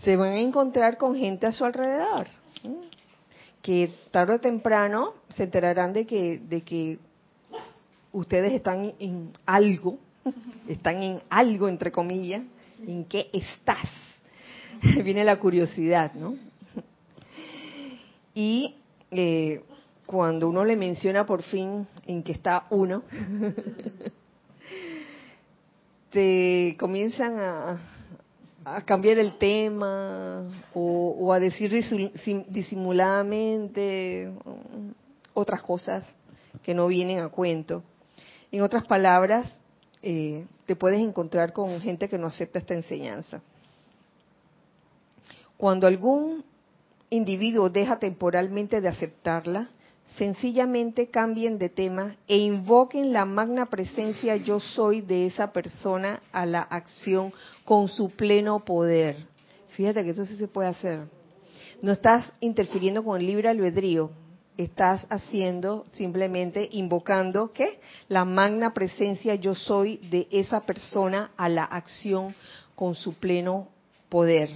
Se 0.00 0.16
van 0.16 0.32
a 0.32 0.40
encontrar 0.40 0.98
con 0.98 1.16
gente 1.16 1.46
a 1.46 1.52
su 1.52 1.64
alrededor 1.64 2.26
que 3.66 3.90
tarde 4.12 4.34
o 4.34 4.38
temprano 4.38 5.14
se 5.30 5.42
enterarán 5.42 5.92
de 5.92 6.06
que 6.06 6.38
de 6.38 6.60
que 6.62 7.00
ustedes 8.12 8.52
están 8.52 8.94
en 9.00 9.32
algo, 9.44 9.98
están 10.68 11.02
en 11.02 11.20
algo 11.28 11.68
entre 11.68 11.90
comillas, 11.90 12.42
en 12.86 13.04
qué 13.06 13.28
estás. 13.32 13.88
Viene 15.04 15.24
la 15.24 15.38
curiosidad, 15.38 16.12
¿no? 16.14 16.36
Y 18.34 18.74
eh, 19.10 19.62
cuando 20.04 20.48
uno 20.48 20.64
le 20.64 20.76
menciona 20.76 21.24
por 21.24 21.42
fin 21.42 21.86
en 22.06 22.22
qué 22.22 22.32
está 22.32 22.66
uno, 22.70 23.02
te 26.10 26.76
comienzan 26.78 27.38
a, 27.38 27.78
cambiar 28.84 29.18
el 29.18 29.38
tema 29.38 30.44
o, 30.74 31.16
o 31.20 31.32
a 31.32 31.38
decir 31.38 31.70
disimuladamente 32.48 34.32
otras 35.34 35.62
cosas 35.62 36.04
que 36.62 36.74
no 36.74 36.88
vienen 36.88 37.20
a 37.20 37.28
cuento. 37.28 37.84
En 38.50 38.62
otras 38.62 38.84
palabras, 38.84 39.60
eh, 40.02 40.44
te 40.66 40.76
puedes 40.76 41.00
encontrar 41.00 41.52
con 41.52 41.80
gente 41.80 42.08
que 42.08 42.18
no 42.18 42.26
acepta 42.26 42.58
esta 42.58 42.74
enseñanza. 42.74 43.40
Cuando 45.56 45.86
algún 45.86 46.44
individuo 47.10 47.70
deja 47.70 47.98
temporalmente 47.98 48.80
de 48.80 48.88
aceptarla, 48.88 49.68
sencillamente 50.16 51.08
cambien 51.08 51.58
de 51.58 51.68
tema 51.68 52.16
e 52.26 52.38
invoquen 52.38 53.12
la 53.12 53.24
magna 53.24 53.66
presencia 53.66 54.36
yo 54.36 54.60
soy 54.60 55.00
de 55.00 55.26
esa 55.26 55.52
persona 55.52 56.22
a 56.32 56.46
la 56.46 56.62
acción 56.62 57.32
con 57.64 57.88
su 57.88 58.10
pleno 58.10 58.64
poder. 58.64 59.16
Fíjate 59.70 60.04
que 60.04 60.10
eso 60.10 60.26
sí 60.26 60.36
se 60.36 60.48
puede 60.48 60.68
hacer. 60.68 61.08
No 61.82 61.92
estás 61.92 62.32
interfiriendo 62.40 63.04
con 63.04 63.20
el 63.20 63.26
libre 63.26 63.48
albedrío, 63.48 64.10
estás 64.56 65.06
haciendo 65.10 65.84
simplemente 65.92 66.68
invocando 66.72 67.52
¿qué? 67.52 67.78
La 68.08 68.24
magna 68.24 68.72
presencia 68.72 69.34
yo 69.34 69.54
soy 69.54 69.98
de 70.10 70.26
esa 70.30 70.60
persona 70.62 71.30
a 71.36 71.48
la 71.48 71.64
acción 71.64 72.34
con 72.74 72.94
su 72.94 73.14
pleno 73.14 73.68
poder. 74.08 74.48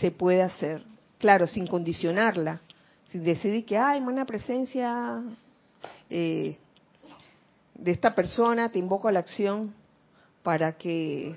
Se 0.00 0.10
puede 0.10 0.42
hacer, 0.42 0.84
claro, 1.18 1.46
sin 1.46 1.66
condicionarla, 1.66 2.60
sin 3.08 3.24
decidir 3.24 3.64
que 3.64 3.78
hay 3.78 4.00
magna 4.00 4.24
presencia 4.24 5.22
eh, 6.10 6.56
de 7.74 7.90
esta 7.90 8.14
persona, 8.14 8.70
te 8.70 8.78
invoco 8.78 9.08
a 9.08 9.12
la 9.12 9.20
acción 9.20 9.74
para 10.42 10.72
que 10.72 11.34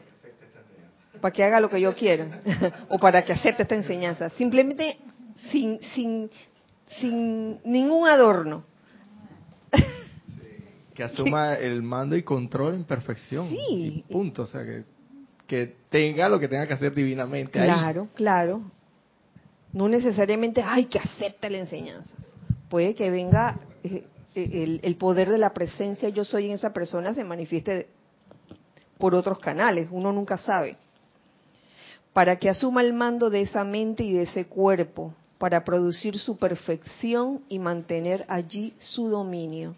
para 1.20 1.34
que 1.34 1.44
haga 1.44 1.60
lo 1.60 1.70
que 1.70 1.82
yo 1.82 1.94
quiero 1.94 2.30
o 2.90 2.98
para 2.98 3.24
que 3.26 3.34
acepte 3.34 3.64
esta 3.64 3.76
enseñanza. 3.76 4.30
Simplemente 4.30 4.98
sin, 5.52 5.80
sin, 5.94 6.30
sin 7.00 7.60
ningún 7.64 8.08
adorno. 8.08 8.64
Que 10.94 11.04
asuma 11.06 11.54
el 11.54 11.82
mando 11.82 12.18
y 12.18 12.24
control 12.24 12.76
en 12.76 12.84
perfección. 12.84 13.48
Sí. 13.48 14.04
Y 14.10 14.12
punto. 14.12 14.42
O 14.42 14.46
sea, 14.46 14.66
que, 14.66 14.84
que 15.50 15.76
tenga 15.90 16.30
lo 16.30 16.40
que 16.40 16.48
tenga 16.48 16.68
que 16.68 16.76
hacer 16.76 16.94
divinamente. 16.94 17.60
ahí. 17.60 17.68
Claro, 17.68 18.08
claro. 18.14 18.62
No 19.74 19.90
necesariamente, 19.90 20.64
ay, 20.64 20.86
que 20.86 21.00
acepte 21.00 21.50
la 21.50 21.58
enseñanza. 21.58 22.12
Puede 22.70 22.94
que 22.94 23.10
venga 23.10 23.60
eh, 23.84 24.06
eh, 24.36 24.50
el, 24.54 24.80
el 24.84 24.96
poder 24.96 25.28
de 25.30 25.40
la 25.40 25.54
presencia 25.54 26.10
yo 26.10 26.24
soy 26.24 26.46
en 26.46 26.52
esa 26.52 26.72
persona 26.72 27.16
se 27.16 27.24
manifieste 27.24 27.88
por 29.00 29.16
otros 29.16 29.40
canales, 29.40 29.88
uno 29.92 30.14
nunca 30.14 30.38
sabe. 30.38 30.78
Para 32.14 32.38
que 32.38 32.50
asuma 32.50 32.82
el 32.82 32.94
mando 32.94 33.30
de 33.32 33.42
esa 33.42 33.64
mente 33.64 34.04
y 34.04 34.14
de 34.14 34.24
ese 34.24 34.46
cuerpo, 34.46 35.16
para 35.40 35.64
producir 35.64 36.20
su 36.20 36.38
perfección 36.38 37.42
y 37.50 37.58
mantener 37.58 38.26
allí 38.28 38.74
su 38.78 39.10
dominio. 39.10 39.76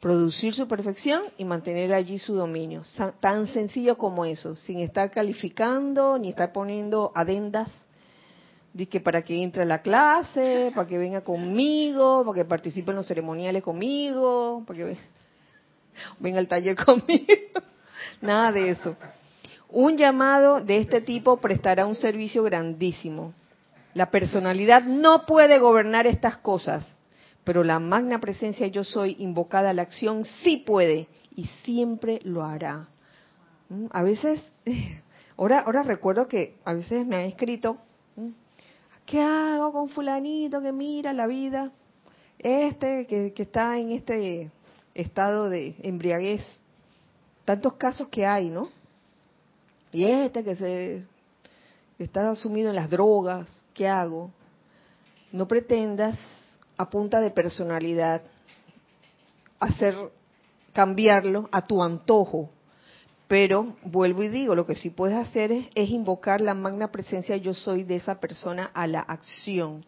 Producir 0.00 0.54
su 0.54 0.68
perfección 0.68 1.22
y 1.38 1.44
mantener 1.44 1.92
allí 1.92 2.18
su 2.18 2.34
dominio. 2.34 2.82
Tan 3.20 3.46
sencillo 3.48 3.98
como 3.98 4.24
eso, 4.24 4.54
sin 4.54 4.80
estar 4.80 5.10
calificando 5.10 6.18
ni 6.18 6.30
estar 6.30 6.52
poniendo 6.52 7.12
adendas, 7.14 7.72
Dice 8.72 8.90
que 8.90 9.00
para 9.00 9.22
que 9.22 9.42
entre 9.42 9.62
a 9.62 9.64
la 9.64 9.80
clase, 9.82 10.70
para 10.74 10.86
que 10.86 10.98
venga 10.98 11.22
conmigo, 11.22 12.22
para 12.24 12.34
que 12.36 12.44
participe 12.44 12.90
en 12.90 12.96
los 12.98 13.06
ceremoniales 13.06 13.62
conmigo, 13.62 14.62
para 14.66 14.76
que 14.76 14.84
ve- 14.84 14.98
venga 16.20 16.38
al 16.38 16.48
taller 16.48 16.76
conmigo. 16.76 17.24
Nada 18.20 18.52
de 18.52 18.70
eso. 18.70 18.94
Un 19.70 19.96
llamado 19.96 20.60
de 20.60 20.78
este 20.78 21.00
tipo 21.00 21.38
prestará 21.38 21.86
un 21.86 21.96
servicio 21.96 22.42
grandísimo. 22.42 23.32
La 23.94 24.10
personalidad 24.10 24.82
no 24.82 25.24
puede 25.26 25.58
gobernar 25.58 26.06
estas 26.06 26.36
cosas, 26.36 26.86
pero 27.48 27.64
la 27.64 27.78
magna 27.78 28.20
presencia 28.20 28.66
yo 28.66 28.84
soy 28.84 29.16
invocada 29.20 29.70
a 29.70 29.72
la 29.72 29.80
acción 29.80 30.26
sí 30.26 30.58
puede 30.58 31.08
y 31.34 31.46
siempre 31.64 32.20
lo 32.22 32.44
hará. 32.44 32.90
¿Mm? 33.70 33.86
A 33.90 34.02
veces, 34.02 34.42
ahora, 35.38 35.60
ahora 35.60 35.82
recuerdo 35.82 36.28
que 36.28 36.56
a 36.66 36.74
veces 36.74 37.06
me 37.06 37.16
han 37.16 37.22
escrito, 37.22 37.78
¿mm? 38.16 38.28
¿qué 39.06 39.22
hago 39.22 39.72
con 39.72 39.88
fulanito 39.88 40.60
que 40.60 40.72
mira 40.72 41.14
la 41.14 41.26
vida? 41.26 41.72
Este 42.38 43.06
que, 43.06 43.32
está 43.34 43.78
en 43.78 43.92
este 43.92 44.50
estado 44.92 45.48
de 45.48 45.74
embriaguez. 45.78 46.44
Tantos 47.46 47.72
casos 47.76 48.08
que 48.08 48.26
hay, 48.26 48.50
¿no? 48.50 48.68
Y 49.90 50.04
este 50.04 50.44
que 50.44 50.54
se 50.54 51.06
está 51.98 52.34
sumido 52.34 52.68
en 52.68 52.76
las 52.76 52.90
drogas, 52.90 53.64
¿qué 53.72 53.88
hago? 53.88 54.30
No 55.32 55.48
pretendas 55.48 56.18
a 56.78 56.88
punta 56.88 57.20
de 57.20 57.30
personalidad 57.30 58.22
hacer 59.60 59.96
cambiarlo 60.72 61.48
a 61.52 61.66
tu 61.66 61.82
antojo. 61.82 62.50
Pero 63.26 63.76
vuelvo 63.82 64.22
y 64.22 64.28
digo, 64.28 64.54
lo 64.54 64.64
que 64.64 64.74
sí 64.74 64.88
puedes 64.88 65.16
hacer 65.16 65.52
es, 65.52 65.68
es 65.74 65.90
invocar 65.90 66.40
la 66.40 66.54
magna 66.54 66.90
presencia 66.90 67.36
yo 67.36 67.52
soy 67.52 67.82
de 67.82 67.96
esa 67.96 68.20
persona 68.20 68.70
a 68.72 68.86
la 68.86 69.00
acción 69.00 69.84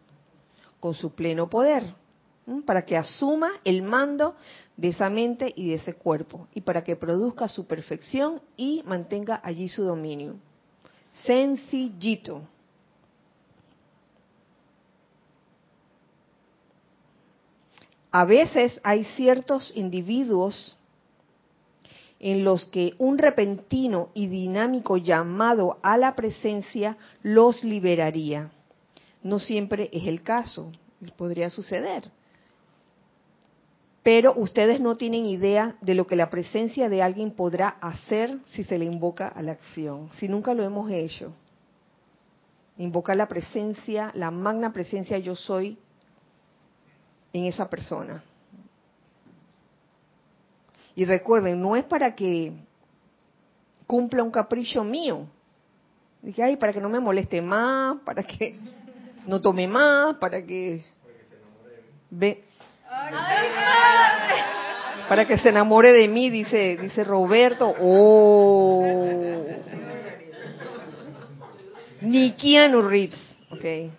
con 0.78 0.94
su 0.94 1.14
pleno 1.14 1.48
poder, 1.48 1.84
para 2.66 2.84
que 2.84 2.96
asuma 2.96 3.52
el 3.64 3.82
mando 3.82 4.34
de 4.76 4.88
esa 4.88 5.08
mente 5.08 5.52
y 5.54 5.68
de 5.68 5.76
ese 5.76 5.94
cuerpo 5.94 6.48
y 6.54 6.62
para 6.62 6.82
que 6.82 6.96
produzca 6.96 7.48
su 7.48 7.66
perfección 7.66 8.40
y 8.56 8.82
mantenga 8.84 9.40
allí 9.42 9.68
su 9.68 9.84
dominio. 9.84 10.36
Sencillito. 11.14 12.42
A 18.12 18.24
veces 18.24 18.80
hay 18.82 19.04
ciertos 19.04 19.72
individuos 19.76 20.76
en 22.18 22.44
los 22.44 22.66
que 22.66 22.94
un 22.98 23.18
repentino 23.18 24.10
y 24.14 24.26
dinámico 24.26 24.96
llamado 24.96 25.78
a 25.82 25.96
la 25.96 26.14
presencia 26.14 26.96
los 27.22 27.64
liberaría. 27.64 28.50
No 29.22 29.38
siempre 29.38 29.88
es 29.92 30.06
el 30.06 30.22
caso, 30.22 30.70
podría 31.16 31.50
suceder. 31.50 32.10
Pero 34.02 34.34
ustedes 34.34 34.80
no 34.80 34.96
tienen 34.96 35.24
idea 35.24 35.76
de 35.80 35.94
lo 35.94 36.06
que 36.06 36.16
la 36.16 36.30
presencia 36.30 36.88
de 36.88 37.02
alguien 37.02 37.30
podrá 37.30 37.68
hacer 37.80 38.38
si 38.46 38.64
se 38.64 38.78
le 38.78 38.86
invoca 38.86 39.28
a 39.28 39.42
la 39.42 39.52
acción, 39.52 40.08
si 40.18 40.28
nunca 40.28 40.52
lo 40.54 40.62
hemos 40.62 40.90
hecho. 40.90 41.32
Invocar 42.76 43.16
la 43.16 43.28
presencia, 43.28 44.10
la 44.14 44.30
magna 44.30 44.72
presencia 44.72 45.18
yo 45.18 45.36
soy 45.36 45.78
en 47.32 47.46
esa 47.46 47.68
persona. 47.68 48.22
Y 50.94 51.04
recuerden, 51.04 51.60
no 51.60 51.76
es 51.76 51.84
para 51.84 52.14
que 52.14 52.52
cumpla 53.86 54.22
un 54.22 54.30
capricho 54.30 54.84
mío. 54.84 55.26
Dije, 56.22 56.42
ay, 56.42 56.56
para 56.56 56.72
que 56.72 56.80
no 56.80 56.88
me 56.88 57.00
moleste 57.00 57.40
más, 57.40 57.98
para 58.04 58.22
que 58.22 58.58
no 59.26 59.40
tome 59.40 59.66
más, 59.66 60.16
para 60.16 60.44
que... 60.44 60.84
Ve, 62.10 62.44
para 65.08 65.26
que 65.26 65.38
se 65.38 65.48
enamore 65.48 65.92
de 65.92 66.06
mí, 66.06 66.30
dice, 66.30 66.76
dice 66.76 67.02
Roberto. 67.02 67.74
Oh. 67.80 69.44
Ni 72.00 72.32
Keanu 72.32 72.82
Reeves. 72.82 73.20
Okay. 73.50 73.90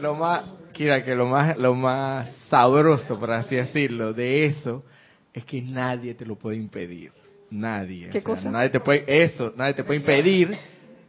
Lo 0.00 0.14
más, 0.14 0.44
Kira, 0.76 1.02
que 1.02 1.14
lo 1.14 1.24
más, 1.24 1.56
lo 1.56 1.74
más 1.74 2.28
sabroso, 2.50 3.18
por 3.18 3.30
así 3.30 3.54
decirlo, 3.54 4.12
de 4.12 4.44
eso 4.44 4.84
es 5.32 5.42
que 5.46 5.62
nadie 5.62 6.12
te 6.12 6.26
lo 6.26 6.36
puede 6.36 6.58
impedir. 6.58 7.12
Nadie. 7.50 8.10
¿Qué 8.10 8.18
O 8.18 8.20
sea, 8.20 8.22
cosa? 8.22 8.50
Nadie 8.50 8.68
te 8.68 8.80
puede, 8.80 9.04
eso, 9.24 9.54
nadie 9.56 9.72
te 9.72 9.84
puede 9.84 10.00
impedir 10.00 10.54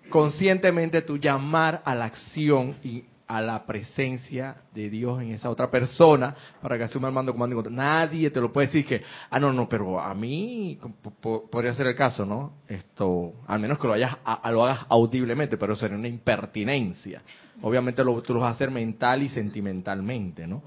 conscientemente 0.09 1.01
tu 1.01 1.17
llamar 1.17 1.81
a 1.83 1.95
la 1.95 2.05
acción 2.05 2.75
y 2.81 3.03
a 3.27 3.41
la 3.41 3.65
presencia 3.65 4.55
de 4.73 4.89
Dios 4.89 5.21
en 5.21 5.31
esa 5.33 5.49
otra 5.49 5.69
persona 5.69 6.33
para 6.61 6.77
que 6.77 6.85
asuma 6.85 7.09
el 7.09 7.13
mando, 7.13 7.33
comando 7.33 7.53
y 7.53 7.57
control. 7.57 7.75
Nadie 7.75 8.29
te 8.31 8.39
lo 8.39 8.53
puede 8.53 8.67
decir 8.67 8.85
que, 8.85 9.01
ah, 9.29 9.39
no, 9.39 9.51
no, 9.51 9.67
pero 9.67 9.99
a 9.99 10.13
mí 10.13 10.79
po- 11.01 11.11
po- 11.19 11.49
podría 11.49 11.73
ser 11.73 11.87
el 11.87 11.95
caso, 11.95 12.25
¿no? 12.25 12.53
Esto, 12.67 13.33
al 13.47 13.59
menos 13.59 13.79
que 13.79 13.87
lo, 13.87 13.93
hayas, 13.93 14.15
a- 14.23 14.49
lo 14.51 14.63
hagas 14.63 14.85
audiblemente, 14.89 15.57
pero 15.57 15.75
sería 15.75 15.97
una 15.97 16.07
impertinencia. 16.07 17.21
Obviamente 17.61 18.03
lo, 18.03 18.21
tú 18.21 18.33
lo 18.33 18.39
vas 18.41 18.51
a 18.51 18.55
hacer 18.55 18.71
mental 18.71 19.21
y 19.23 19.29
sentimentalmente, 19.29 20.47
¿no? 20.47 20.61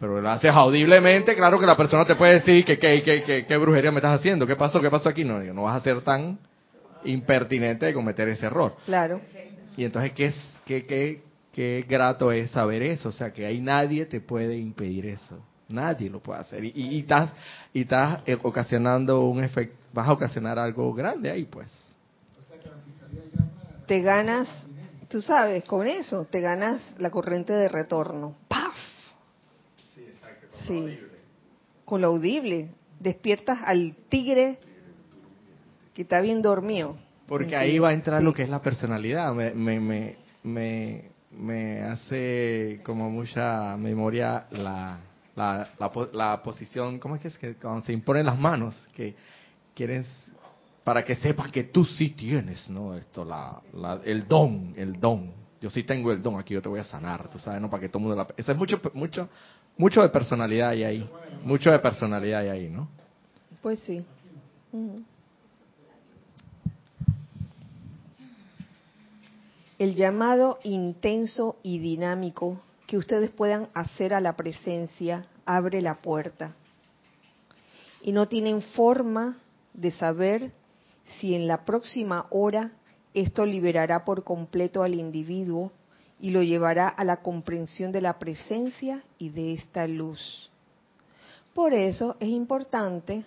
Pero 0.00 0.20
lo 0.20 0.30
haces 0.30 0.52
audiblemente, 0.52 1.34
claro 1.34 1.58
que 1.58 1.66
la 1.66 1.76
persona 1.76 2.04
te 2.06 2.14
puede 2.14 2.34
decir 2.34 2.64
que 2.64 2.78
qué 2.78 3.02
que, 3.02 3.22
que, 3.24 3.46
qué 3.46 3.56
brujería 3.56 3.90
me 3.90 3.98
estás 3.98 4.18
haciendo, 4.20 4.46
qué 4.46 4.54
pasó, 4.56 4.80
qué 4.80 4.88
pasó 4.90 5.08
aquí. 5.08 5.24
No, 5.24 5.40
no 5.40 5.62
vas 5.64 5.76
a 5.76 5.80
ser 5.80 6.00
tan 6.02 6.38
impertinente 7.04 7.86
de 7.86 7.92
cometer 7.94 8.28
ese 8.28 8.46
error. 8.46 8.74
Claro. 8.86 9.20
Y 9.76 9.84
entonces, 9.84 10.12
¿qué, 10.12 10.26
es, 10.26 10.56
qué, 10.64 10.86
qué, 10.86 11.22
qué 11.58 11.84
grato 11.88 12.30
es 12.30 12.52
saber 12.52 12.82
eso? 12.82 13.08
O 13.08 13.12
sea, 13.12 13.32
que 13.32 13.44
ahí 13.44 13.60
nadie 13.60 14.06
te 14.06 14.20
puede 14.20 14.56
impedir 14.56 15.06
eso. 15.06 15.42
Nadie 15.68 16.08
lo 16.08 16.20
puede 16.20 16.38
hacer. 16.38 16.64
Y, 16.64 16.68
y, 16.72 16.94
y 16.94 16.98
estás, 17.00 17.32
y 17.74 17.80
estás 17.80 18.22
eh, 18.26 18.38
ocasionando 18.40 19.22
un 19.24 19.42
efecto, 19.42 19.76
vas 19.92 20.06
a 20.06 20.12
ocasionar 20.12 20.56
algo 20.56 20.94
grande 20.94 21.28
ahí, 21.28 21.46
pues. 21.46 21.66
Te 23.88 24.00
ganas, 24.02 24.46
tú 25.08 25.20
sabes, 25.20 25.64
con 25.64 25.88
eso, 25.88 26.26
te 26.30 26.40
ganas 26.40 26.94
la 26.98 27.10
corriente 27.10 27.52
de 27.52 27.68
retorno. 27.68 28.36
¡Paf! 28.46 28.76
Sí, 30.64 30.96
con 31.84 32.00
lo 32.02 32.06
audible. 32.06 32.68
Despiertas 33.00 33.58
al 33.64 33.96
tigre 34.08 34.58
que 35.92 36.02
está 36.02 36.20
bien 36.20 36.40
dormido. 36.40 36.96
Porque 37.26 37.56
ahí 37.56 37.80
va 37.80 37.88
a 37.88 37.94
entrar 37.94 38.20
Sí. 38.20 38.24
lo 38.24 38.32
que 38.32 38.44
es 38.44 38.48
la 38.48 38.62
personalidad. 38.62 39.32
Me, 39.34 39.52
me, 39.54 39.80
me, 39.80 40.16
me, 40.44 41.17
me 41.38 41.82
hace 41.82 42.80
como 42.84 43.08
mucha 43.10 43.76
memoria 43.76 44.46
la, 44.50 44.98
la, 45.36 45.68
la, 45.78 46.08
la 46.12 46.42
posición, 46.42 46.98
¿cómo 46.98 47.14
es 47.16 47.22
que 47.22 47.28
es? 47.28 47.38
Que 47.38 47.54
cuando 47.54 47.84
se 47.86 47.92
imponen 47.92 48.26
las 48.26 48.38
manos, 48.38 48.74
que 48.94 49.14
quieres, 49.74 50.06
para 50.82 51.04
que 51.04 51.14
sepas 51.14 51.52
que 51.52 51.64
tú 51.64 51.84
sí 51.84 52.10
tienes, 52.10 52.68
¿no? 52.68 52.94
Esto, 52.94 53.24
la, 53.24 53.60
la, 53.72 54.00
el 54.04 54.26
don, 54.26 54.74
el 54.76 54.98
don. 54.98 55.32
Yo 55.60 55.70
sí 55.70 55.84
tengo 55.84 56.12
el 56.12 56.22
don, 56.22 56.38
aquí 56.38 56.54
yo 56.54 56.62
te 56.62 56.68
voy 56.68 56.80
a 56.80 56.84
sanar, 56.84 57.28
tú 57.30 57.38
sabes, 57.38 57.60
¿no? 57.60 57.70
Para 57.70 57.82
que 57.82 57.88
todo 57.88 58.00
mundo 58.00 58.16
la... 58.16 58.26
Eso 58.36 58.52
es 58.52 58.58
mucho, 58.58 58.80
mucho, 58.94 59.28
mucho 59.76 60.02
de 60.02 60.08
personalidad 60.08 60.70
hay 60.70 60.84
ahí. 60.84 61.10
Mucho 61.42 61.70
de 61.70 61.78
personalidad 61.78 62.40
hay 62.40 62.48
ahí, 62.48 62.68
¿no? 62.68 62.88
Pues 63.62 63.80
sí. 63.80 64.04
El 69.78 69.94
llamado 69.94 70.58
intenso 70.64 71.54
y 71.62 71.78
dinámico 71.78 72.60
que 72.88 72.96
ustedes 72.96 73.30
puedan 73.30 73.68
hacer 73.74 74.12
a 74.12 74.20
la 74.20 74.34
presencia 74.34 75.26
abre 75.46 75.80
la 75.82 76.02
puerta. 76.02 76.56
Y 78.02 78.10
no 78.10 78.26
tienen 78.26 78.60
forma 78.60 79.38
de 79.74 79.92
saber 79.92 80.52
si 81.06 81.36
en 81.36 81.46
la 81.46 81.64
próxima 81.64 82.26
hora 82.30 82.72
esto 83.14 83.46
liberará 83.46 84.04
por 84.04 84.24
completo 84.24 84.82
al 84.82 84.94
individuo 84.94 85.70
y 86.18 86.30
lo 86.32 86.42
llevará 86.42 86.88
a 86.88 87.04
la 87.04 87.22
comprensión 87.22 87.92
de 87.92 88.00
la 88.00 88.18
presencia 88.18 89.04
y 89.16 89.28
de 89.28 89.52
esta 89.54 89.86
luz. 89.86 90.50
Por 91.54 91.72
eso 91.72 92.16
es 92.18 92.28
importante, 92.28 93.24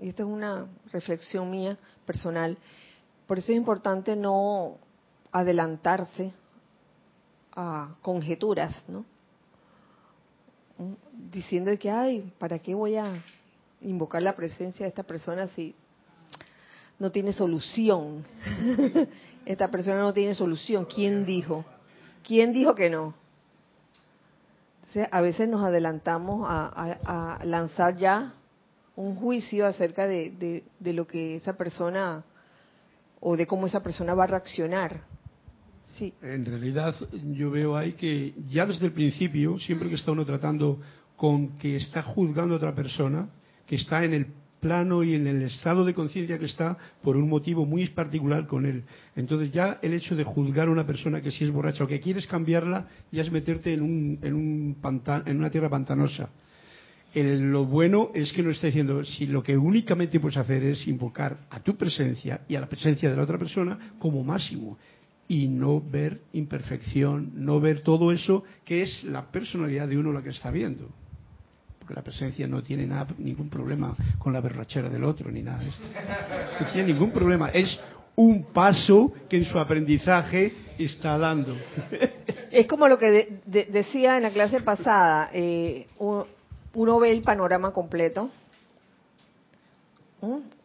y 0.00 0.08
esta 0.08 0.24
es 0.24 0.28
una 0.28 0.66
reflexión 0.92 1.48
mía 1.48 1.78
personal, 2.04 2.58
por 3.28 3.38
eso 3.38 3.52
es 3.52 3.58
importante 3.58 4.16
no 4.16 4.78
adelantarse 5.32 6.32
a 7.54 7.94
conjeturas, 8.02 8.84
¿no? 8.88 9.04
Diciendo 11.30 11.70
que, 11.78 11.90
ay, 11.90 12.32
¿para 12.38 12.58
qué 12.58 12.74
voy 12.74 12.96
a 12.96 13.12
invocar 13.82 14.22
la 14.22 14.34
presencia 14.34 14.84
de 14.84 14.88
esta 14.88 15.02
persona 15.02 15.46
si 15.48 15.74
no 16.98 17.10
tiene 17.12 17.32
solución? 17.32 18.24
esta 19.44 19.70
persona 19.70 20.00
no 20.00 20.12
tiene 20.14 20.34
solución. 20.34 20.86
¿Quién 20.86 21.26
dijo? 21.26 21.64
¿Quién 22.26 22.52
dijo 22.52 22.74
que 22.74 22.88
no? 22.88 23.14
A 25.12 25.20
veces 25.20 25.48
nos 25.48 25.62
adelantamos 25.62 26.46
a, 26.48 26.66
a- 26.66 27.36
a 27.36 27.44
lanzar 27.44 27.96
ya 27.96 28.32
un 28.96 29.16
juicio 29.16 29.66
acerca 29.66 30.06
de, 30.06 30.30
de- 30.30 30.64
de 30.78 30.92
lo 30.92 31.06
que 31.06 31.36
esa 31.36 31.52
persona 31.52 32.24
o 33.20 33.36
de 33.36 33.46
cómo 33.46 33.66
esa 33.66 33.82
persona 33.82 34.14
va 34.14 34.24
a 34.24 34.28
reaccionar 34.28 35.02
En 36.22 36.44
realidad 36.44 36.94
yo 37.32 37.50
veo 37.50 37.76
ahí 37.76 37.92
que 37.92 38.34
ya 38.48 38.66
desde 38.66 38.86
el 38.86 38.92
principio, 38.92 39.58
siempre 39.58 39.88
que 39.88 39.94
está 39.96 40.12
uno 40.12 40.24
tratando 40.24 40.80
con 41.16 41.56
que 41.58 41.76
está 41.76 42.02
juzgando 42.02 42.54
a 42.54 42.56
otra 42.56 42.74
persona, 42.74 43.28
que 43.66 43.76
está 43.76 44.04
en 44.04 44.14
el 44.14 44.26
plano 44.60 45.02
y 45.02 45.14
en 45.14 45.26
el 45.26 45.42
estado 45.42 45.84
de 45.84 45.94
conciencia 45.94 46.38
que 46.38 46.44
está 46.44 46.76
por 47.02 47.16
un 47.16 47.28
motivo 47.28 47.64
muy 47.64 47.86
particular 47.88 48.46
con 48.46 48.66
él. 48.66 48.84
Entonces 49.16 49.50
ya 49.50 49.78
el 49.82 49.94
hecho 49.94 50.14
de 50.14 50.24
juzgar 50.24 50.68
a 50.68 50.70
una 50.70 50.86
persona 50.86 51.20
que 51.22 51.30
si 51.30 51.44
es 51.44 51.50
borracha 51.50 51.84
o 51.84 51.86
que 51.86 52.00
quieres 52.00 52.26
cambiarla 52.26 52.86
ya 53.10 53.22
es 53.22 53.30
meterte 53.32 53.72
en, 53.72 53.82
un, 53.82 54.18
en, 54.22 54.34
un 54.34 54.76
pantan, 54.80 55.22
en 55.26 55.38
una 55.38 55.50
tierra 55.50 55.70
pantanosa. 55.70 56.28
El- 57.14 57.50
lo 57.50 57.64
bueno 57.64 58.10
es 58.14 58.32
que 58.32 58.42
nos 58.42 58.54
está 58.56 58.66
diciendo 58.68 59.04
si 59.04 59.26
lo 59.26 59.42
que 59.42 59.56
únicamente 59.56 60.20
puedes 60.20 60.36
hacer 60.36 60.62
es 60.62 60.86
invocar 60.86 61.38
a 61.50 61.60
tu 61.60 61.76
presencia 61.76 62.42
y 62.48 62.54
a 62.54 62.60
la 62.60 62.68
presencia 62.68 63.10
de 63.10 63.16
la 63.16 63.22
otra 63.22 63.38
persona 63.38 63.94
como 63.98 64.22
máximo 64.22 64.78
y 65.30 65.46
no 65.46 65.80
ver 65.80 66.22
imperfección, 66.32 67.30
no 67.36 67.60
ver 67.60 67.82
todo 67.82 68.10
eso 68.10 68.42
que 68.64 68.82
es 68.82 69.04
la 69.04 69.30
personalidad 69.30 69.86
de 69.86 69.96
uno 69.96 70.12
la 70.12 70.22
que 70.22 70.30
está 70.30 70.50
viendo. 70.50 70.88
Porque 71.78 71.94
la 71.94 72.02
presencia 72.02 72.48
no 72.48 72.64
tiene 72.64 72.84
nada, 72.84 73.06
ningún 73.16 73.48
problema 73.48 73.94
con 74.18 74.32
la 74.32 74.40
berrachera 74.40 74.88
del 74.88 75.04
otro 75.04 75.30
ni 75.30 75.40
nada 75.40 75.60
de 75.62 75.68
esto. 75.68 75.84
No 76.60 76.72
tiene 76.72 76.92
ningún 76.92 77.12
problema. 77.12 77.48
Es 77.50 77.78
un 78.16 78.42
paso 78.52 79.12
que 79.28 79.36
en 79.36 79.44
su 79.44 79.56
aprendizaje 79.60 80.52
está 80.76 81.16
dando. 81.16 81.56
Es 82.50 82.66
como 82.66 82.88
lo 82.88 82.98
que 82.98 83.06
de- 83.12 83.40
de- 83.46 83.64
decía 83.66 84.16
en 84.16 84.24
la 84.24 84.30
clase 84.32 84.60
pasada, 84.62 85.30
eh, 85.32 85.86
u- 86.00 86.24
uno 86.74 86.98
ve 86.98 87.12
el 87.12 87.22
panorama 87.22 87.70
completo, 87.72 88.30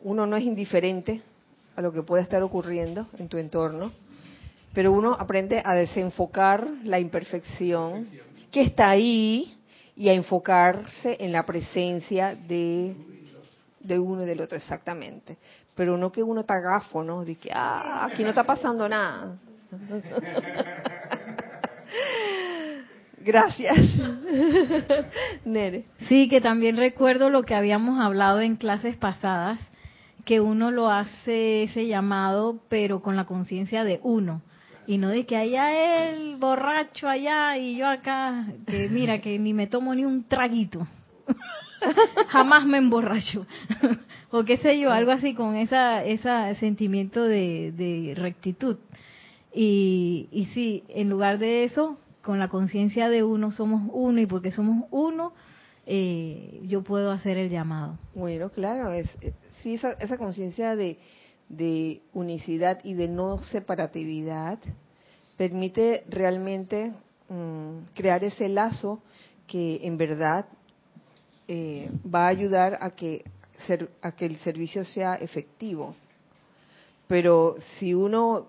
uno 0.02 0.26
no 0.26 0.36
es 0.36 0.44
indiferente 0.44 1.22
a 1.76 1.82
lo 1.84 1.94
que 1.94 2.02
pueda 2.02 2.24
estar 2.24 2.42
ocurriendo 2.42 3.08
en 3.20 3.28
tu 3.30 3.38
entorno, 3.38 3.92
pero 4.76 4.92
uno 4.92 5.16
aprende 5.18 5.64
a 5.64 5.74
desenfocar 5.74 6.68
la 6.84 7.00
imperfección 7.00 8.10
que 8.52 8.62
está 8.62 8.90
ahí 8.90 9.58
y 9.96 10.10
a 10.10 10.14
enfocarse 10.14 11.16
en 11.22 11.32
la 11.32 11.46
presencia 11.46 12.36
de, 12.36 12.94
de 13.80 13.98
uno 13.98 14.24
y 14.24 14.26
del 14.26 14.42
otro, 14.42 14.58
exactamente. 14.58 15.38
Pero 15.74 15.96
no 15.98 16.12
que 16.12 16.22
uno 16.22 16.42
está 16.42 16.60
gafo, 16.60 17.02
¿no? 17.04 17.24
De 17.24 17.36
que, 17.36 17.50
ah, 17.54 18.06
aquí 18.12 18.22
no 18.24 18.30
está 18.30 18.44
pasando 18.44 18.90
nada. 18.90 19.38
Gracias. 23.20 23.78
Nere. 25.46 25.86
Sí, 26.10 26.28
que 26.28 26.42
también 26.42 26.76
recuerdo 26.76 27.30
lo 27.30 27.44
que 27.44 27.56
habíamos 27.56 28.02
hablado 28.02 28.42
en 28.42 28.58
clases 28.58 28.98
pasadas, 28.98 29.62
que 30.26 30.42
uno 30.42 30.70
lo 30.70 30.92
hace 30.92 31.64
ese 31.64 31.88
llamado, 31.88 32.60
pero 32.68 33.02
con 33.02 33.16
la 33.16 33.24
conciencia 33.24 33.86
de 33.86 34.02
uno. 34.04 34.42
Y 34.88 34.98
no 34.98 35.10
de 35.10 35.26
que 35.26 35.36
allá 35.36 36.10
el 36.10 36.36
borracho 36.38 37.08
allá 37.08 37.58
y 37.58 37.78
yo 37.78 37.88
acá, 37.88 38.46
que 38.68 38.88
mira, 38.90 39.20
que 39.20 39.40
ni 39.40 39.54
me 39.54 39.68
tomo 39.68 39.96
ni 39.96 40.06
un 40.06 40.24
traguito. 40.24 40.88
Jamás 42.28 42.66
me 42.66 42.78
emborracho. 42.78 43.46
o 44.32 44.44
qué 44.44 44.58
sé 44.58 44.80
yo, 44.80 44.92
algo 44.92 45.12
así 45.12 45.34
con 45.34 45.56
esa, 45.56 46.04
ese 46.04 46.56
sentimiento 46.60 47.24
de, 47.24 47.72
de 47.72 48.14
rectitud. 48.16 48.78
Y, 49.54 50.28
y 50.32 50.46
sí, 50.48 50.84
en 50.90 51.10
lugar 51.10 51.40
de 51.40 51.64
eso, 51.64 51.98
con 52.22 52.40
la 52.40 52.50
conciencia 52.50 53.08
de 53.08 53.24
uno 53.24 53.52
somos 53.52 53.90
uno 53.94 54.20
y 54.20 54.26
porque 54.26 54.52
somos 54.52 54.86
uno, 54.92 55.34
eh, 55.86 56.62
yo 56.64 56.84
puedo 56.84 57.12
hacer 57.12 57.38
el 57.38 57.50
llamado. 57.50 57.98
Bueno, 58.14 58.50
claro, 58.50 58.92
es, 58.92 59.08
eh, 59.22 59.34
sí, 59.62 59.76
esa, 59.76 59.94
esa 59.94 60.18
conciencia 60.18 60.76
de, 60.76 60.98
de 61.50 62.02
unicidad 62.14 62.80
y 62.84 62.94
de 62.94 63.08
no 63.08 63.42
separatividad 63.44 64.60
permite 65.38 66.04
realmente 66.10 66.94
mm, 67.30 67.94
crear 67.94 68.24
ese 68.24 68.50
lazo 68.50 69.02
que 69.48 69.82
en 69.86 69.98
verdad 69.98 70.46
eh, 71.48 71.92
va 72.14 72.26
a 72.26 72.30
ayudar 72.30 72.78
a 72.82 72.90
que, 72.92 73.24
ser- 73.68 73.90
a 74.02 74.12
que 74.14 74.26
el 74.26 74.38
servicio 74.40 74.84
sea 74.84 75.16
efectivo. 75.16 75.96
Pero 77.08 77.56
si 77.78 77.94
uno 77.94 78.48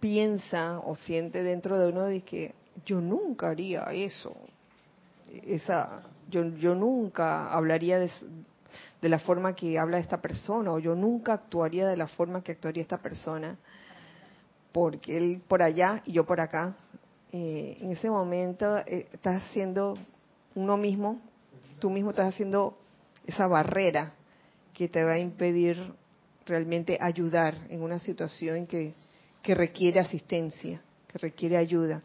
piensa 0.00 0.78
o 0.80 0.96
siente 0.96 1.42
dentro 1.42 1.78
de 1.78 1.90
uno 1.92 2.04
de 2.04 2.22
que 2.22 2.54
yo 2.86 3.00
nunca 3.02 3.50
haría 3.50 3.82
eso, 3.92 4.34
esa, 5.46 6.02
yo, 6.30 6.44
yo 6.56 6.74
nunca 6.74 7.52
hablaría 7.52 7.98
de, 7.98 8.10
de 9.00 9.08
la 9.08 9.18
forma 9.18 9.54
que 9.54 9.78
habla 9.78 9.98
esta 9.98 10.20
persona 10.20 10.72
o 10.72 10.78
yo 10.78 10.94
nunca 10.94 11.32
actuaría 11.32 11.86
de 11.86 11.96
la 11.96 12.06
forma 12.06 12.42
que 12.42 12.52
actuaría 12.52 12.82
esta 12.82 12.98
persona, 12.98 13.56
porque 14.72 15.16
él 15.16 15.42
por 15.46 15.62
allá 15.62 16.02
y 16.04 16.12
yo 16.12 16.24
por 16.26 16.40
acá. 16.40 16.74
Eh, 17.32 17.78
en 17.80 17.92
ese 17.92 18.10
momento 18.10 18.78
eh, 18.78 19.08
estás 19.12 19.42
haciendo 19.42 19.94
uno 20.54 20.76
mismo, 20.76 21.20
tú 21.78 21.88
mismo 21.88 22.10
estás 22.10 22.34
haciendo 22.34 22.76
esa 23.26 23.46
barrera 23.46 24.14
que 24.74 24.88
te 24.88 25.04
va 25.04 25.12
a 25.12 25.18
impedir 25.18 25.78
realmente 26.44 26.98
ayudar 27.00 27.54
en 27.68 27.82
una 27.82 28.00
situación 28.00 28.66
que, 28.66 28.94
que 29.42 29.54
requiere 29.54 30.00
asistencia, 30.00 30.82
que 31.06 31.18
requiere 31.18 31.56
ayuda. 31.56 32.02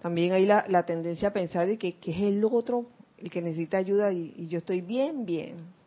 También 0.00 0.32
hay 0.32 0.46
la, 0.46 0.86
tendencia 0.86 1.28
a 1.28 1.32
pensar 1.32 1.66
de 1.66 1.76
que, 1.76 1.96
que 1.96 2.12
es 2.12 2.22
el 2.22 2.44
otro 2.44 2.86
el 3.18 3.30
que 3.32 3.42
necesita 3.42 3.78
ayuda 3.78 4.12
y 4.12 4.46
yo 4.46 4.58
estoy 4.58 4.80
bien, 4.80 5.26
bien. 5.26 5.77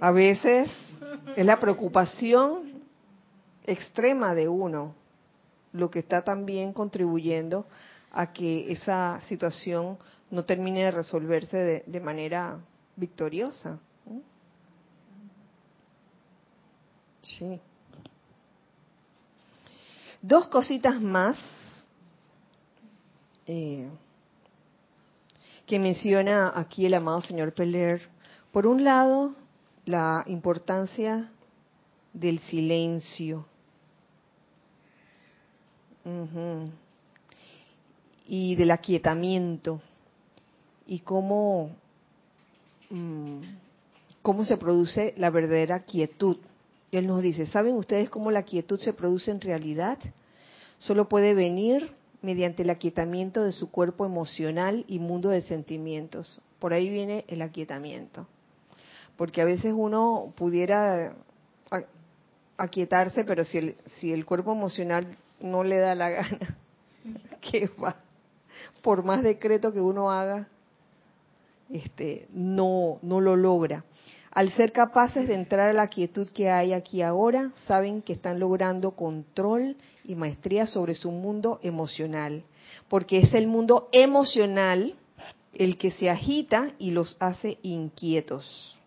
A 0.00 0.10
veces 0.10 0.70
es 1.36 1.46
la 1.46 1.58
preocupación 1.58 2.82
extrema 3.64 4.34
de 4.34 4.48
uno 4.48 4.94
lo 5.72 5.90
que 5.90 6.00
está 6.00 6.22
también 6.22 6.72
contribuyendo 6.72 7.66
a 8.10 8.32
que 8.32 8.72
esa 8.72 9.20
situación 9.28 9.98
no 10.30 10.44
termine 10.44 10.84
de 10.84 10.90
resolverse 10.90 11.84
de, 11.86 12.00
manera 12.00 12.58
victoriosa. 12.96 13.78
Sí. 17.22 17.60
Dos 20.22 20.48
cositas 20.48 21.00
más 21.00 21.38
eh, 23.46 23.88
que 25.66 25.78
menciona 25.78 26.52
aquí 26.54 26.86
el 26.86 26.94
amado 26.94 27.22
señor 27.22 27.52
Peler. 27.52 28.08
Por 28.52 28.66
un 28.66 28.82
lado, 28.82 29.34
la 29.84 30.24
importancia 30.26 31.30
del 32.12 32.40
silencio. 32.40 33.46
Y 38.26 38.56
del 38.56 38.72
aquietamiento. 38.72 39.80
Y 40.86 41.00
cómo, 41.00 41.70
mm, 42.90 43.40
cómo 44.22 44.44
se 44.44 44.56
produce 44.56 45.14
la 45.16 45.30
verdadera 45.30 45.84
quietud. 45.84 46.38
Él 46.90 47.06
nos 47.06 47.22
dice, 47.22 47.46
¿saben 47.46 47.76
ustedes 47.76 48.10
cómo 48.10 48.32
la 48.32 48.42
quietud 48.42 48.80
se 48.80 48.92
produce 48.92 49.30
en 49.30 49.40
realidad? 49.40 49.98
Solo 50.78 51.08
puede 51.08 51.34
venir 51.34 51.92
mediante 52.20 52.64
el 52.64 52.70
aquietamiento 52.70 53.44
de 53.44 53.52
su 53.52 53.70
cuerpo 53.70 54.04
emocional 54.04 54.84
y 54.88 54.98
mundo 54.98 55.28
de 55.28 55.42
sentimientos. 55.42 56.40
Por 56.58 56.72
ahí 56.72 56.88
viene 56.90 57.24
el 57.28 57.42
aquietamiento. 57.42 58.26
Porque 59.20 59.42
a 59.42 59.44
veces 59.44 59.74
uno 59.76 60.32
pudiera 60.34 61.12
aquietarse, 62.56 63.22
pero 63.22 63.44
si 63.44 63.58
el, 63.58 63.76
si 63.84 64.14
el 64.14 64.24
cuerpo 64.24 64.52
emocional 64.52 65.14
no 65.42 65.62
le 65.62 65.76
da 65.76 65.94
la 65.94 66.08
gana, 66.08 66.56
¿qué 67.42 67.68
va? 67.78 67.96
Por 68.80 69.04
más 69.04 69.22
decreto 69.22 69.74
que 69.74 69.80
uno 69.82 70.10
haga, 70.10 70.48
este, 71.68 72.28
no, 72.32 72.98
no 73.02 73.20
lo 73.20 73.36
logra. 73.36 73.84
Al 74.30 74.52
ser 74.52 74.72
capaces 74.72 75.28
de 75.28 75.34
entrar 75.34 75.68
a 75.68 75.74
la 75.74 75.88
quietud 75.88 76.30
que 76.30 76.48
hay 76.48 76.72
aquí 76.72 77.02
ahora, 77.02 77.50
saben 77.66 78.00
que 78.00 78.14
están 78.14 78.40
logrando 78.40 78.92
control 78.92 79.76
y 80.02 80.14
maestría 80.14 80.64
sobre 80.64 80.94
su 80.94 81.10
mundo 81.10 81.60
emocional, 81.62 82.42
porque 82.88 83.18
es 83.18 83.34
el 83.34 83.48
mundo 83.48 83.90
emocional 83.92 84.94
el 85.52 85.76
que 85.76 85.90
se 85.90 86.08
agita 86.08 86.70
y 86.78 86.92
los 86.92 87.18
hace 87.20 87.58
inquietos. 87.60 88.79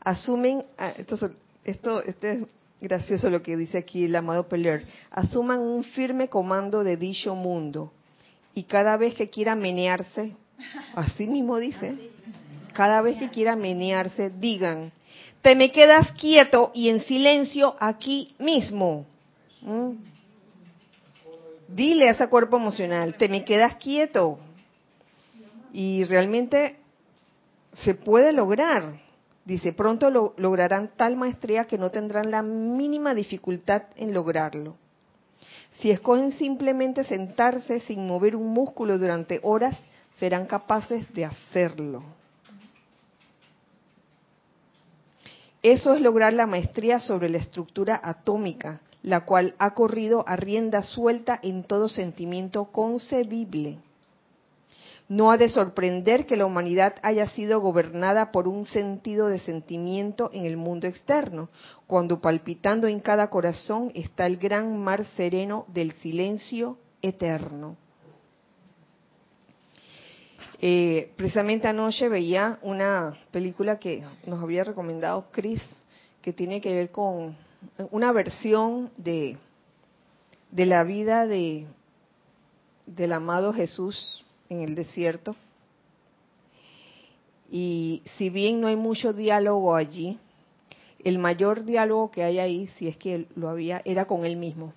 Asumen, 0.00 0.64
ah, 0.78 0.92
esto, 0.96 1.18
esto, 1.64 2.02
es 2.02 2.16
gracioso 2.80 3.30
lo 3.30 3.42
que 3.42 3.56
dice 3.56 3.78
aquí 3.78 4.04
el 4.04 4.16
amado 4.16 4.48
Peler, 4.48 4.86
asuman 5.10 5.60
un 5.60 5.84
firme 5.84 6.28
comando 6.28 6.84
de 6.84 6.96
dicho 6.96 7.34
mundo 7.34 7.92
y 8.54 8.64
cada 8.64 8.96
vez 8.96 9.14
que 9.14 9.28
quiera 9.28 9.54
menearse, 9.54 10.34
así 10.94 11.26
mismo 11.26 11.58
dice, 11.58 12.10
cada 12.72 13.00
vez 13.02 13.18
que 13.18 13.28
quiera 13.28 13.56
menearse, 13.56 14.30
digan, 14.30 14.92
te 15.42 15.54
me 15.54 15.70
quedas 15.70 16.12
quieto 16.12 16.70
y 16.74 16.88
en 16.88 17.00
silencio 17.00 17.76
aquí 17.78 18.34
mismo. 18.38 19.06
¿Mm? 19.62 19.92
Dile 21.68 22.08
a 22.08 22.12
ese 22.12 22.28
cuerpo 22.28 22.56
emocional, 22.56 23.14
te 23.16 23.28
me 23.28 23.44
quedas 23.44 23.76
quieto. 23.76 24.38
Y 25.72 26.04
realmente 26.04 26.76
se 27.72 27.94
puede 27.94 28.32
lograr. 28.32 29.00
Dice, 29.48 29.72
pronto 29.72 30.10
lo, 30.10 30.34
lograrán 30.36 30.90
tal 30.94 31.16
maestría 31.16 31.64
que 31.64 31.78
no 31.78 31.90
tendrán 31.90 32.30
la 32.30 32.42
mínima 32.42 33.14
dificultad 33.14 33.84
en 33.96 34.12
lograrlo. 34.12 34.76
Si 35.80 35.90
escogen 35.90 36.32
simplemente 36.32 37.02
sentarse 37.02 37.80
sin 37.80 38.06
mover 38.06 38.36
un 38.36 38.48
músculo 38.48 38.98
durante 38.98 39.40
horas, 39.42 39.74
serán 40.18 40.44
capaces 40.44 41.10
de 41.14 41.24
hacerlo. 41.24 42.02
Eso 45.62 45.94
es 45.94 46.02
lograr 46.02 46.34
la 46.34 46.46
maestría 46.46 46.98
sobre 46.98 47.30
la 47.30 47.38
estructura 47.38 47.98
atómica, 48.04 48.82
la 49.02 49.24
cual 49.24 49.54
ha 49.58 49.72
corrido 49.72 50.24
a 50.28 50.36
rienda 50.36 50.82
suelta 50.82 51.40
en 51.42 51.64
todo 51.64 51.88
sentimiento 51.88 52.66
concebible. 52.66 53.78
No 55.08 55.30
ha 55.30 55.38
de 55.38 55.48
sorprender 55.48 56.26
que 56.26 56.36
la 56.36 56.44
humanidad 56.44 56.96
haya 57.02 57.26
sido 57.26 57.60
gobernada 57.60 58.30
por 58.30 58.46
un 58.46 58.66
sentido 58.66 59.28
de 59.28 59.38
sentimiento 59.38 60.30
en 60.34 60.44
el 60.44 60.58
mundo 60.58 60.86
externo, 60.86 61.48
cuando 61.86 62.20
palpitando 62.20 62.86
en 62.86 63.00
cada 63.00 63.30
corazón 63.30 63.90
está 63.94 64.26
el 64.26 64.36
gran 64.36 64.76
mar 64.76 65.06
sereno 65.16 65.64
del 65.68 65.92
silencio 65.92 66.76
eterno. 67.00 67.76
Eh, 70.60 71.12
precisamente 71.16 71.68
anoche 71.68 72.08
veía 72.08 72.58
una 72.62 73.16
película 73.30 73.78
que 73.78 74.04
nos 74.26 74.42
había 74.42 74.64
recomendado 74.64 75.28
Chris, 75.30 75.62
que 76.20 76.34
tiene 76.34 76.60
que 76.60 76.74
ver 76.74 76.90
con 76.90 77.34
una 77.90 78.12
versión 78.12 78.90
de, 78.98 79.38
de 80.50 80.66
la 80.66 80.84
vida 80.84 81.26
de, 81.26 81.66
del 82.86 83.12
amado 83.12 83.54
Jesús 83.54 84.24
en 84.48 84.62
el 84.62 84.74
desierto. 84.74 85.36
Y 87.50 88.02
si 88.16 88.30
bien 88.30 88.60
no 88.60 88.66
hay 88.66 88.76
mucho 88.76 89.12
diálogo 89.12 89.74
allí, 89.74 90.18
el 91.04 91.18
mayor 91.18 91.64
diálogo 91.64 92.10
que 92.10 92.22
hay 92.24 92.38
ahí, 92.38 92.66
si 92.78 92.88
es 92.88 92.96
que 92.96 93.26
lo 93.36 93.48
había, 93.48 93.80
era 93.84 94.06
con 94.06 94.24
él 94.24 94.36
mismo. 94.36 94.72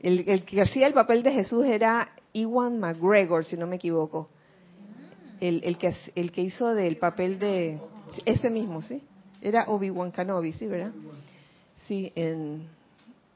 El, 0.00 0.44
que 0.44 0.60
hacía 0.60 0.86
el 0.86 0.92
papel 0.92 1.22
de 1.22 1.32
Jesús 1.32 1.64
era 1.64 2.10
Iwan 2.34 2.78
McGregor, 2.78 3.44
si 3.44 3.56
no 3.56 3.66
me 3.66 3.76
equivoco. 3.76 4.28
El, 5.40 5.62
el, 5.64 5.78
que, 5.78 5.94
el 6.14 6.30
que 6.30 6.42
hizo 6.42 6.74
del 6.74 6.98
papel 6.98 7.38
de... 7.38 7.80
Ese 8.26 8.50
mismo, 8.50 8.82
¿sí? 8.82 9.02
Era 9.40 9.64
Obi-Wan 9.68 10.12
Kenobi, 10.12 10.52
¿sí, 10.52 10.66
verdad? 10.66 10.92
Sí, 11.88 12.12
en, 12.14 12.68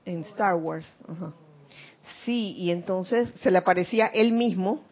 en 0.04 0.20
Star 0.20 0.54
Wars. 0.56 0.86
Ajá. 1.08 1.32
Sí, 2.28 2.54
y 2.58 2.72
entonces 2.72 3.32
se 3.42 3.50
le 3.50 3.56
aparecía 3.56 4.08
él 4.08 4.32
mismo 4.32 4.84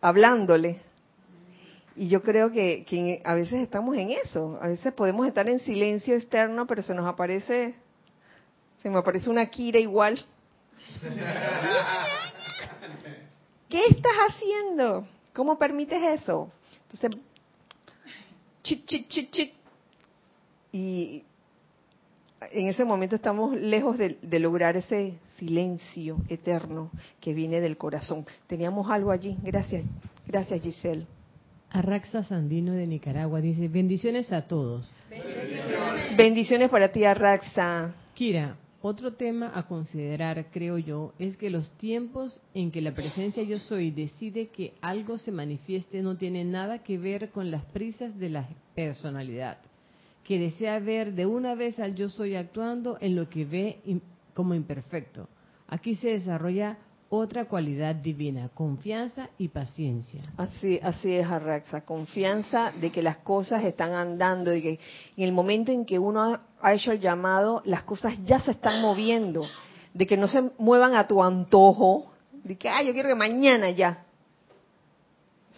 hablándole. 0.00 0.80
Y 1.96 2.08
yo 2.08 2.22
creo 2.22 2.50
que, 2.50 2.86
que, 2.86 3.20
a 3.26 3.34
veces 3.34 3.60
estamos 3.60 3.94
en 3.94 4.12
eso. 4.12 4.58
A 4.62 4.68
veces 4.68 4.94
podemos 4.94 5.28
estar 5.28 5.46
en 5.50 5.60
silencio 5.60 6.14
externo, 6.14 6.66
pero 6.66 6.82
se 6.82 6.94
nos 6.94 7.06
aparece, 7.06 7.74
se 8.78 8.88
me 8.88 8.96
aparece 8.96 9.28
una 9.28 9.44
Kira 9.50 9.80
igual. 9.80 10.24
¿Qué 13.68 13.84
estás 13.90 14.14
haciendo? 14.30 15.06
¿Cómo 15.34 15.58
permites 15.58 16.22
eso? 16.22 16.50
Entonces, 16.84 17.20
chit, 18.62 18.86
chit, 18.86 19.08
chit, 19.10 19.30
chit. 19.30 19.52
Y 20.72 21.22
en 22.52 22.68
ese 22.68 22.84
momento 22.84 23.16
estamos 23.16 23.56
lejos 23.56 23.98
de, 23.98 24.18
de, 24.22 24.38
lograr 24.38 24.76
ese 24.76 25.14
silencio 25.38 26.16
eterno 26.28 26.90
que 27.20 27.34
viene 27.34 27.60
del 27.60 27.76
corazón. 27.76 28.24
Teníamos 28.46 28.90
algo 28.90 29.10
allí. 29.10 29.36
Gracias, 29.42 29.84
gracias 30.26 30.62
Giselle. 30.62 31.06
Arraxa 31.70 32.22
Sandino 32.22 32.72
de 32.72 32.86
Nicaragua 32.86 33.40
dice, 33.40 33.68
bendiciones 33.68 34.32
a 34.32 34.42
todos. 34.42 34.90
Bendiciones, 35.10 36.16
bendiciones 36.16 36.70
para 36.70 36.90
ti, 36.90 37.04
Arraxa. 37.04 37.94
Kira, 38.14 38.56
otro 38.80 39.14
tema 39.14 39.50
a 39.54 39.64
considerar, 39.64 40.46
creo 40.50 40.78
yo, 40.78 41.12
es 41.18 41.36
que 41.36 41.50
los 41.50 41.72
tiempos 41.72 42.40
en 42.54 42.70
que 42.70 42.80
la 42.80 42.94
presencia 42.94 43.42
yo 43.42 43.58
soy 43.58 43.90
decide 43.90 44.48
que 44.48 44.74
algo 44.80 45.18
se 45.18 45.32
manifieste 45.32 46.00
no 46.00 46.16
tiene 46.16 46.44
nada 46.44 46.78
que 46.84 46.96
ver 46.96 47.30
con 47.30 47.50
las 47.50 47.64
prisas 47.66 48.16
de 48.18 48.30
la 48.30 48.48
personalidad, 48.74 49.58
que 50.28 50.38
desea 50.38 50.78
ver 50.78 51.14
de 51.14 51.24
una 51.24 51.54
vez 51.54 51.78
al 51.78 51.94
yo 51.94 52.10
soy 52.10 52.36
actuando 52.36 52.98
en 53.00 53.16
lo 53.16 53.30
que 53.30 53.46
ve 53.46 53.80
como 54.34 54.52
imperfecto. 54.52 55.26
Aquí 55.68 55.94
se 55.94 56.08
desarrolla 56.08 56.76
otra 57.08 57.46
cualidad 57.46 57.94
divina, 57.94 58.50
confianza 58.52 59.30
y 59.38 59.48
paciencia. 59.48 60.20
Así, 60.36 60.78
así 60.82 61.14
es, 61.14 61.26
Arraxa, 61.26 61.80
confianza 61.80 62.72
de 62.78 62.92
que 62.92 63.02
las 63.02 63.16
cosas 63.16 63.64
están 63.64 63.94
andando, 63.94 64.54
y 64.54 64.60
que 64.60 64.78
en 65.16 65.24
el 65.24 65.32
momento 65.32 65.72
en 65.72 65.86
que 65.86 65.98
uno 65.98 66.38
ha 66.60 66.74
hecho 66.74 66.92
el 66.92 67.00
llamado, 67.00 67.62
las 67.64 67.84
cosas 67.84 68.22
ya 68.26 68.38
se 68.38 68.50
están 68.50 68.82
moviendo, 68.82 69.46
de 69.94 70.06
que 70.06 70.18
no 70.18 70.28
se 70.28 70.42
muevan 70.58 70.94
a 70.94 71.06
tu 71.06 71.24
antojo, 71.24 72.12
de 72.44 72.58
que, 72.58 72.68
ah, 72.68 72.82
yo 72.82 72.92
quiero 72.92 73.08
que 73.08 73.14
mañana 73.14 73.70
ya 73.70 74.04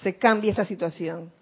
se 0.00 0.16
cambie 0.16 0.50
esta 0.50 0.64
situación. 0.64 1.32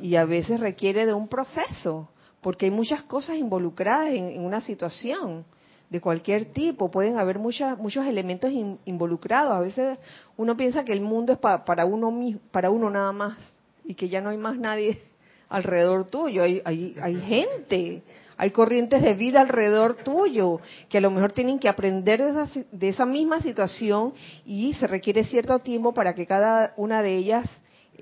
Y 0.00 0.16
a 0.16 0.24
veces 0.24 0.58
requiere 0.58 1.06
de 1.06 1.14
un 1.14 1.28
proceso, 1.28 2.08
porque 2.44 2.66
hay 2.66 2.70
muchas 2.70 3.02
cosas 3.04 3.38
involucradas 3.38 4.08
en, 4.10 4.44
una 4.44 4.60
situación 4.60 5.46
de 5.88 5.98
cualquier 5.98 6.52
tipo, 6.52 6.90
pueden 6.90 7.18
haber 7.18 7.38
muchas, 7.38 7.78
muchos 7.78 8.04
elementos 8.04 8.52
in, 8.52 8.78
involucrados. 8.84 9.54
A 9.54 9.60
veces 9.60 9.98
uno 10.36 10.54
piensa 10.54 10.84
que 10.84 10.92
el 10.92 11.00
mundo 11.00 11.32
es 11.32 11.38
pa, 11.38 11.64
para 11.64 11.86
uno 11.86 12.12
para 12.50 12.68
uno 12.68 12.90
nada 12.90 13.12
más 13.12 13.38
y 13.82 13.94
que 13.94 14.10
ya 14.10 14.20
no 14.20 14.28
hay 14.28 14.36
más 14.36 14.58
nadie 14.58 15.00
alrededor 15.48 16.04
tuyo. 16.04 16.42
Hay, 16.42 16.60
hay, 16.66 16.94
hay 17.00 17.16
gente, 17.22 18.02
hay 18.36 18.50
corrientes 18.50 19.00
de 19.00 19.14
vida 19.14 19.40
alrededor 19.40 19.94
tuyo 20.04 20.60
que 20.90 20.98
a 20.98 21.00
lo 21.00 21.10
mejor 21.10 21.32
tienen 21.32 21.58
que 21.58 21.70
aprender 21.70 22.22
de 22.22 22.28
esa, 22.28 22.60
de 22.72 22.88
esa 22.90 23.06
misma 23.06 23.40
situación 23.40 24.12
y 24.44 24.74
se 24.74 24.86
requiere 24.86 25.24
cierto 25.24 25.60
tiempo 25.60 25.94
para 25.94 26.14
que 26.14 26.26
cada 26.26 26.74
una 26.76 27.00
de 27.00 27.16
ellas 27.16 27.48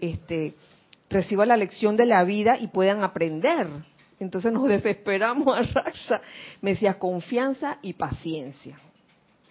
este, 0.00 0.56
reciba 1.10 1.46
la 1.46 1.56
lección 1.56 1.96
de 1.96 2.06
la 2.06 2.24
vida 2.24 2.58
y 2.58 2.66
puedan 2.66 3.04
aprender. 3.04 3.68
Entonces 4.22 4.52
nos 4.52 4.68
desesperamos 4.68 5.56
a 5.56 5.62
Raxa. 5.62 6.20
Me 6.60 6.70
decía 6.70 6.98
confianza 6.98 7.78
y 7.82 7.92
paciencia. 7.92 8.78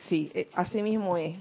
Sí, 0.07 0.31
así 0.53 0.81
mismo 0.81 1.17
es. 1.17 1.35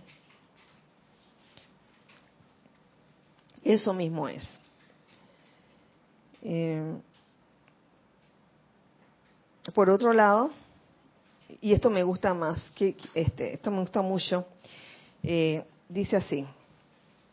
Eso 3.62 3.93
mismo 3.93 4.28
es. 4.28 4.61
Eh, 6.43 6.95
por 9.74 9.91
otro 9.91 10.12
lado, 10.12 10.51
y 11.61 11.72
esto 11.72 11.91
me 11.91 12.03
gusta 12.03 12.33
más, 12.35 12.70
que 12.70 12.97
este, 13.14 13.55
esto 13.55 13.70
me 13.70 13.81
gusta 13.81 14.01
mucho, 14.01 14.47
eh, 15.22 15.62
dice 15.89 16.16
así, 16.16 16.47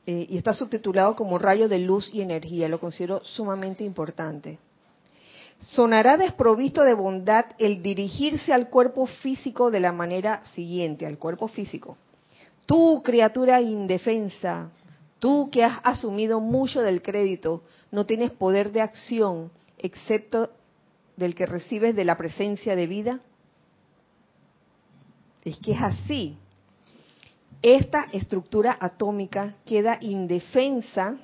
eh, 0.06 0.28
y 0.30 0.38
está 0.38 0.54
subtitulado 0.54 1.16
como 1.16 1.40
rayo 1.40 1.68
de 1.70 1.80
luz 1.80 2.10
y 2.14 2.22
energía, 2.22 2.68
lo 2.68 2.80
considero 2.80 3.24
sumamente 3.24 3.84
importante. 3.84 4.60
Sonará 5.60 6.18
desprovisto 6.18 6.84
de 6.84 6.94
bondad 6.94 7.46
el 7.58 7.82
dirigirse 7.82 8.54
al 8.54 8.70
cuerpo 8.70 9.08
físico 9.08 9.72
de 9.72 9.80
la 9.80 9.92
manera 9.92 10.44
siguiente, 10.54 11.06
al 11.06 11.18
cuerpo 11.18 11.48
físico. 11.48 11.98
Tú, 12.66 13.02
criatura 13.04 13.62
indefensa, 13.62 14.70
tú 15.20 15.50
que 15.52 15.64
has 15.64 15.80
asumido 15.84 16.40
mucho 16.40 16.82
del 16.82 17.02
crédito, 17.02 17.64
no 17.92 18.06
tienes 18.06 18.32
poder 18.32 18.72
de 18.72 18.82
acción 18.82 19.52
excepto 19.78 20.52
del 21.16 21.34
que 21.34 21.46
recibes 21.46 21.96
de 21.96 22.06
la 22.06 22.18
presencia 22.18 22.76
de 22.76 22.88
vida. 22.88 23.20
Es 25.44 25.58
que 25.58 25.72
es 25.72 25.82
así. 25.82 26.38
Esta 27.62 28.06
estructura 28.12 28.78
atómica 28.80 29.56
queda 29.66 29.98
indefensa 30.02 31.16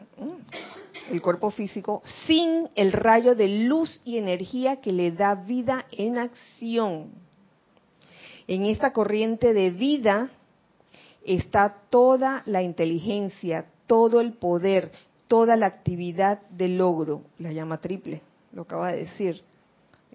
el 1.11 1.21
cuerpo 1.21 1.51
físico, 1.51 2.01
sin 2.25 2.69
el 2.75 2.91
rayo 2.91 3.35
de 3.35 3.47
luz 3.47 4.01
y 4.05 4.17
energía 4.17 4.77
que 4.77 4.91
le 4.91 5.11
da 5.11 5.35
vida 5.35 5.85
en 5.91 6.17
acción. 6.17 7.11
En 8.47 8.65
esta 8.65 8.93
corriente 8.93 9.53
de 9.53 9.69
vida 9.69 10.29
está 11.25 11.77
toda 11.89 12.43
la 12.45 12.61
inteligencia, 12.61 13.65
todo 13.87 14.21
el 14.21 14.33
poder, 14.33 14.91
toda 15.27 15.55
la 15.55 15.67
actividad 15.67 16.41
de 16.49 16.67
logro, 16.67 17.21
la 17.39 17.51
llama 17.51 17.79
triple, 17.79 18.21
lo 18.51 18.63
acaba 18.63 18.91
de 18.91 18.99
decir. 18.99 19.41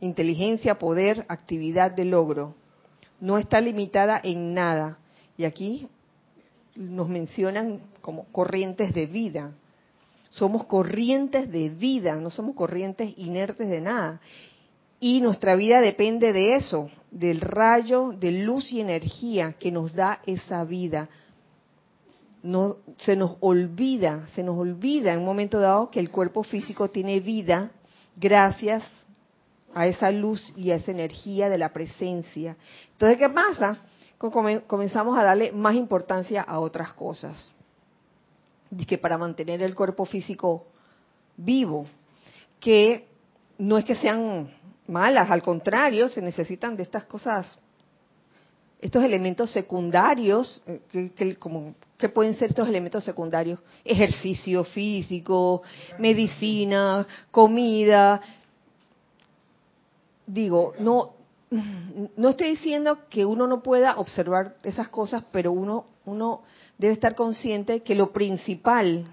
Inteligencia, 0.00 0.78
poder, 0.78 1.24
actividad 1.28 1.90
de 1.90 2.04
logro. 2.04 2.54
No 3.20 3.36
está 3.38 3.60
limitada 3.60 4.20
en 4.22 4.54
nada. 4.54 4.98
Y 5.36 5.44
aquí 5.44 5.88
nos 6.76 7.08
mencionan 7.08 7.80
como 8.00 8.24
corrientes 8.26 8.94
de 8.94 9.06
vida. 9.06 9.52
Somos 10.30 10.64
corrientes 10.64 11.50
de 11.50 11.68
vida, 11.68 12.16
no 12.16 12.30
somos 12.30 12.54
corrientes 12.54 13.14
inertes 13.16 13.68
de 13.68 13.80
nada. 13.80 14.20
Y 15.00 15.20
nuestra 15.20 15.54
vida 15.54 15.80
depende 15.80 16.32
de 16.32 16.56
eso, 16.56 16.90
del 17.10 17.40
rayo 17.40 18.12
de 18.18 18.32
luz 18.32 18.72
y 18.72 18.80
energía 18.80 19.54
que 19.58 19.70
nos 19.70 19.94
da 19.94 20.20
esa 20.26 20.64
vida. 20.64 21.08
No, 22.42 22.76
se 22.98 23.16
nos 23.16 23.36
olvida, 23.40 24.26
se 24.34 24.42
nos 24.42 24.58
olvida 24.58 25.12
en 25.12 25.20
un 25.20 25.24
momento 25.24 25.60
dado 25.60 25.90
que 25.90 26.00
el 26.00 26.10
cuerpo 26.10 26.42
físico 26.42 26.88
tiene 26.88 27.20
vida 27.20 27.70
gracias 28.16 28.84
a 29.74 29.86
esa 29.86 30.10
luz 30.10 30.52
y 30.56 30.70
a 30.70 30.76
esa 30.76 30.90
energía 30.90 31.48
de 31.48 31.58
la 31.58 31.72
presencia. 31.72 32.56
Entonces, 32.92 33.18
¿qué 33.18 33.28
pasa? 33.28 33.78
comenzamos 34.18 35.16
a 35.16 35.22
darle 35.22 35.52
más 35.52 35.76
importancia 35.76 36.42
a 36.42 36.58
otras 36.58 36.92
cosas. 36.92 37.52
Y 38.76 38.84
que 38.84 38.98
para 38.98 39.18
mantener 39.18 39.62
el 39.62 39.74
cuerpo 39.74 40.04
físico 40.04 40.66
vivo, 41.36 41.86
que 42.60 43.08
no 43.58 43.78
es 43.78 43.84
que 43.84 43.94
sean 43.94 44.50
malas, 44.86 45.30
al 45.30 45.42
contrario, 45.42 46.08
se 46.08 46.22
necesitan 46.22 46.76
de 46.76 46.82
estas 46.82 47.04
cosas, 47.04 47.58
estos 48.80 49.02
elementos 49.02 49.50
secundarios, 49.50 50.62
eh, 50.66 51.12
que, 51.14 51.36
como, 51.36 51.74
¿qué 51.96 52.08
pueden 52.08 52.36
ser 52.36 52.50
estos 52.50 52.68
elementos 52.68 53.04
secundarios? 53.04 53.58
Ejercicio 53.84 54.64
físico, 54.64 55.62
medicina, 55.98 57.06
comida. 57.30 58.20
Digo, 60.26 60.74
no, 60.78 61.14
no 62.16 62.28
estoy 62.28 62.50
diciendo 62.50 62.98
que 63.08 63.24
uno 63.24 63.46
no 63.46 63.62
pueda 63.62 63.96
observar 63.96 64.56
esas 64.62 64.88
cosas, 64.88 65.24
pero 65.32 65.52
uno, 65.52 65.86
uno 66.08 66.42
debe 66.78 66.92
estar 66.92 67.14
consciente 67.14 67.82
que 67.82 67.94
lo 67.94 68.12
principal, 68.12 69.06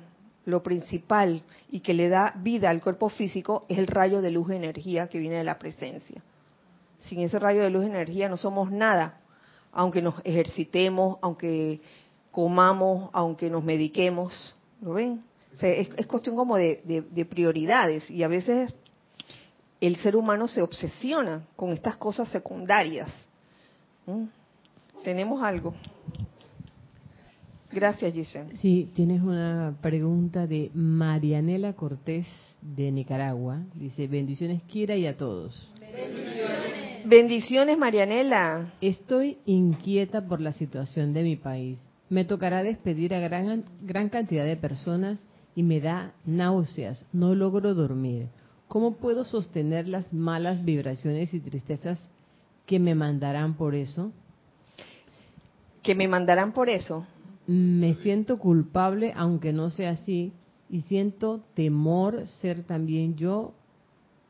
lo 0.46 0.64
principal 0.64 1.44
y 1.70 1.80
que 1.82 1.94
le 1.94 2.10
da 2.10 2.34
vida 2.38 2.70
al 2.70 2.82
cuerpo 2.82 3.10
físico 3.10 3.66
es 3.70 3.78
el 3.78 3.88
rayo 3.88 4.22
de 4.22 4.32
luz 4.32 4.48
de 4.48 4.58
energía 4.58 5.08
que 5.08 5.20
viene 5.20 5.38
de 5.38 5.44
la 5.44 5.60
presencia. 5.60 6.22
Sin 7.02 7.20
ese 7.20 7.40
rayo 7.40 7.62
de 7.62 7.70
luz 7.70 7.84
de 7.84 7.90
energía 7.90 8.30
no 8.30 8.38
somos 8.38 8.72
nada, 8.72 9.20
aunque 9.72 10.02
nos 10.02 10.16
ejercitemos, 10.24 11.18
aunque 11.22 11.82
comamos, 12.32 13.10
aunque 13.14 13.50
nos 13.50 13.64
mediquemos. 13.64 14.56
¿Lo 14.82 14.94
ven? 14.94 15.24
es, 15.62 16.08
cuestión 16.08 16.36
como 16.36 16.58
de 16.58 17.28
prioridades 17.30 18.10
y 18.10 18.24
a 18.24 18.28
veces 18.28 18.76
el 19.82 19.98
ser 19.98 20.16
humano 20.16 20.48
se 20.48 20.62
obsesiona 20.62 21.44
con 21.56 21.72
estas 21.72 21.98
cosas 21.98 22.30
secundarias. 22.30 23.10
¿Mm? 24.06 24.26
Tenemos 25.04 25.44
algo. 25.44 25.74
Gracias, 27.76 28.14
Giselle. 28.14 28.56
Sí, 28.56 28.90
tienes 28.96 29.22
una 29.22 29.76
pregunta 29.82 30.48
de 30.48 30.72
Marianela 30.74 31.74
Cortés 31.74 32.26
de 32.62 32.90
Nicaragua. 32.90 33.64
Dice, 33.74 34.08
bendiciones 34.08 34.64
Kira 34.64 34.96
y 34.96 35.06
a 35.06 35.18
todos. 35.18 35.74
Bendiciones. 35.82 37.06
Bendiciones, 37.06 37.78
Marianela. 37.78 38.72
Estoy 38.80 39.40
inquieta 39.46 40.26
por 40.26 40.40
la 40.40 40.54
situación 40.54 41.12
de 41.12 41.24
mi 41.24 41.36
país. 41.36 41.78
Me 42.08 42.24
tocará 42.24 42.64
despedir 42.64 43.14
a 43.14 43.20
gran, 43.20 43.66
gran 43.82 44.08
cantidad 44.08 44.46
de 44.46 44.56
personas 44.56 45.22
y 45.54 45.64
me 45.64 45.82
da 45.82 46.14
náuseas. 46.26 47.06
No 47.12 47.36
logro 47.36 47.74
dormir. 47.74 48.28
¿Cómo 48.70 48.96
puedo 48.96 49.26
sostener 49.26 49.90
las 49.90 50.14
malas 50.14 50.64
vibraciones 50.64 51.34
y 51.34 51.42
tristezas 51.42 52.00
que 52.66 52.80
me 52.80 52.96
mandarán 52.96 53.56
por 53.56 53.76
eso? 53.76 54.14
¿Que 55.84 55.94
me 55.94 56.08
mandarán 56.08 56.54
por 56.54 56.70
eso? 56.70 57.06
Me 57.48 57.94
siento 57.96 58.40
culpable, 58.40 59.14
aunque 59.16 59.54
no 59.54 59.70
sea 59.70 59.92
así, 59.92 60.34
y 60.70 60.82
siento 60.82 61.42
temor 61.54 62.28
ser 62.28 62.64
también 62.64 63.16
yo 63.16 63.54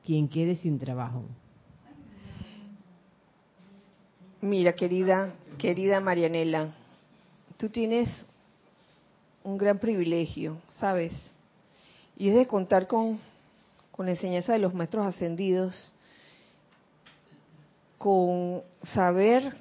quien 0.04 0.28
quede 0.28 0.56
sin 0.56 0.80
trabajo. 0.80 1.24
Mira, 4.42 4.74
querida, 4.74 5.34
querida 5.58 6.00
Marianela, 6.00 6.76
tú 7.58 7.70
tienes 7.70 8.26
un 9.44 9.58
gran 9.58 9.80
privilegio, 9.80 10.58
¿sabes? 10.78 11.14
Y 12.18 12.30
es 12.30 12.36
de 12.36 12.46
contar 12.46 12.88
con 12.88 13.20
con 13.96 14.08
la 14.08 14.12
enseñanza 14.12 14.52
de 14.52 14.60
los 14.60 14.74
maestros 14.74 15.08
ascendidos, 15.08 15.94
con 17.98 18.62
saber 18.84 19.56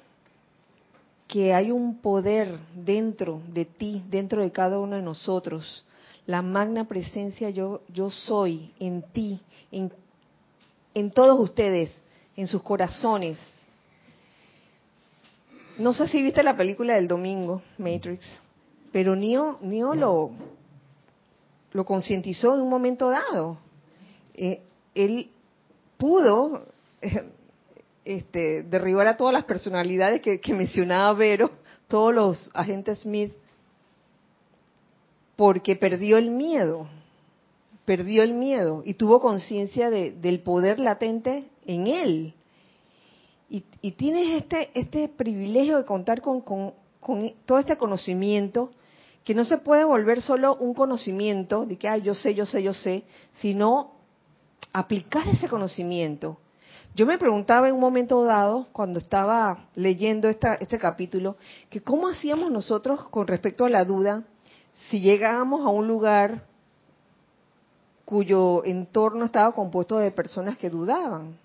que 1.35 1.53
hay 1.53 1.69
un 1.69 1.97
poder 1.97 2.57
dentro 2.73 3.41
de 3.49 3.65
ti, 3.65 4.01
dentro 4.09 4.41
de 4.41 4.53
cada 4.53 4.79
uno 4.79 4.95
de 4.95 5.01
nosotros, 5.01 5.83
la 6.25 6.41
magna 6.41 6.87
presencia 6.87 7.49
yo, 7.49 7.81
yo 7.89 8.09
soy 8.09 8.71
en 8.79 9.01
ti, 9.11 9.41
en, 9.69 9.91
en 10.93 11.11
todos 11.11 11.37
ustedes, 11.37 11.91
en 12.37 12.47
sus 12.47 12.63
corazones. 12.63 13.37
No 15.77 15.91
sé 15.91 16.07
si 16.07 16.23
viste 16.23 16.41
la 16.41 16.55
película 16.55 16.93
del 16.93 17.09
domingo, 17.09 17.61
Matrix, 17.79 18.23
pero 18.93 19.13
Neo, 19.13 19.57
Neo 19.59 19.93
lo, 19.93 20.31
lo 21.73 21.83
concientizó 21.83 22.55
en 22.55 22.61
un 22.61 22.69
momento 22.69 23.09
dado. 23.09 23.57
Eh, 24.35 24.61
él 24.93 25.29
pudo 25.97 26.65
eh, 27.01 27.29
este, 28.05 28.61
derribar 28.63 29.07
a 29.07 29.17
todas 29.17 29.33
las 29.33 29.45
personalidades 29.45 30.21
que, 30.21 30.53
mencionaba 30.53 31.11
Vero, 31.13 31.51
todos 31.87 32.13
los 32.13 32.51
agentes 32.53 32.99
Smith, 32.99 33.33
porque 35.35 35.75
perdió 35.75 36.17
el 36.17 36.29
miedo, 36.29 36.87
perdió 37.83 38.23
el 38.23 38.33
miedo 38.33 38.83
y 38.85 38.93
tuvo 38.93 39.19
conciencia 39.19 39.89
del 39.89 40.39
poder 40.41 40.79
latente 40.79 41.45
en 41.65 41.87
él. 41.87 42.33
Y, 43.49 43.91
tienes 43.91 44.41
este, 44.41 44.69
este 44.73 45.07
privilegio 45.07 45.77
de 45.77 45.85
contar 45.85 46.21
con, 46.21 46.41
con, 46.41 46.73
todo 47.45 47.59
este 47.59 47.77
conocimiento 47.77 48.71
que 49.23 49.33
no 49.33 49.45
se 49.45 49.57
puede 49.57 49.83
volver 49.83 50.21
solo 50.21 50.55
un 50.55 50.73
conocimiento 50.73 51.65
de 51.65 51.77
que 51.77 51.87
ah, 51.87 51.97
yo 51.97 52.13
sé, 52.13 52.33
yo 52.35 52.45
sé, 52.45 52.61
yo 52.61 52.73
sé, 52.73 53.03
sino 53.41 53.93
aplicar 54.73 55.27
ese 55.27 55.47
conocimiento. 55.47 56.37
Yo 56.95 57.05
me 57.05 57.17
preguntaba 57.17 57.67
en 57.67 57.75
un 57.75 57.81
momento 57.81 58.23
dado, 58.23 58.67
cuando 58.71 58.99
estaba 58.99 59.65
leyendo 59.75 60.29
esta, 60.29 60.53
este 60.55 60.79
capítulo, 60.79 61.35
que 61.69 61.81
cómo 61.81 62.07
hacíamos 62.07 62.49
nosotros 62.49 63.09
con 63.09 63.27
respecto 63.27 63.65
a 63.65 63.69
la 63.69 63.83
duda 63.83 64.23
si 64.89 65.01
llegábamos 65.01 65.65
a 65.65 65.69
un 65.69 65.89
lugar 65.89 66.43
cuyo 68.05 68.63
entorno 68.63 69.25
estaba 69.25 69.51
compuesto 69.51 69.97
de 69.97 70.09
personas 70.11 70.57
que 70.57 70.69
dudaban. 70.69 71.37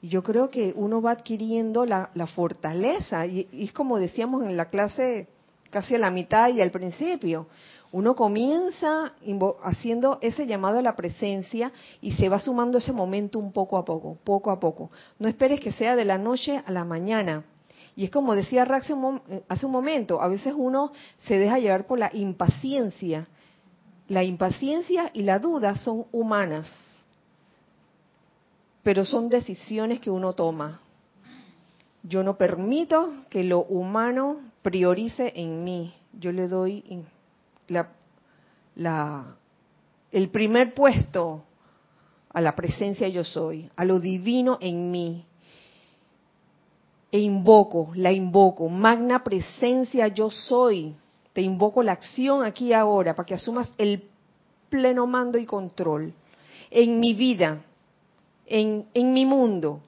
Y 0.00 0.08
yo 0.08 0.22
creo 0.22 0.48
que 0.48 0.72
uno 0.74 1.02
va 1.02 1.10
adquiriendo 1.10 1.84
la, 1.84 2.08
fortaleza, 2.34 3.26
y, 3.26 3.46
y, 3.52 3.64
es 3.64 3.74
como 3.74 3.98
decíamos 3.98 4.44
en 4.44 4.56
la 4.56 4.70
clase 4.70 5.28
casi 5.70 5.96
a 5.96 5.98
la 5.98 6.10
mitad 6.10 6.48
y 6.48 6.62
al 6.62 6.70
principio, 6.70 7.46
uno 7.90 8.14
comienza 8.14 9.12
haciendo 9.62 10.18
ese 10.20 10.46
llamado 10.46 10.78
a 10.78 10.82
la 10.82 10.94
presencia 10.94 11.72
y 12.00 12.12
se 12.12 12.28
va 12.28 12.38
sumando 12.38 12.78
ese 12.78 12.92
momento 12.92 13.38
un 13.38 13.52
poco 13.52 13.78
a 13.78 13.84
poco, 13.84 14.18
poco 14.24 14.50
a 14.50 14.60
poco. 14.60 14.90
No 15.18 15.28
esperes 15.28 15.60
que 15.60 15.72
sea 15.72 15.96
de 15.96 16.04
la 16.04 16.18
noche 16.18 16.62
a 16.64 16.70
la 16.70 16.84
mañana. 16.84 17.44
Y 17.96 18.04
es 18.04 18.10
como 18.10 18.34
decía 18.34 18.64
Rax 18.64 18.90
eh, 18.90 19.42
hace 19.48 19.66
un 19.66 19.72
momento, 19.72 20.20
a 20.20 20.28
veces 20.28 20.54
uno 20.56 20.92
se 21.26 21.38
deja 21.38 21.58
llevar 21.58 21.86
por 21.86 21.98
la 21.98 22.10
impaciencia. 22.12 23.26
La 24.06 24.22
impaciencia 24.22 25.10
y 25.12 25.22
la 25.22 25.38
duda 25.38 25.76
son 25.76 26.06
humanas, 26.12 26.70
pero 28.82 29.04
son 29.04 29.28
decisiones 29.28 30.00
que 30.00 30.10
uno 30.10 30.32
toma. 30.34 30.80
Yo 32.02 32.22
no 32.22 32.36
permito 32.38 33.12
que 33.28 33.44
lo 33.44 33.64
humano 33.64 34.38
priorice 34.62 35.32
en 35.34 35.64
mí. 35.64 35.92
Yo 36.12 36.32
le 36.32 36.48
doy 36.48 36.84
la, 37.68 39.36
el 40.10 40.30
primer 40.30 40.74
puesto 40.74 41.44
a 42.30 42.40
la 42.40 42.54
presencia 42.54 43.08
yo 43.08 43.24
soy, 43.24 43.70
a 43.76 43.84
lo 43.84 44.00
divino 44.00 44.58
en 44.60 44.90
mí. 44.90 45.24
E 47.10 47.18
invoco, 47.20 47.90
la 47.94 48.12
invoco, 48.12 48.68
magna 48.68 49.24
presencia 49.24 50.08
yo 50.08 50.30
soy. 50.30 50.94
Te 51.32 51.40
invoco 51.40 51.82
la 51.82 51.92
acción 51.92 52.44
aquí 52.44 52.66
y 52.66 52.72
ahora 52.72 53.14
para 53.14 53.26
que 53.26 53.34
asumas 53.34 53.72
el 53.78 54.02
pleno 54.68 55.06
mando 55.06 55.38
y 55.38 55.46
control 55.46 56.12
en 56.70 57.00
mi 57.00 57.14
vida, 57.14 57.64
en, 58.46 58.86
en 58.94 59.12
mi 59.12 59.24
mundo, 59.24 59.80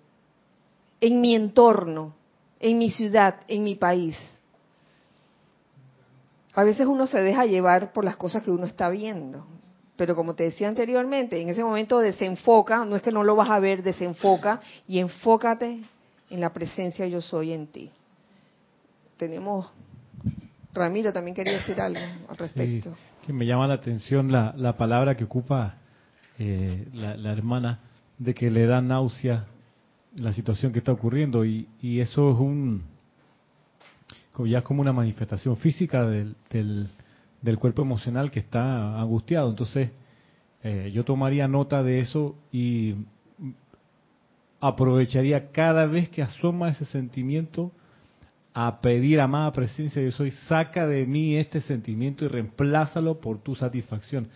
en 1.01 1.20
mi 1.20 1.35
entorno, 1.35 2.15
en 2.59 2.78
mi 2.78 2.90
ciudad, 2.90 3.40
en 3.48 3.65
mi 3.65 3.74
país. 3.74 4.16
A 6.55 6.64
veces 6.64 6.86
uno 6.86 7.06
se 7.06 7.20
deja 7.22 7.47
llevar 7.47 7.93
por 7.93 8.05
las 8.05 8.16
cosas 8.16 8.43
que 8.43 8.51
uno 8.51 8.64
está 8.64 8.89
viendo, 8.90 9.47
pero 9.97 10.16
como 10.16 10.35
te 10.35 10.44
decía 10.44 10.68
anteriormente, 10.68 11.40
en 11.40 11.48
ese 11.48 11.62
momento 11.62 11.98
desenfoca, 11.98 12.85
no 12.85 12.97
es 12.97 13.02
que 13.02 13.12
no 13.12 13.22
lo 13.22 13.36
vas 13.36 13.51
a 13.51 13.60
ver, 13.60 13.82
desenfoca 13.82 14.60
y 14.89 14.98
enfócate 14.98 15.82
en 16.31 16.40
la 16.40 16.52
presencia 16.52 17.06
yo 17.06 17.20
soy 17.20 17.52
en 17.52 17.66
ti. 17.66 17.90
Tenemos, 19.16 19.70
Ramiro 20.72 21.12
también 21.12 21.35
quería 21.35 21.55
decir 21.55 21.81
algo 21.81 22.01
al 22.28 22.36
respecto. 22.36 22.97
que 23.27 23.32
me 23.32 23.47
llama 23.47 23.66
la 23.66 23.74
atención 23.74 24.32
la, 24.32 24.52
la 24.56 24.77
palabra 24.77 25.16
que 25.16 25.24
ocupa 25.24 25.74
eh, 26.39 26.89
la, 26.94 27.32
hermana 27.32 27.81
de 28.18 28.32
que 28.32 28.51
le 28.51 28.66
da 28.66 28.81
náusea 28.81 29.44
la 30.16 30.32
situación 30.32 30.72
que 30.72 30.78
está 30.78 30.93
ocurriendo 30.93 31.44
y, 31.44 31.68
y 31.82 32.01
eso 32.01 32.32
es 32.32 32.39
un 32.39 32.82
ya 34.46 34.62
como 34.62 34.80
una 34.80 34.92
manifestación 34.92 35.56
física 35.56 36.04
del, 36.06 36.36
del, 36.50 37.58
cuerpo 37.58 37.82
emocional 37.82 38.30
que 38.30 38.40
está 38.40 39.00
angustiado. 39.00 39.50
Entonces, 39.50 39.90
eh, 40.62 40.90
yo 40.92 41.04
tomaría 41.04 41.48
nota 41.48 41.82
de 41.82 42.00
eso 42.00 42.36
y 42.52 42.96
aprovecharía 44.60 45.50
cada 45.50 45.86
vez 45.86 46.08
que 46.10 46.22
asoma 46.22 46.70
ese 46.70 46.84
sentimiento 46.86 47.72
a 48.52 48.80
pedir, 48.80 49.20
amada 49.20 49.52
presencia, 49.52 50.02
yo 50.02 50.10
soy, 50.10 50.32
saca 50.48 50.86
de 50.86 51.06
mí 51.06 51.36
este 51.36 51.60
sentimiento 51.60 52.24
y 52.24 52.28
reemplázalo 52.28 53.20
por 53.20 53.38
tu 53.38 53.54
satisfacción. 53.54 54.28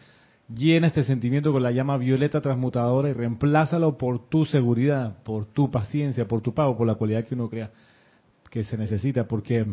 Llena 0.49 0.89
este 0.89 1.05
sentimiento 1.05 1.53
con 1.53 1.63
la 1.63 1.73
llama 1.73 1.97
violeta 1.97 2.41
transmutadora 2.41 3.09
y 3.09 3.13
reemplázalo 3.13 3.97
por 3.97 4.29
tu 4.29 4.45
seguridad, 4.45 5.23
por 5.25 5.47
tu 5.47 5.71
paciencia, 5.71 6.29
por 6.29 6.43
tu 6.43 6.53
pago, 6.53 6.77
por 6.77 6.87
la 6.87 6.97
cualidad 6.97 7.25
que 7.25 7.35
uno 7.35 7.49
crea 7.49 7.71
que 8.51 8.63
se 8.63 8.77
necesita. 8.77 9.27
Porque 9.27 9.67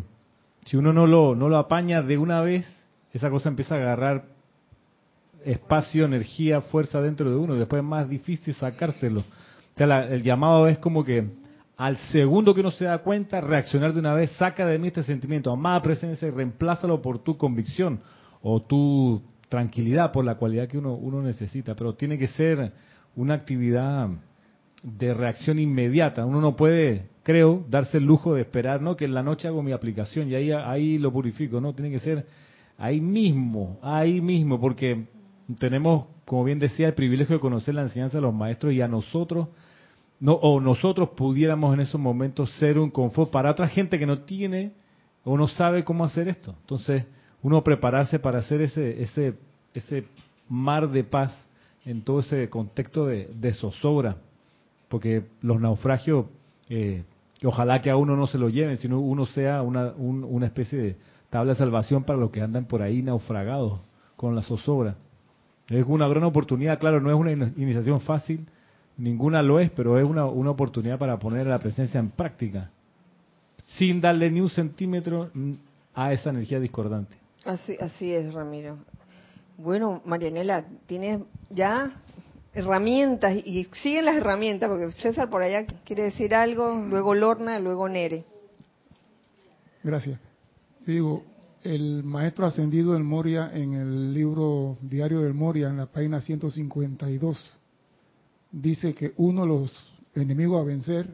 si 0.64 0.76
uno 0.76 0.92
no 0.92 1.06
lo, 1.06 1.34
no 1.34 1.48
lo 1.48 1.58
apaña 1.58 2.02
de 2.02 2.18
una 2.18 2.40
vez, 2.40 2.66
esa 3.12 3.30
cosa 3.30 3.48
empieza 3.48 3.74
a 3.74 3.78
agarrar 3.78 4.24
espacio, 5.44 6.04
energía, 6.04 6.60
fuerza 6.60 7.00
dentro 7.00 7.28
de 7.30 7.36
uno. 7.36 7.54
Después 7.54 7.82
es 7.82 7.88
más 7.88 8.08
difícil 8.08 8.54
sacárselo. 8.54 9.20
O 9.20 9.76
sea, 9.76 10.06
el 10.06 10.22
llamado 10.22 10.68
es 10.68 10.78
como 10.78 11.04
que 11.04 11.26
al 11.76 11.96
segundo 11.96 12.54
que 12.54 12.60
uno 12.60 12.70
se 12.70 12.84
da 12.84 12.98
cuenta, 12.98 13.40
reaccionar 13.40 13.92
de 13.92 14.00
una 14.00 14.14
vez, 14.14 14.30
saca 14.32 14.66
de 14.66 14.78
mí 14.78 14.88
este 14.88 15.02
sentimiento, 15.02 15.50
amada 15.50 15.82
presencia, 15.82 16.28
y 16.28 16.30
reemplázalo 16.30 17.02
por 17.02 17.18
tu 17.18 17.36
convicción 17.36 18.00
o 18.40 18.60
tu 18.60 19.22
tranquilidad, 19.48 20.12
por 20.12 20.24
la 20.24 20.36
cualidad 20.36 20.68
que 20.68 20.78
uno, 20.78 20.94
uno 20.94 21.22
necesita. 21.22 21.74
Pero 21.74 21.94
tiene 21.94 22.18
que 22.18 22.28
ser 22.28 22.72
una 23.16 23.34
actividad 23.34 24.08
de 24.82 25.14
reacción 25.14 25.58
inmediata. 25.58 26.24
Uno 26.24 26.40
no 26.40 26.56
puede, 26.56 27.08
creo, 27.22 27.64
darse 27.68 27.98
el 27.98 28.04
lujo 28.04 28.34
de 28.34 28.42
esperar, 28.42 28.82
¿no? 28.82 28.96
Que 28.96 29.04
en 29.04 29.14
la 29.14 29.22
noche 29.22 29.48
hago 29.48 29.62
mi 29.62 29.72
aplicación 29.72 30.28
y 30.28 30.34
ahí, 30.34 30.50
ahí 30.52 30.98
lo 30.98 31.12
purifico, 31.12 31.60
¿no? 31.60 31.74
Tiene 31.74 31.90
que 31.90 32.00
ser 32.00 32.26
ahí 32.78 33.00
mismo, 33.00 33.78
ahí 33.82 34.20
mismo, 34.20 34.60
porque 34.60 35.06
tenemos, 35.58 36.06
como 36.24 36.44
bien 36.44 36.58
decía, 36.58 36.88
el 36.88 36.94
privilegio 36.94 37.36
de 37.36 37.40
conocer 37.40 37.74
la 37.74 37.82
enseñanza 37.82 38.18
de 38.18 38.22
los 38.22 38.34
maestros 38.34 38.72
y 38.72 38.80
a 38.80 38.88
nosotros 38.88 39.48
no, 40.22 40.34
o 40.34 40.60
nosotros 40.60 41.10
pudiéramos 41.16 41.74
en 41.74 41.80
esos 41.80 42.00
momentos 42.00 42.50
ser 42.52 42.78
un 42.78 42.90
confort 42.90 43.32
para 43.32 43.50
otra 43.50 43.66
gente 43.66 43.98
que 43.98 44.06
no 44.06 44.20
tiene 44.20 44.72
o 45.24 45.36
no 45.36 45.48
sabe 45.48 45.84
cómo 45.84 46.04
hacer 46.04 46.28
esto. 46.28 46.54
Entonces, 46.60 47.04
uno 47.42 47.64
prepararse 47.64 48.20
para 48.20 48.38
hacer 48.38 48.62
ese, 48.62 49.02
ese, 49.02 49.34
ese 49.74 50.04
mar 50.48 50.88
de 50.90 51.02
paz 51.02 51.36
en 51.84 52.02
todo 52.02 52.20
ese 52.20 52.48
contexto 52.48 53.06
de, 53.06 53.52
zozobra, 53.54 54.18
porque 54.92 55.24
los 55.40 55.58
naufragios, 55.58 56.26
eh, 56.68 57.04
ojalá 57.42 57.80
que 57.80 57.88
a 57.88 57.96
uno 57.96 58.14
no 58.14 58.26
se 58.26 58.36
lo 58.36 58.50
lleven, 58.50 58.76
sino 58.76 59.00
uno 59.00 59.24
sea 59.24 59.62
una, 59.62 59.92
una 59.92 60.44
especie 60.44 60.78
de 60.78 60.96
tabla 61.30 61.54
de 61.54 61.58
salvación 61.58 62.04
para 62.04 62.18
los 62.18 62.30
que 62.30 62.42
andan 62.42 62.66
por 62.66 62.82
ahí 62.82 63.00
naufragados 63.00 63.80
con 64.16 64.36
la 64.36 64.42
zozobra. 64.42 64.96
Es 65.68 65.86
una 65.88 66.06
gran 66.08 66.24
oportunidad, 66.24 66.78
claro, 66.78 67.00
no 67.00 67.08
es 67.08 67.16
una 67.16 67.32
iniciación 67.32 68.02
fácil, 68.02 68.46
Ninguna 68.98 69.40
lo 69.40 69.58
es, 69.58 69.70
pero 69.70 69.98
es 69.98 70.04
una, 70.04 70.26
una 70.26 70.50
oportunidad 70.50 70.98
para 70.98 71.18
poner 71.18 71.46
la 71.46 71.58
presencia 71.58 71.98
en 71.98 72.10
práctica, 72.10 72.70
sin 73.78 73.98
darle 73.98 74.30
ni 74.30 74.42
un 74.42 74.50
centímetro 74.50 75.30
a 75.94 76.12
esa 76.12 76.28
energía 76.28 76.60
discordante. 76.60 77.16
Así, 77.46 77.74
así 77.80 78.12
es, 78.12 78.34
Ramiro. 78.34 78.76
Bueno, 79.56 80.02
Marianela, 80.04 80.66
tienes 80.84 81.22
ya 81.48 81.90
herramientas 82.54 83.36
y 83.44 83.64
siguen 83.82 84.04
las 84.04 84.16
herramientas, 84.16 84.68
porque 84.68 84.92
César 85.00 85.30
por 85.30 85.42
allá 85.42 85.66
quiere 85.84 86.04
decir 86.04 86.34
algo, 86.34 86.74
luego 86.74 87.14
Lorna, 87.14 87.58
luego 87.58 87.88
Nere. 87.88 88.24
Gracias. 89.82 90.18
digo, 90.86 91.24
el 91.62 92.02
maestro 92.02 92.46
ascendido 92.46 92.92
del 92.92 93.04
Moria 93.04 93.50
en 93.54 93.74
el 93.74 94.12
libro 94.12 94.76
Diario 94.82 95.20
del 95.20 95.34
Moria, 95.34 95.68
en 95.68 95.76
la 95.76 95.86
página 95.86 96.20
152, 96.20 97.38
dice 98.50 98.94
que 98.94 99.12
uno 99.16 99.42
de 99.42 99.48
los 99.48 99.94
enemigos 100.14 100.60
a 100.60 100.64
vencer 100.64 101.06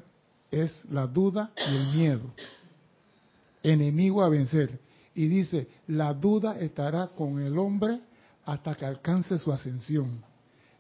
es 0.51 0.85
la 0.91 1.07
duda 1.07 1.53
y 1.57 1.77
el 1.77 1.87
miedo. 1.95 2.35
Enemigo 3.63 4.23
a 4.23 4.29
vencer. 4.29 4.79
Y 5.15 5.27
dice, 5.29 5.69
la 5.89 6.15
duda 6.15 6.59
estará 6.59 7.09
con 7.09 7.41
el 7.41 7.59
hombre 7.59 8.01
hasta 8.45 8.75
que 8.75 8.87
alcance 8.87 9.39
su 9.39 9.53
ascensión. 9.53 10.23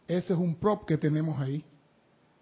Ese 0.09 0.33
es 0.33 0.39
un 0.39 0.57
prop 0.57 0.85
que 0.85 0.99
tenemos 0.99 1.41
ahí. 1.41 1.65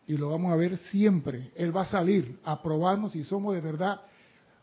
Y 0.06 0.16
lo 0.16 0.30
vamos 0.30 0.52
a 0.52 0.56
ver 0.56 0.78
siempre. 0.78 1.51
Él 1.55 1.76
va 1.76 1.82
a 1.82 1.86
salir 1.86 2.38
a 2.44 2.62
probarnos 2.62 3.12
si 3.12 3.24
somos 3.24 3.55
de 3.55 3.60
verdad 3.60 4.01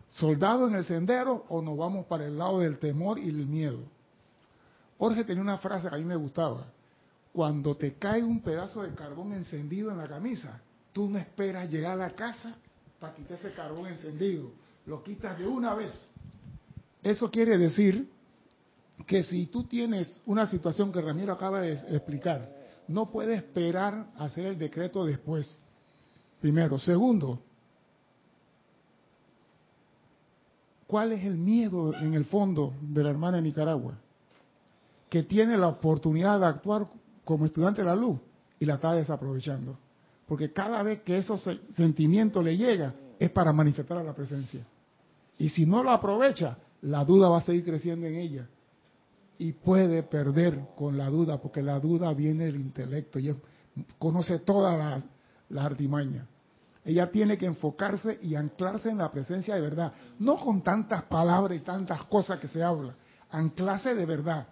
soldados 0.09 0.69
en 0.69 0.77
el 0.77 0.85
sendero 0.85 1.45
o 1.49 1.61
nos 1.61 1.77
vamos 1.77 2.05
para 2.05 2.25
el 2.25 2.38
lado 2.38 2.59
del 2.59 2.80
temor 2.80 3.19
y 3.19 3.30
el 3.30 3.45
miedo. 3.45 3.80
Jorge 4.97 5.23
tenía 5.23 5.43
una 5.43 5.57
frase 5.57 5.89
que 5.89 5.95
a 5.95 5.97
mí 5.97 6.05
me 6.05 6.15
gustaba 6.15 6.65
cuando 7.34 7.75
te 7.75 7.95
cae 7.95 8.23
un 8.23 8.41
pedazo 8.41 8.84
de 8.84 8.93
carbón 8.93 9.34
encendido 9.34 9.91
en 9.91 9.97
la 9.97 10.07
camisa, 10.07 10.61
tú 10.93 11.09
no 11.09 11.17
esperas 11.17 11.69
llegar 11.69 11.93
a 11.93 11.95
la 11.95 12.11
casa 12.11 12.55
para 12.99 13.15
quitar 13.15 13.39
ese 13.39 13.51
carbón 13.53 13.88
encendido, 13.88 14.51
lo 14.85 15.03
quitas 15.03 15.38
de 15.39 15.47
una 15.47 15.73
vez. 15.73 15.91
Eso 17.01 17.30
quiere 17.31 17.57
decir 17.57 18.07
que 19.07 19.23
si 19.23 19.47
tú 19.47 19.63
tienes 19.63 20.21
una 20.27 20.47
situación 20.47 20.91
que 20.91 21.01
Ramiro 21.01 21.34
acaba 21.34 21.59
de 21.61 21.73
explicar, 21.73 22.47
no 22.88 23.10
puedes 23.10 23.38
esperar 23.38 24.07
hacer 24.18 24.45
el 24.45 24.57
decreto 24.57 25.05
después. 25.05 25.57
Primero. 26.41 26.77
Segundo, 26.77 27.39
¿cuál 30.88 31.14
es 31.14 31.23
el 31.23 31.38
miedo 31.38 31.93
en 31.95 32.14
el 32.14 32.26
fondo 32.26 32.73
de 32.81 33.03
la 33.03 33.11
hermana 33.11 33.38
de 33.38 33.43
Nicaragua? 33.43 33.93
Que 35.10 35.23
tiene 35.23 35.57
la 35.57 35.68
oportunidad 35.68 36.39
de 36.39 36.45
actuar 36.47 36.88
como 37.23 37.45
estudiante 37.45 37.81
de 37.81 37.88
la 37.88 37.95
luz 37.95 38.19
y 38.60 38.65
la 38.65 38.76
está 38.76 38.93
desaprovechando. 38.93 39.77
Porque 40.27 40.51
cada 40.51 40.84
vez 40.84 41.01
que 41.01 41.18
esos 41.18 41.41
sentimientos 41.76 42.43
le 42.43 42.57
llega 42.57 42.93
es 43.19 43.30
para 43.30 43.53
manifestar 43.53 43.97
a 43.97 44.03
la 44.03 44.14
presencia. 44.14 44.65
Y 45.38 45.49
si 45.49 45.65
no 45.65 45.84
lo 45.84 45.91
aprovecha, 45.91 46.57
la 46.81 47.03
duda 47.05 47.30
va 47.30 47.38
a 47.38 47.41
seguir 47.41 47.64
creciendo 47.64 48.05
en 48.05 48.15
ella. 48.15 48.47
Y 49.38 49.53
puede 49.53 50.03
perder 50.03 50.60
con 50.76 50.97
la 50.97 51.10
duda, 51.10 51.41
porque 51.41 51.61
la 51.61 51.80
duda 51.80 52.14
viene 52.14 52.45
del 52.45 52.57
intelecto 52.57 53.19
y 53.19 53.35
conoce 53.97 54.39
todas 54.39 54.77
las, 54.77 55.03
las 55.49 55.65
artimañas. 55.65 56.27
Ella 56.85 57.10
tiene 57.10 57.38
que 57.38 57.45
enfocarse 57.45 58.19
y 58.22 58.35
anclarse 58.35 58.89
en 58.89 58.97
la 58.97 59.11
presencia 59.11 59.55
de 59.55 59.61
verdad. 59.61 59.93
No 60.19 60.35
con 60.35 60.61
tantas 60.61 61.03
palabras 61.03 61.57
y 61.57 61.61
tantas 61.61 62.03
cosas 62.03 62.39
que 62.39 62.47
se 62.47 62.61
habla. 62.61 62.93
Anclarse 63.31 63.95
de 63.95 64.05
verdad 64.05 64.47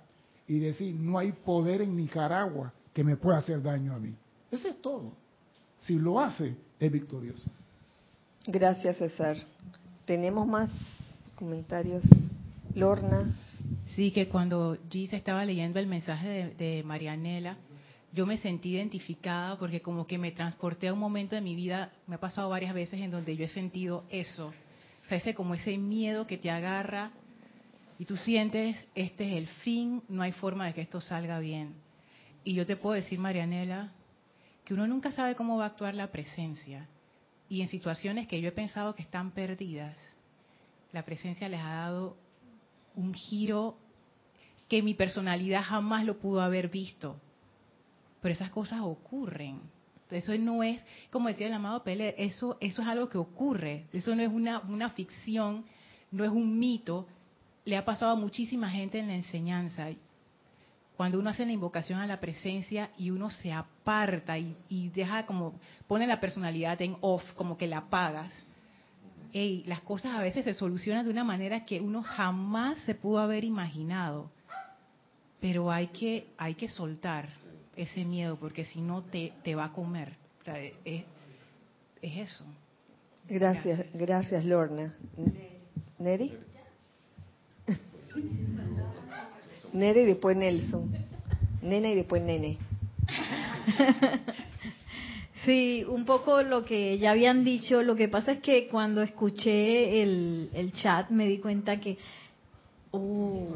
y 0.47 0.59
decir, 0.59 0.95
no 0.95 1.17
hay 1.17 1.31
poder 1.31 1.81
en 1.81 1.95
Nicaragua 1.95 2.73
que 2.93 3.03
me 3.03 3.17
pueda 3.17 3.37
hacer 3.37 3.61
daño 3.61 3.93
a 3.93 3.99
mí. 3.99 4.15
Eso 4.49 4.67
es 4.67 4.81
todo. 4.81 5.13
Si 5.79 5.97
lo 5.97 6.19
hace, 6.19 6.55
es 6.79 6.91
victorioso. 6.91 7.49
Gracias, 8.47 8.97
César. 8.97 9.37
¿Tenemos 10.05 10.47
más 10.47 10.69
comentarios? 11.35 12.03
Lorna. 12.75 13.33
Sí, 13.95 14.11
que 14.11 14.27
cuando 14.27 14.77
Gis 14.89 15.13
estaba 15.13 15.45
leyendo 15.45 15.79
el 15.79 15.87
mensaje 15.87 16.53
de, 16.57 16.83
Marianela, 16.83 17.57
yo 18.13 18.25
me 18.25 18.37
sentí 18.37 18.71
identificada 18.71 19.57
porque 19.57 19.81
como 19.81 20.05
que 20.05 20.17
me 20.17 20.31
transporté 20.31 20.89
a 20.89 20.93
un 20.93 20.99
momento 20.99 21.35
de 21.35 21.41
mi 21.41 21.55
vida, 21.55 21.91
me 22.07 22.15
ha 22.15 22.19
pasado 22.19 22.49
varias 22.49 22.73
veces 22.73 22.99
en 22.99 23.11
donde 23.11 23.35
yo 23.35 23.45
he 23.45 23.49
sentido 23.49 24.03
eso. 24.09 24.53
O 25.05 25.19
sea, 25.19 25.33
como 25.33 25.53
ese 25.53 25.77
miedo 25.77 26.27
que 26.27 26.37
te 26.37 26.49
agarra 26.49 27.11
y 27.99 28.05
tú 28.05 28.17
sientes, 28.17 28.77
este 28.95 29.29
es 29.29 29.37
el 29.37 29.47
fin, 29.47 30.01
no 30.09 30.21
hay 30.23 30.31
forma 30.31 30.67
de 30.67 30.73
que 30.73 30.81
esto 30.81 30.99
salga 30.99 31.39
bien. 31.39 31.73
Y 32.43 32.53
yo 32.53 32.65
te 32.65 32.75
puedo 32.75 32.95
decir, 32.95 33.19
Marianela, 33.19 33.91
que 34.65 34.73
uno 34.73 34.87
nunca 34.87 35.11
sabe 35.11 35.35
cómo 35.35 35.57
va 35.57 35.65
a 35.65 35.67
actuar 35.67 35.95
la 35.95 36.11
presencia. 36.11 36.87
Y 37.47 37.61
en 37.61 37.67
situaciones 37.67 38.27
que 38.27 38.41
yo 38.41 38.49
he 38.49 38.53
pensado 38.53 38.95
que 38.95 39.01
están 39.03 39.31
perdidas, 39.31 39.97
la 40.91 41.03
presencia 41.03 41.47
les 41.49 41.61
ha 41.61 41.73
dado 41.73 42.17
un 42.95 43.13
giro 43.13 43.77
que 44.67 44.81
mi 44.81 44.93
personalidad 44.93 45.63
jamás 45.63 46.05
lo 46.05 46.19
pudo 46.19 46.41
haber 46.41 46.69
visto. 46.69 47.19
Pero 48.21 48.33
esas 48.33 48.51
cosas 48.51 48.81
ocurren. 48.81 49.59
Eso 50.09 50.37
no 50.37 50.61
es, 50.61 50.85
como 51.09 51.29
decía 51.29 51.47
el 51.47 51.53
amado 51.53 51.83
Pele, 51.83 52.15
eso, 52.17 52.57
eso 52.59 52.81
es 52.81 52.87
algo 52.87 53.07
que 53.09 53.17
ocurre. 53.17 53.87
Eso 53.93 54.15
no 54.15 54.21
es 54.21 54.29
una, 54.29 54.59
una 54.59 54.89
ficción, 54.89 55.65
no 56.11 56.23
es 56.23 56.29
un 56.29 56.59
mito, 56.59 57.07
le 57.65 57.77
ha 57.77 57.85
pasado 57.85 58.11
a 58.11 58.15
muchísima 58.15 58.69
gente 58.69 58.99
en 58.99 59.07
la 59.07 59.15
enseñanza. 59.15 59.87
Cuando 60.97 61.19
uno 61.19 61.29
hace 61.29 61.45
la 61.45 61.51
invocación 61.51 61.99
a 61.99 62.07
la 62.07 62.19
presencia 62.19 62.91
y 62.97 63.09
uno 63.09 63.29
se 63.29 63.51
aparta 63.51 64.37
y, 64.37 64.89
deja 64.89 65.25
como, 65.25 65.59
pone 65.87 66.05
la 66.05 66.19
personalidad 66.19 66.81
en 66.81 66.97
off, 67.01 67.23
como 67.33 67.57
que 67.57 67.67
la 67.67 67.79
apagas, 67.79 68.31
hey, 69.33 69.63
las 69.67 69.81
cosas 69.81 70.15
a 70.15 70.21
veces 70.21 70.45
se 70.45 70.53
solucionan 70.53 71.05
de 71.05 71.11
una 71.11 71.23
manera 71.23 71.65
que 71.65 71.79
uno 71.79 72.03
jamás 72.03 72.79
se 72.79 72.95
pudo 72.95 73.19
haber 73.19 73.43
imaginado. 73.43 74.29
Pero 75.39 75.71
hay 75.71 75.87
que, 75.87 76.27
hay 76.37 76.55
que 76.55 76.67
soltar 76.67 77.29
ese 77.75 78.05
miedo 78.05 78.37
porque 78.37 78.65
si 78.65 78.81
no 78.81 79.03
te, 79.03 79.33
te 79.43 79.55
va 79.55 79.65
a 79.65 79.73
comer. 79.73 80.15
es, 80.85 81.03
eso. 82.01 82.45
Gracias, 83.27 83.77
gracias, 83.77 84.01
gracias 84.01 84.45
Lorna. 84.45 84.93
¿Neri? 85.99 86.33
Nere 89.73 90.03
y 90.03 90.05
después 90.05 90.35
Nelson. 90.35 90.91
Nena 91.61 91.89
y 91.89 91.95
después 91.95 92.21
Nene. 92.21 92.57
Sí, 95.45 95.83
un 95.87 96.05
poco 96.05 96.43
lo 96.43 96.65
que 96.65 96.99
ya 96.99 97.11
habían 97.11 97.43
dicho. 97.43 97.81
Lo 97.81 97.95
que 97.95 98.07
pasa 98.07 98.33
es 98.33 98.39
que 98.39 98.67
cuando 98.67 99.01
escuché 99.01 100.03
el, 100.03 100.49
el 100.53 100.71
chat 100.73 101.09
me 101.09 101.25
di 101.25 101.39
cuenta 101.39 101.79
que, 101.79 101.97
oh, 102.91 103.47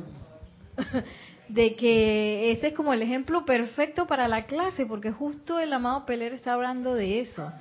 de 1.47 1.75
que 1.75 2.51
ese 2.51 2.67
es 2.67 2.73
como 2.73 2.93
el 2.93 3.03
ejemplo 3.03 3.45
perfecto 3.45 4.07
para 4.07 4.27
la 4.27 4.45
clase, 4.45 4.87
porque 4.87 5.11
justo 5.11 5.59
el 5.59 5.73
amado 5.73 6.05
Peler 6.07 6.33
está 6.33 6.53
hablando 6.53 6.95
de 6.95 7.19
eso. 7.19 7.51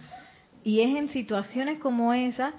Y 0.63 0.81
es 0.81 0.97
en 0.97 1.11
situaciones 1.11 1.79
como 1.79 2.15
esa 2.15 2.55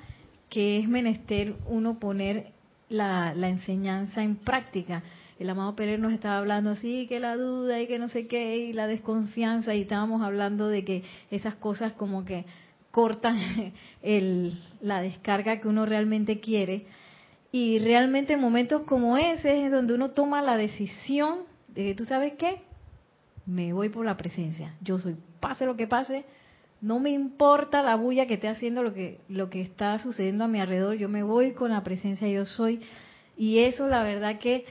que 0.49 0.77
es 0.77 0.87
menester 0.87 1.55
uno 1.65 1.97
poner 1.97 2.51
la, 2.89 3.33
la 3.33 3.49
enseñanza 3.49 4.21
en 4.21 4.35
práctica. 4.35 5.01
El 5.39 5.49
amado 5.49 5.75
Peler 5.75 5.99
nos 5.99 6.13
estaba 6.13 6.37
hablando 6.37 6.71
así, 6.71 7.07
que 7.07 7.19
la 7.19 7.35
duda 7.35 7.81
y 7.81 7.87
que 7.87 7.99
no 7.99 8.07
sé 8.07 8.27
qué, 8.27 8.57
y 8.57 8.73
la 8.73 8.87
desconfianza, 8.87 9.75
y 9.75 9.81
estábamos 9.81 10.21
hablando 10.21 10.67
de 10.67 10.85
que 10.85 11.03
esas 11.29 11.55
cosas 11.55 11.93
como 11.93 12.23
que 12.23 12.45
cortan 12.91 13.37
el, 14.01 14.57
la 14.81 15.01
descarga 15.01 15.59
que 15.59 15.67
uno 15.67 15.85
realmente 15.85 16.39
quiere. 16.39 16.85
Y 17.51 17.79
realmente 17.79 18.33
en 18.33 18.41
momentos 18.41 18.83
como 18.83 19.17
ese 19.17 19.65
es 19.65 19.71
donde 19.71 19.93
uno 19.93 20.11
toma 20.11 20.41
la 20.41 20.57
decisión 20.57 21.39
de 21.67 21.85
que 21.85 21.95
tú 21.95 22.05
sabes 22.05 22.33
qué, 22.33 22.61
me 23.45 23.73
voy 23.73 23.89
por 23.89 24.05
la 24.05 24.17
presencia. 24.17 24.73
Yo 24.81 24.99
soy, 24.99 25.15
pase 25.39 25.65
lo 25.65 25.75
que 25.75 25.87
pase, 25.87 26.25
no 26.81 26.99
me 26.99 27.11
importa 27.11 27.81
la 27.81 27.95
bulla 27.95 28.25
que 28.25 28.35
esté 28.35 28.47
haciendo 28.47 28.83
lo 28.83 28.93
que, 28.93 29.19
lo 29.29 29.49
que 29.49 29.61
está 29.61 29.97
sucediendo 29.99 30.43
a 30.43 30.47
mi 30.47 30.59
alrededor, 30.59 30.95
yo 30.95 31.09
me 31.09 31.23
voy 31.23 31.53
con 31.53 31.71
la 31.71 31.83
presencia 31.83 32.27
yo 32.27 32.45
soy. 32.45 32.81
Y 33.37 33.59
eso 33.59 33.87
la 33.87 34.03
verdad 34.03 34.39
que, 34.39 34.65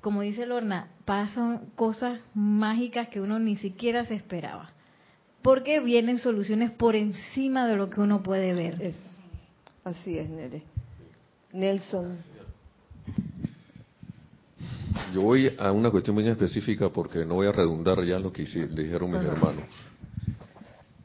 como 0.00 0.22
dice 0.22 0.46
Lorna, 0.46 0.88
pasan 1.04 1.66
cosas 1.76 2.20
mágicas 2.34 3.08
que 3.08 3.20
uno 3.20 3.38
ni 3.38 3.56
siquiera 3.56 4.04
se 4.04 4.14
esperaba. 4.14 4.70
Porque 5.42 5.80
vienen 5.80 6.18
soluciones 6.18 6.70
por 6.70 6.96
encima 6.96 7.66
de 7.66 7.76
lo 7.76 7.88
que 7.90 8.00
uno 8.00 8.22
puede 8.22 8.54
ver. 8.54 8.80
Es, 8.80 8.96
así 9.84 10.18
es, 10.18 10.28
Nere. 10.28 10.62
Nelson. 11.52 12.18
Yo 15.14 15.22
voy 15.22 15.50
a 15.58 15.72
una 15.72 15.90
cuestión 15.90 16.14
muy 16.14 16.26
específica 16.28 16.88
porque 16.90 17.24
no 17.24 17.34
voy 17.34 17.46
a 17.46 17.52
redundar 17.52 18.02
ya 18.04 18.16
en 18.16 18.22
lo 18.22 18.32
que 18.32 18.42
hice- 18.42 18.68
dijeron 18.68 19.10
mis 19.10 19.20
Ajá. 19.20 19.32
hermanos. 19.32 19.64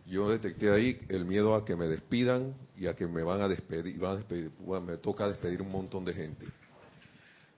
Yo 0.07 0.29
detecté 0.29 0.71
ahí 0.71 0.99
el 1.09 1.25
miedo 1.25 1.55
a 1.55 1.65
que 1.65 1.75
me 1.75 1.85
despidan 1.87 2.53
y 2.77 2.85
a 2.87 2.93
que 2.95 3.07
me 3.07 3.23
van 3.23 3.41
a 3.41 3.47
despedir, 3.47 3.97
van 3.97 4.11
a 4.11 4.15
despedir- 4.21 4.51
me 4.85 4.97
toca 4.97 5.27
despedir 5.27 5.61
un 5.61 5.71
montón 5.71 6.05
de 6.05 6.13
gente. 6.13 6.45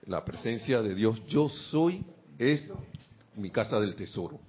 La 0.08 0.24
presencia 0.24 0.80
de 0.80 0.94
Dios, 0.94 1.22
yo 1.26 1.50
soy, 1.50 2.02
es 2.38 2.72
mi 3.36 3.50
casa 3.50 3.78
del 3.78 3.94
tesoro. 3.94 4.40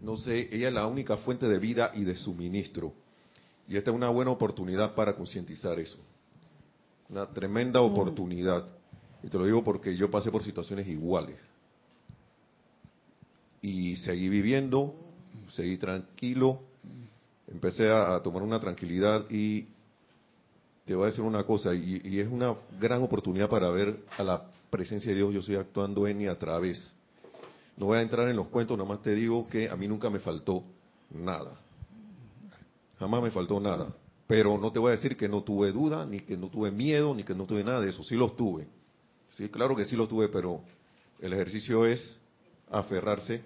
No 0.00 0.16
sé, 0.16 0.48
ella 0.52 0.68
es 0.68 0.74
la 0.74 0.86
única 0.86 1.16
fuente 1.16 1.48
de 1.48 1.58
vida 1.58 1.90
y 1.94 2.04
de 2.04 2.14
suministro. 2.14 2.92
Y 3.66 3.76
esta 3.76 3.90
es 3.90 3.96
una 3.96 4.08
buena 4.08 4.30
oportunidad 4.30 4.94
para 4.94 5.16
concientizar 5.16 5.80
eso. 5.80 5.98
Una 7.08 7.26
tremenda 7.26 7.80
oportunidad. 7.80 8.68
Y 9.20 9.28
te 9.28 9.36
lo 9.36 9.46
digo 9.46 9.64
porque 9.64 9.96
yo 9.96 10.08
pasé 10.08 10.30
por 10.30 10.44
situaciones 10.44 10.86
iguales. 10.86 11.36
Y 13.62 13.96
seguí 13.96 14.28
viviendo, 14.28 14.94
seguí 15.54 15.76
tranquilo, 15.76 16.60
empecé 17.48 17.90
a, 17.90 18.14
a 18.14 18.22
tomar 18.22 18.44
una 18.44 18.60
tranquilidad 18.60 19.28
y 19.28 19.66
te 20.84 20.94
voy 20.94 21.04
a 21.04 21.10
decir 21.10 21.24
una 21.24 21.44
cosa, 21.44 21.74
y, 21.74 22.00
y 22.04 22.20
es 22.20 22.28
una 22.30 22.54
gran 22.78 23.02
oportunidad 23.02 23.48
para 23.48 23.70
ver 23.70 24.04
a 24.18 24.22
la 24.22 24.50
presencia 24.70 25.10
de 25.10 25.16
Dios, 25.16 25.32
yo 25.32 25.40
estoy 25.40 25.56
actuando 25.56 26.06
en 26.06 26.20
y 26.20 26.26
a 26.26 26.38
través. 26.38 26.94
No 27.76 27.86
voy 27.86 27.98
a 27.98 28.02
entrar 28.02 28.28
en 28.28 28.36
los 28.36 28.48
cuentos, 28.48 28.76
nada 28.76 28.88
más 28.88 29.02
te 29.02 29.14
digo 29.14 29.48
que 29.48 29.68
a 29.68 29.76
mí 29.76 29.88
nunca 29.88 30.10
me 30.10 30.20
faltó 30.20 30.62
nada. 31.10 31.58
Jamás 32.98 33.22
me 33.22 33.30
faltó 33.30 33.58
nada. 33.60 33.94
Pero 34.26 34.56
no 34.58 34.72
te 34.72 34.78
voy 34.78 34.88
a 34.88 34.96
decir 34.96 35.16
que 35.16 35.28
no 35.28 35.42
tuve 35.42 35.72
duda, 35.72 36.06
ni 36.06 36.20
que 36.20 36.36
no 36.36 36.48
tuve 36.48 36.70
miedo, 36.70 37.14
ni 37.14 37.24
que 37.24 37.34
no 37.34 37.46
tuve 37.46 37.64
nada 37.64 37.80
de 37.80 37.90
eso. 37.90 38.02
Sí 38.02 38.14
los 38.14 38.36
tuve. 38.36 38.66
Sí, 39.32 39.48
claro 39.48 39.74
que 39.74 39.84
sí 39.84 39.96
los 39.96 40.08
tuve, 40.08 40.28
pero 40.28 40.60
el 41.20 41.32
ejercicio 41.32 41.84
es 41.86 42.16
aferrarse 42.70 43.42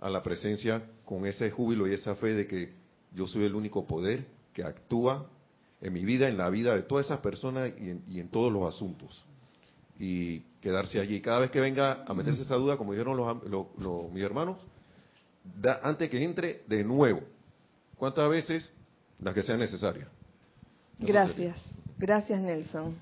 a 0.00 0.10
la 0.10 0.22
presencia 0.22 0.82
con 1.04 1.26
ese 1.26 1.50
júbilo 1.50 1.86
y 1.86 1.94
esa 1.94 2.14
fe 2.16 2.34
de 2.34 2.46
que 2.46 2.72
yo 3.14 3.26
soy 3.26 3.44
el 3.44 3.54
único 3.54 3.86
poder 3.86 4.26
que 4.52 4.62
actúa 4.62 5.26
en 5.80 5.92
mi 5.92 6.04
vida, 6.04 6.28
en 6.28 6.36
la 6.36 6.50
vida 6.50 6.74
de 6.74 6.82
todas 6.82 7.06
esas 7.06 7.20
personas 7.20 7.70
y 7.80 7.90
en, 7.90 8.02
y 8.08 8.20
en 8.20 8.28
todos 8.28 8.52
los 8.52 8.72
asuntos. 8.72 9.24
Y 9.98 10.40
quedarse 10.60 10.98
allí. 11.00 11.20
Cada 11.20 11.40
vez 11.40 11.50
que 11.50 11.60
venga 11.60 12.04
a 12.06 12.14
meterse 12.14 12.42
esa 12.42 12.54
duda, 12.56 12.76
como 12.76 12.92
dijeron 12.92 13.16
los, 13.16 13.28
am- 13.28 13.40
los- 13.48 13.66
los- 13.78 14.10
mis 14.12 14.22
hermanos, 14.22 14.58
da- 15.60 15.80
antes 15.82 16.08
que 16.10 16.22
entre 16.22 16.62
de 16.66 16.84
nuevo. 16.84 17.20
¿Cuántas 17.96 18.28
veces? 18.30 18.70
Las 19.20 19.34
que 19.34 19.42
sean 19.42 19.58
necesarias. 19.58 20.08
Gracias. 20.98 21.56
Gracias, 21.98 22.40
Nelson. 22.40 22.96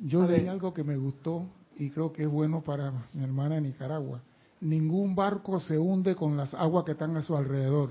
Yo 0.00 0.24
leí 0.26 0.46
algo 0.46 0.72
que 0.72 0.84
me 0.84 0.96
gustó 0.96 1.44
y 1.76 1.90
creo 1.90 2.12
que 2.12 2.22
es 2.22 2.28
bueno 2.28 2.60
para 2.62 2.92
mi 3.12 3.24
hermana 3.24 3.56
de 3.56 3.62
Nicaragua. 3.62 4.20
Ningún 4.60 5.14
barco 5.16 5.58
se 5.60 5.76
hunde 5.78 6.14
con 6.14 6.36
las 6.36 6.54
aguas 6.54 6.84
que 6.84 6.92
están 6.92 7.16
a 7.16 7.22
su 7.22 7.36
alrededor. 7.36 7.90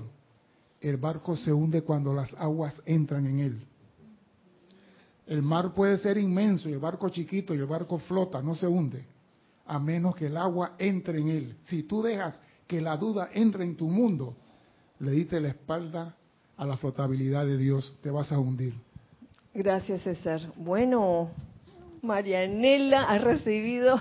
El 0.80 0.96
barco 0.96 1.36
se 1.36 1.52
hunde 1.52 1.82
cuando 1.82 2.14
las 2.14 2.32
aguas 2.34 2.80
entran 2.86 3.26
en 3.26 3.38
él. 3.40 3.66
El 5.28 5.42
mar 5.42 5.74
puede 5.74 5.98
ser 5.98 6.16
inmenso 6.16 6.70
y 6.70 6.72
el 6.72 6.78
barco 6.78 7.10
chiquito 7.10 7.54
y 7.54 7.58
el 7.58 7.66
barco 7.66 7.98
flota, 7.98 8.40
no 8.40 8.54
se 8.54 8.66
hunde, 8.66 9.04
a 9.66 9.78
menos 9.78 10.16
que 10.16 10.26
el 10.26 10.38
agua 10.38 10.72
entre 10.78 11.20
en 11.20 11.28
él. 11.28 11.56
Si 11.64 11.82
tú 11.82 12.00
dejas 12.00 12.40
que 12.66 12.80
la 12.80 12.96
duda 12.96 13.28
entre 13.34 13.62
en 13.64 13.76
tu 13.76 13.88
mundo, 13.88 14.34
le 15.00 15.10
diste 15.10 15.38
la 15.38 15.48
espalda 15.48 16.16
a 16.56 16.64
la 16.64 16.78
flotabilidad 16.78 17.44
de 17.44 17.58
Dios, 17.58 17.94
te 18.02 18.10
vas 18.10 18.32
a 18.32 18.38
hundir. 18.38 18.72
Gracias, 19.52 20.00
César. 20.00 20.40
Bueno, 20.56 21.28
Marianela 22.00 23.02
ha 23.02 23.18
recibido 23.18 24.00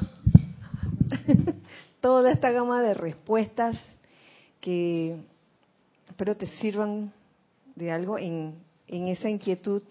toda 2.01 2.31
esta 2.31 2.51
gama 2.51 2.81
de 2.81 2.93
respuestas 2.93 3.77
que 4.61 5.17
espero 6.07 6.37
te 6.37 6.47
sirvan 6.61 7.11
de 7.75 7.91
algo 7.91 8.17
en, 8.17 8.55
en 8.87 9.07
esa 9.09 9.29
inquietud 9.29 9.83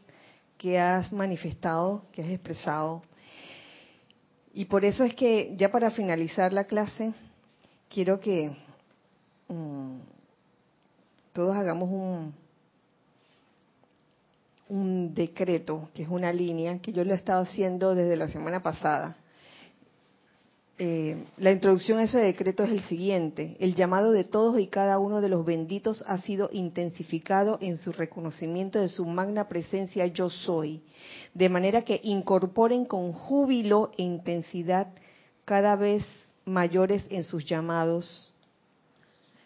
que 0.58 0.78
has 0.78 1.12
manifestado, 1.12 2.04
que 2.12 2.22
has 2.22 2.30
expresado. 2.30 3.02
Y 4.52 4.66
por 4.66 4.84
eso 4.84 5.04
es 5.04 5.14
que 5.14 5.54
ya 5.56 5.70
para 5.70 5.90
finalizar 5.90 6.52
la 6.52 6.64
clase, 6.64 7.12
quiero 7.88 8.20
que 8.20 8.50
mm, 9.48 9.98
todos 11.32 11.56
hagamos 11.56 11.90
un, 11.90 12.34
un 14.68 15.14
decreto, 15.14 15.90
que 15.94 16.02
es 16.02 16.08
una 16.08 16.32
línea, 16.32 16.78
que 16.78 16.92
yo 16.92 17.04
lo 17.04 17.12
he 17.12 17.16
estado 17.16 17.42
haciendo 17.42 17.94
desde 17.94 18.16
la 18.16 18.28
semana 18.28 18.62
pasada. 18.62 19.16
Eh, 20.78 21.24
la 21.38 21.52
introducción 21.52 21.98
a 21.98 22.02
ese 22.02 22.18
decreto 22.18 22.64
es 22.64 22.70
el 22.70 22.82
siguiente. 22.82 23.56
El 23.60 23.74
llamado 23.74 24.12
de 24.12 24.24
todos 24.24 24.60
y 24.60 24.66
cada 24.66 24.98
uno 24.98 25.22
de 25.22 25.30
los 25.30 25.46
benditos 25.46 26.04
ha 26.06 26.18
sido 26.18 26.50
intensificado 26.52 27.58
en 27.62 27.78
su 27.78 27.92
reconocimiento 27.92 28.80
de 28.80 28.88
su 28.88 29.06
magna 29.06 29.48
presencia 29.48 30.06
yo 30.06 30.28
soy, 30.28 30.82
de 31.32 31.48
manera 31.48 31.82
que 31.82 32.00
incorporen 32.02 32.84
con 32.84 33.12
júbilo 33.12 33.90
e 33.96 34.02
intensidad 34.02 34.88
cada 35.46 35.76
vez 35.76 36.04
mayores 36.44 37.06
en 37.08 37.24
sus 37.24 37.46
llamados. 37.46 38.34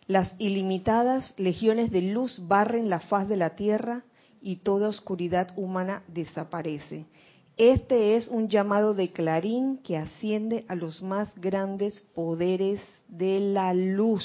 Las 0.09 0.35
ilimitadas 0.41 1.33
legiones 1.39 1.93
de 1.93 2.03
luz 2.03 2.41
barren 2.49 2.91
la 2.91 2.99
faz 2.99 3.29
de 3.29 3.37
la 3.37 3.51
tierra 3.51 4.03
y 4.43 4.57
toda 4.57 4.89
oscuridad 4.89 5.53
humana 5.57 6.03
desaparece. 6.09 7.05
Este 7.61 8.17
es 8.17 8.29
un 8.29 8.49
llamado 8.49 8.95
de 8.95 9.11
clarín 9.11 9.77
que 9.85 9.99
asciende 9.99 10.65
a 10.67 10.75
los 10.75 11.03
más 11.03 11.39
grandes 11.39 12.01
poderes 12.15 12.81
de 13.07 13.39
la 13.39 13.75
luz. 13.75 14.25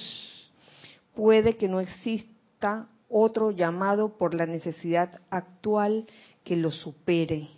Puede 1.14 1.58
que 1.58 1.68
no 1.68 1.82
exista 1.82 2.88
otro 3.10 3.52
llamado 3.52 4.18
por 4.18 4.34
la 4.34 4.46
necesidad 4.46 5.20
actual 5.30 6.06
que 6.46 6.56
lo 6.56 6.72
supere. 6.72 7.50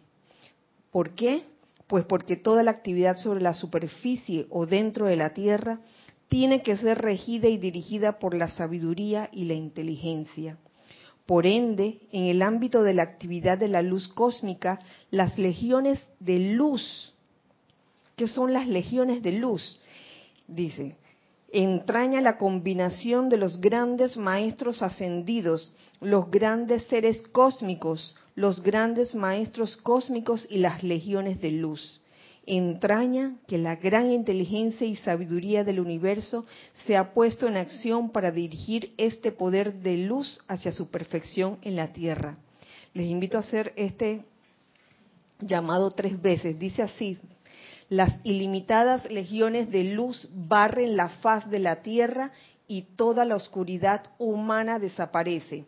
¿Por 0.90 1.12
qué? 1.12 1.44
Pues 1.86 2.06
porque 2.06 2.38
toda 2.38 2.64
la 2.64 2.72
actividad 2.72 3.16
sobre 3.16 3.42
la 3.42 3.54
superficie 3.54 4.48
o 4.50 4.66
dentro 4.66 5.06
de 5.06 5.16
la 5.16 5.36
Tierra 5.36 5.82
tiene 6.28 6.64
que 6.64 6.76
ser 6.78 6.98
regida 6.98 7.50
y 7.50 7.60
dirigida 7.60 8.18
por 8.18 8.34
la 8.34 8.50
sabiduría 8.50 9.30
y 9.32 9.46
la 9.46 9.54
inteligencia. 9.54 10.58
Por 11.28 11.46
ende, 11.46 12.00
en 12.14 12.24
el 12.24 12.42
ámbito 12.42 12.84
de 12.84 12.94
la 12.94 13.04
actividad 13.04 13.58
de 13.58 13.68
la 13.68 13.82
luz 13.82 14.08
cósmica, 14.08 14.80
las 15.12 15.38
legiones 15.38 16.00
de 16.22 16.40
luz, 16.54 17.14
¿qué 18.16 18.30
son 18.30 18.54
las 18.54 18.66
legiones 18.68 19.22
de 19.22 19.34
luz? 19.34 19.78
Dice, 20.48 20.96
entraña 21.52 22.22
la 22.22 22.38
combinación 22.38 23.28
de 23.28 23.36
los 23.36 23.60
grandes 23.60 24.16
maestros 24.16 24.82
ascendidos, 24.82 25.74
los 26.00 26.32
grandes 26.32 26.84
seres 26.84 27.22
cósmicos, 27.34 28.16
los 28.36 28.64
grandes 28.64 29.14
maestros 29.14 29.76
cósmicos 29.76 30.48
y 30.50 30.60
las 30.60 30.82
legiones 30.82 31.42
de 31.42 31.52
luz. 31.52 32.00
Entraña 32.48 33.36
que 33.46 33.58
la 33.58 33.76
gran 33.76 34.12
inteligencia 34.12 34.88
y 34.88 34.96
sabiduría 34.96 35.64
del 35.64 35.80
universo 35.80 36.46
se 36.86 36.96
ha 36.96 37.14
puesto 37.14 37.48
en 37.48 37.58
acción 37.58 38.10
para 38.10 38.32
dirigir 38.32 38.94
este 38.98 39.32
poder 39.32 39.74
de 39.82 39.98
luz 39.98 40.40
hacia 40.48 40.72
su 40.72 40.90
perfección 40.90 41.60
en 41.62 41.76
la 41.76 41.92
tierra. 41.92 42.38
Les 42.94 43.08
invito 43.08 43.38
a 43.38 43.42
hacer 43.42 43.74
este 43.76 44.24
llamado 45.40 45.92
tres 45.92 46.20
veces. 46.22 46.58
Dice 46.58 46.82
así, 46.82 47.20
las 47.90 48.14
ilimitadas 48.24 49.10
legiones 49.12 49.70
de 49.70 49.84
luz 49.84 50.28
barren 50.34 50.98
la 50.98 51.10
faz 51.10 51.50
de 51.50 51.60
la 51.60 51.82
tierra 51.82 52.32
y 52.68 52.84
toda 52.96 53.24
la 53.24 53.36
oscuridad 53.36 54.04
humana 54.18 54.80
desaparece. 54.80 55.66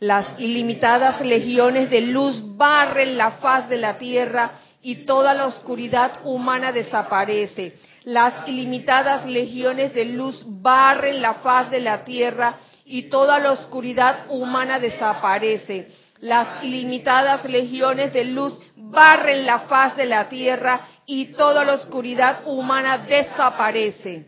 Las 0.00 0.40
ilimitadas 0.40 1.20
legiones 1.20 1.90
de 1.90 2.00
luz 2.00 2.42
barren 2.56 3.18
la 3.18 3.32
faz 3.32 3.68
de 3.68 3.76
la 3.76 3.98
tierra 3.98 4.52
y 4.82 5.04
toda 5.06 5.34
la 5.34 5.46
oscuridad 5.46 6.20
humana 6.24 6.72
desaparece. 6.72 7.74
Las 8.04 8.48
ilimitadas 8.48 9.26
legiones 9.26 9.92
de 9.94 10.04
luz 10.04 10.44
barren 10.46 11.20
la 11.20 11.34
faz 11.34 11.70
de 11.70 11.80
la 11.80 12.04
tierra 12.04 12.56
y 12.84 13.08
toda 13.08 13.38
la 13.38 13.52
oscuridad 13.52 14.26
humana 14.30 14.78
desaparece. 14.78 15.88
Las 16.20 16.64
ilimitadas 16.64 17.44
legiones 17.44 18.12
de 18.12 18.24
luz 18.24 18.58
barren 18.76 19.46
la 19.46 19.60
faz 19.60 19.96
de 19.96 20.06
la 20.06 20.28
tierra 20.28 20.88
y 21.06 21.32
toda 21.32 21.64
la 21.64 21.74
oscuridad 21.74 22.46
humana 22.46 22.98
desaparece. 22.98 24.26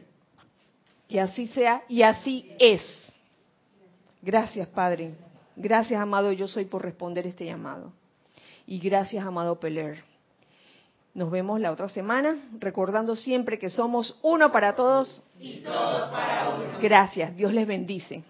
Que 1.09 1.21
así 1.21 1.49
sea 1.49 1.83
y 1.89 2.03
así 2.03 2.55
es. 2.59 2.83
Gracias, 4.23 4.69
Padre. 4.69 5.15
Gracias, 5.57 6.01
amado, 6.01 6.33
yo 6.33 6.47
soy 6.47 6.67
por 6.67 6.83
responder 6.83 7.27
este 7.27 7.45
llamado. 7.47 7.93
Y 8.67 8.79
gracias, 8.79 9.25
amado 9.25 9.59
Peler. 9.59 10.10
Nos 11.13 11.31
vemos 11.31 11.61
la 11.61 11.73
otra 11.73 11.89
semana, 11.89 12.37
recordando 12.59 13.17
siempre 13.17 13.59
que 13.59 13.69
somos 13.69 14.19
uno 14.23 14.53
para 14.53 14.75
todos 14.75 15.23
y 15.39 15.59
todos 15.59 16.11
para 16.11 16.51
uno. 16.51 16.79
Gracias, 16.81 17.37
Dios 17.37 17.53
les 17.53 17.67
bendice. 17.67 18.23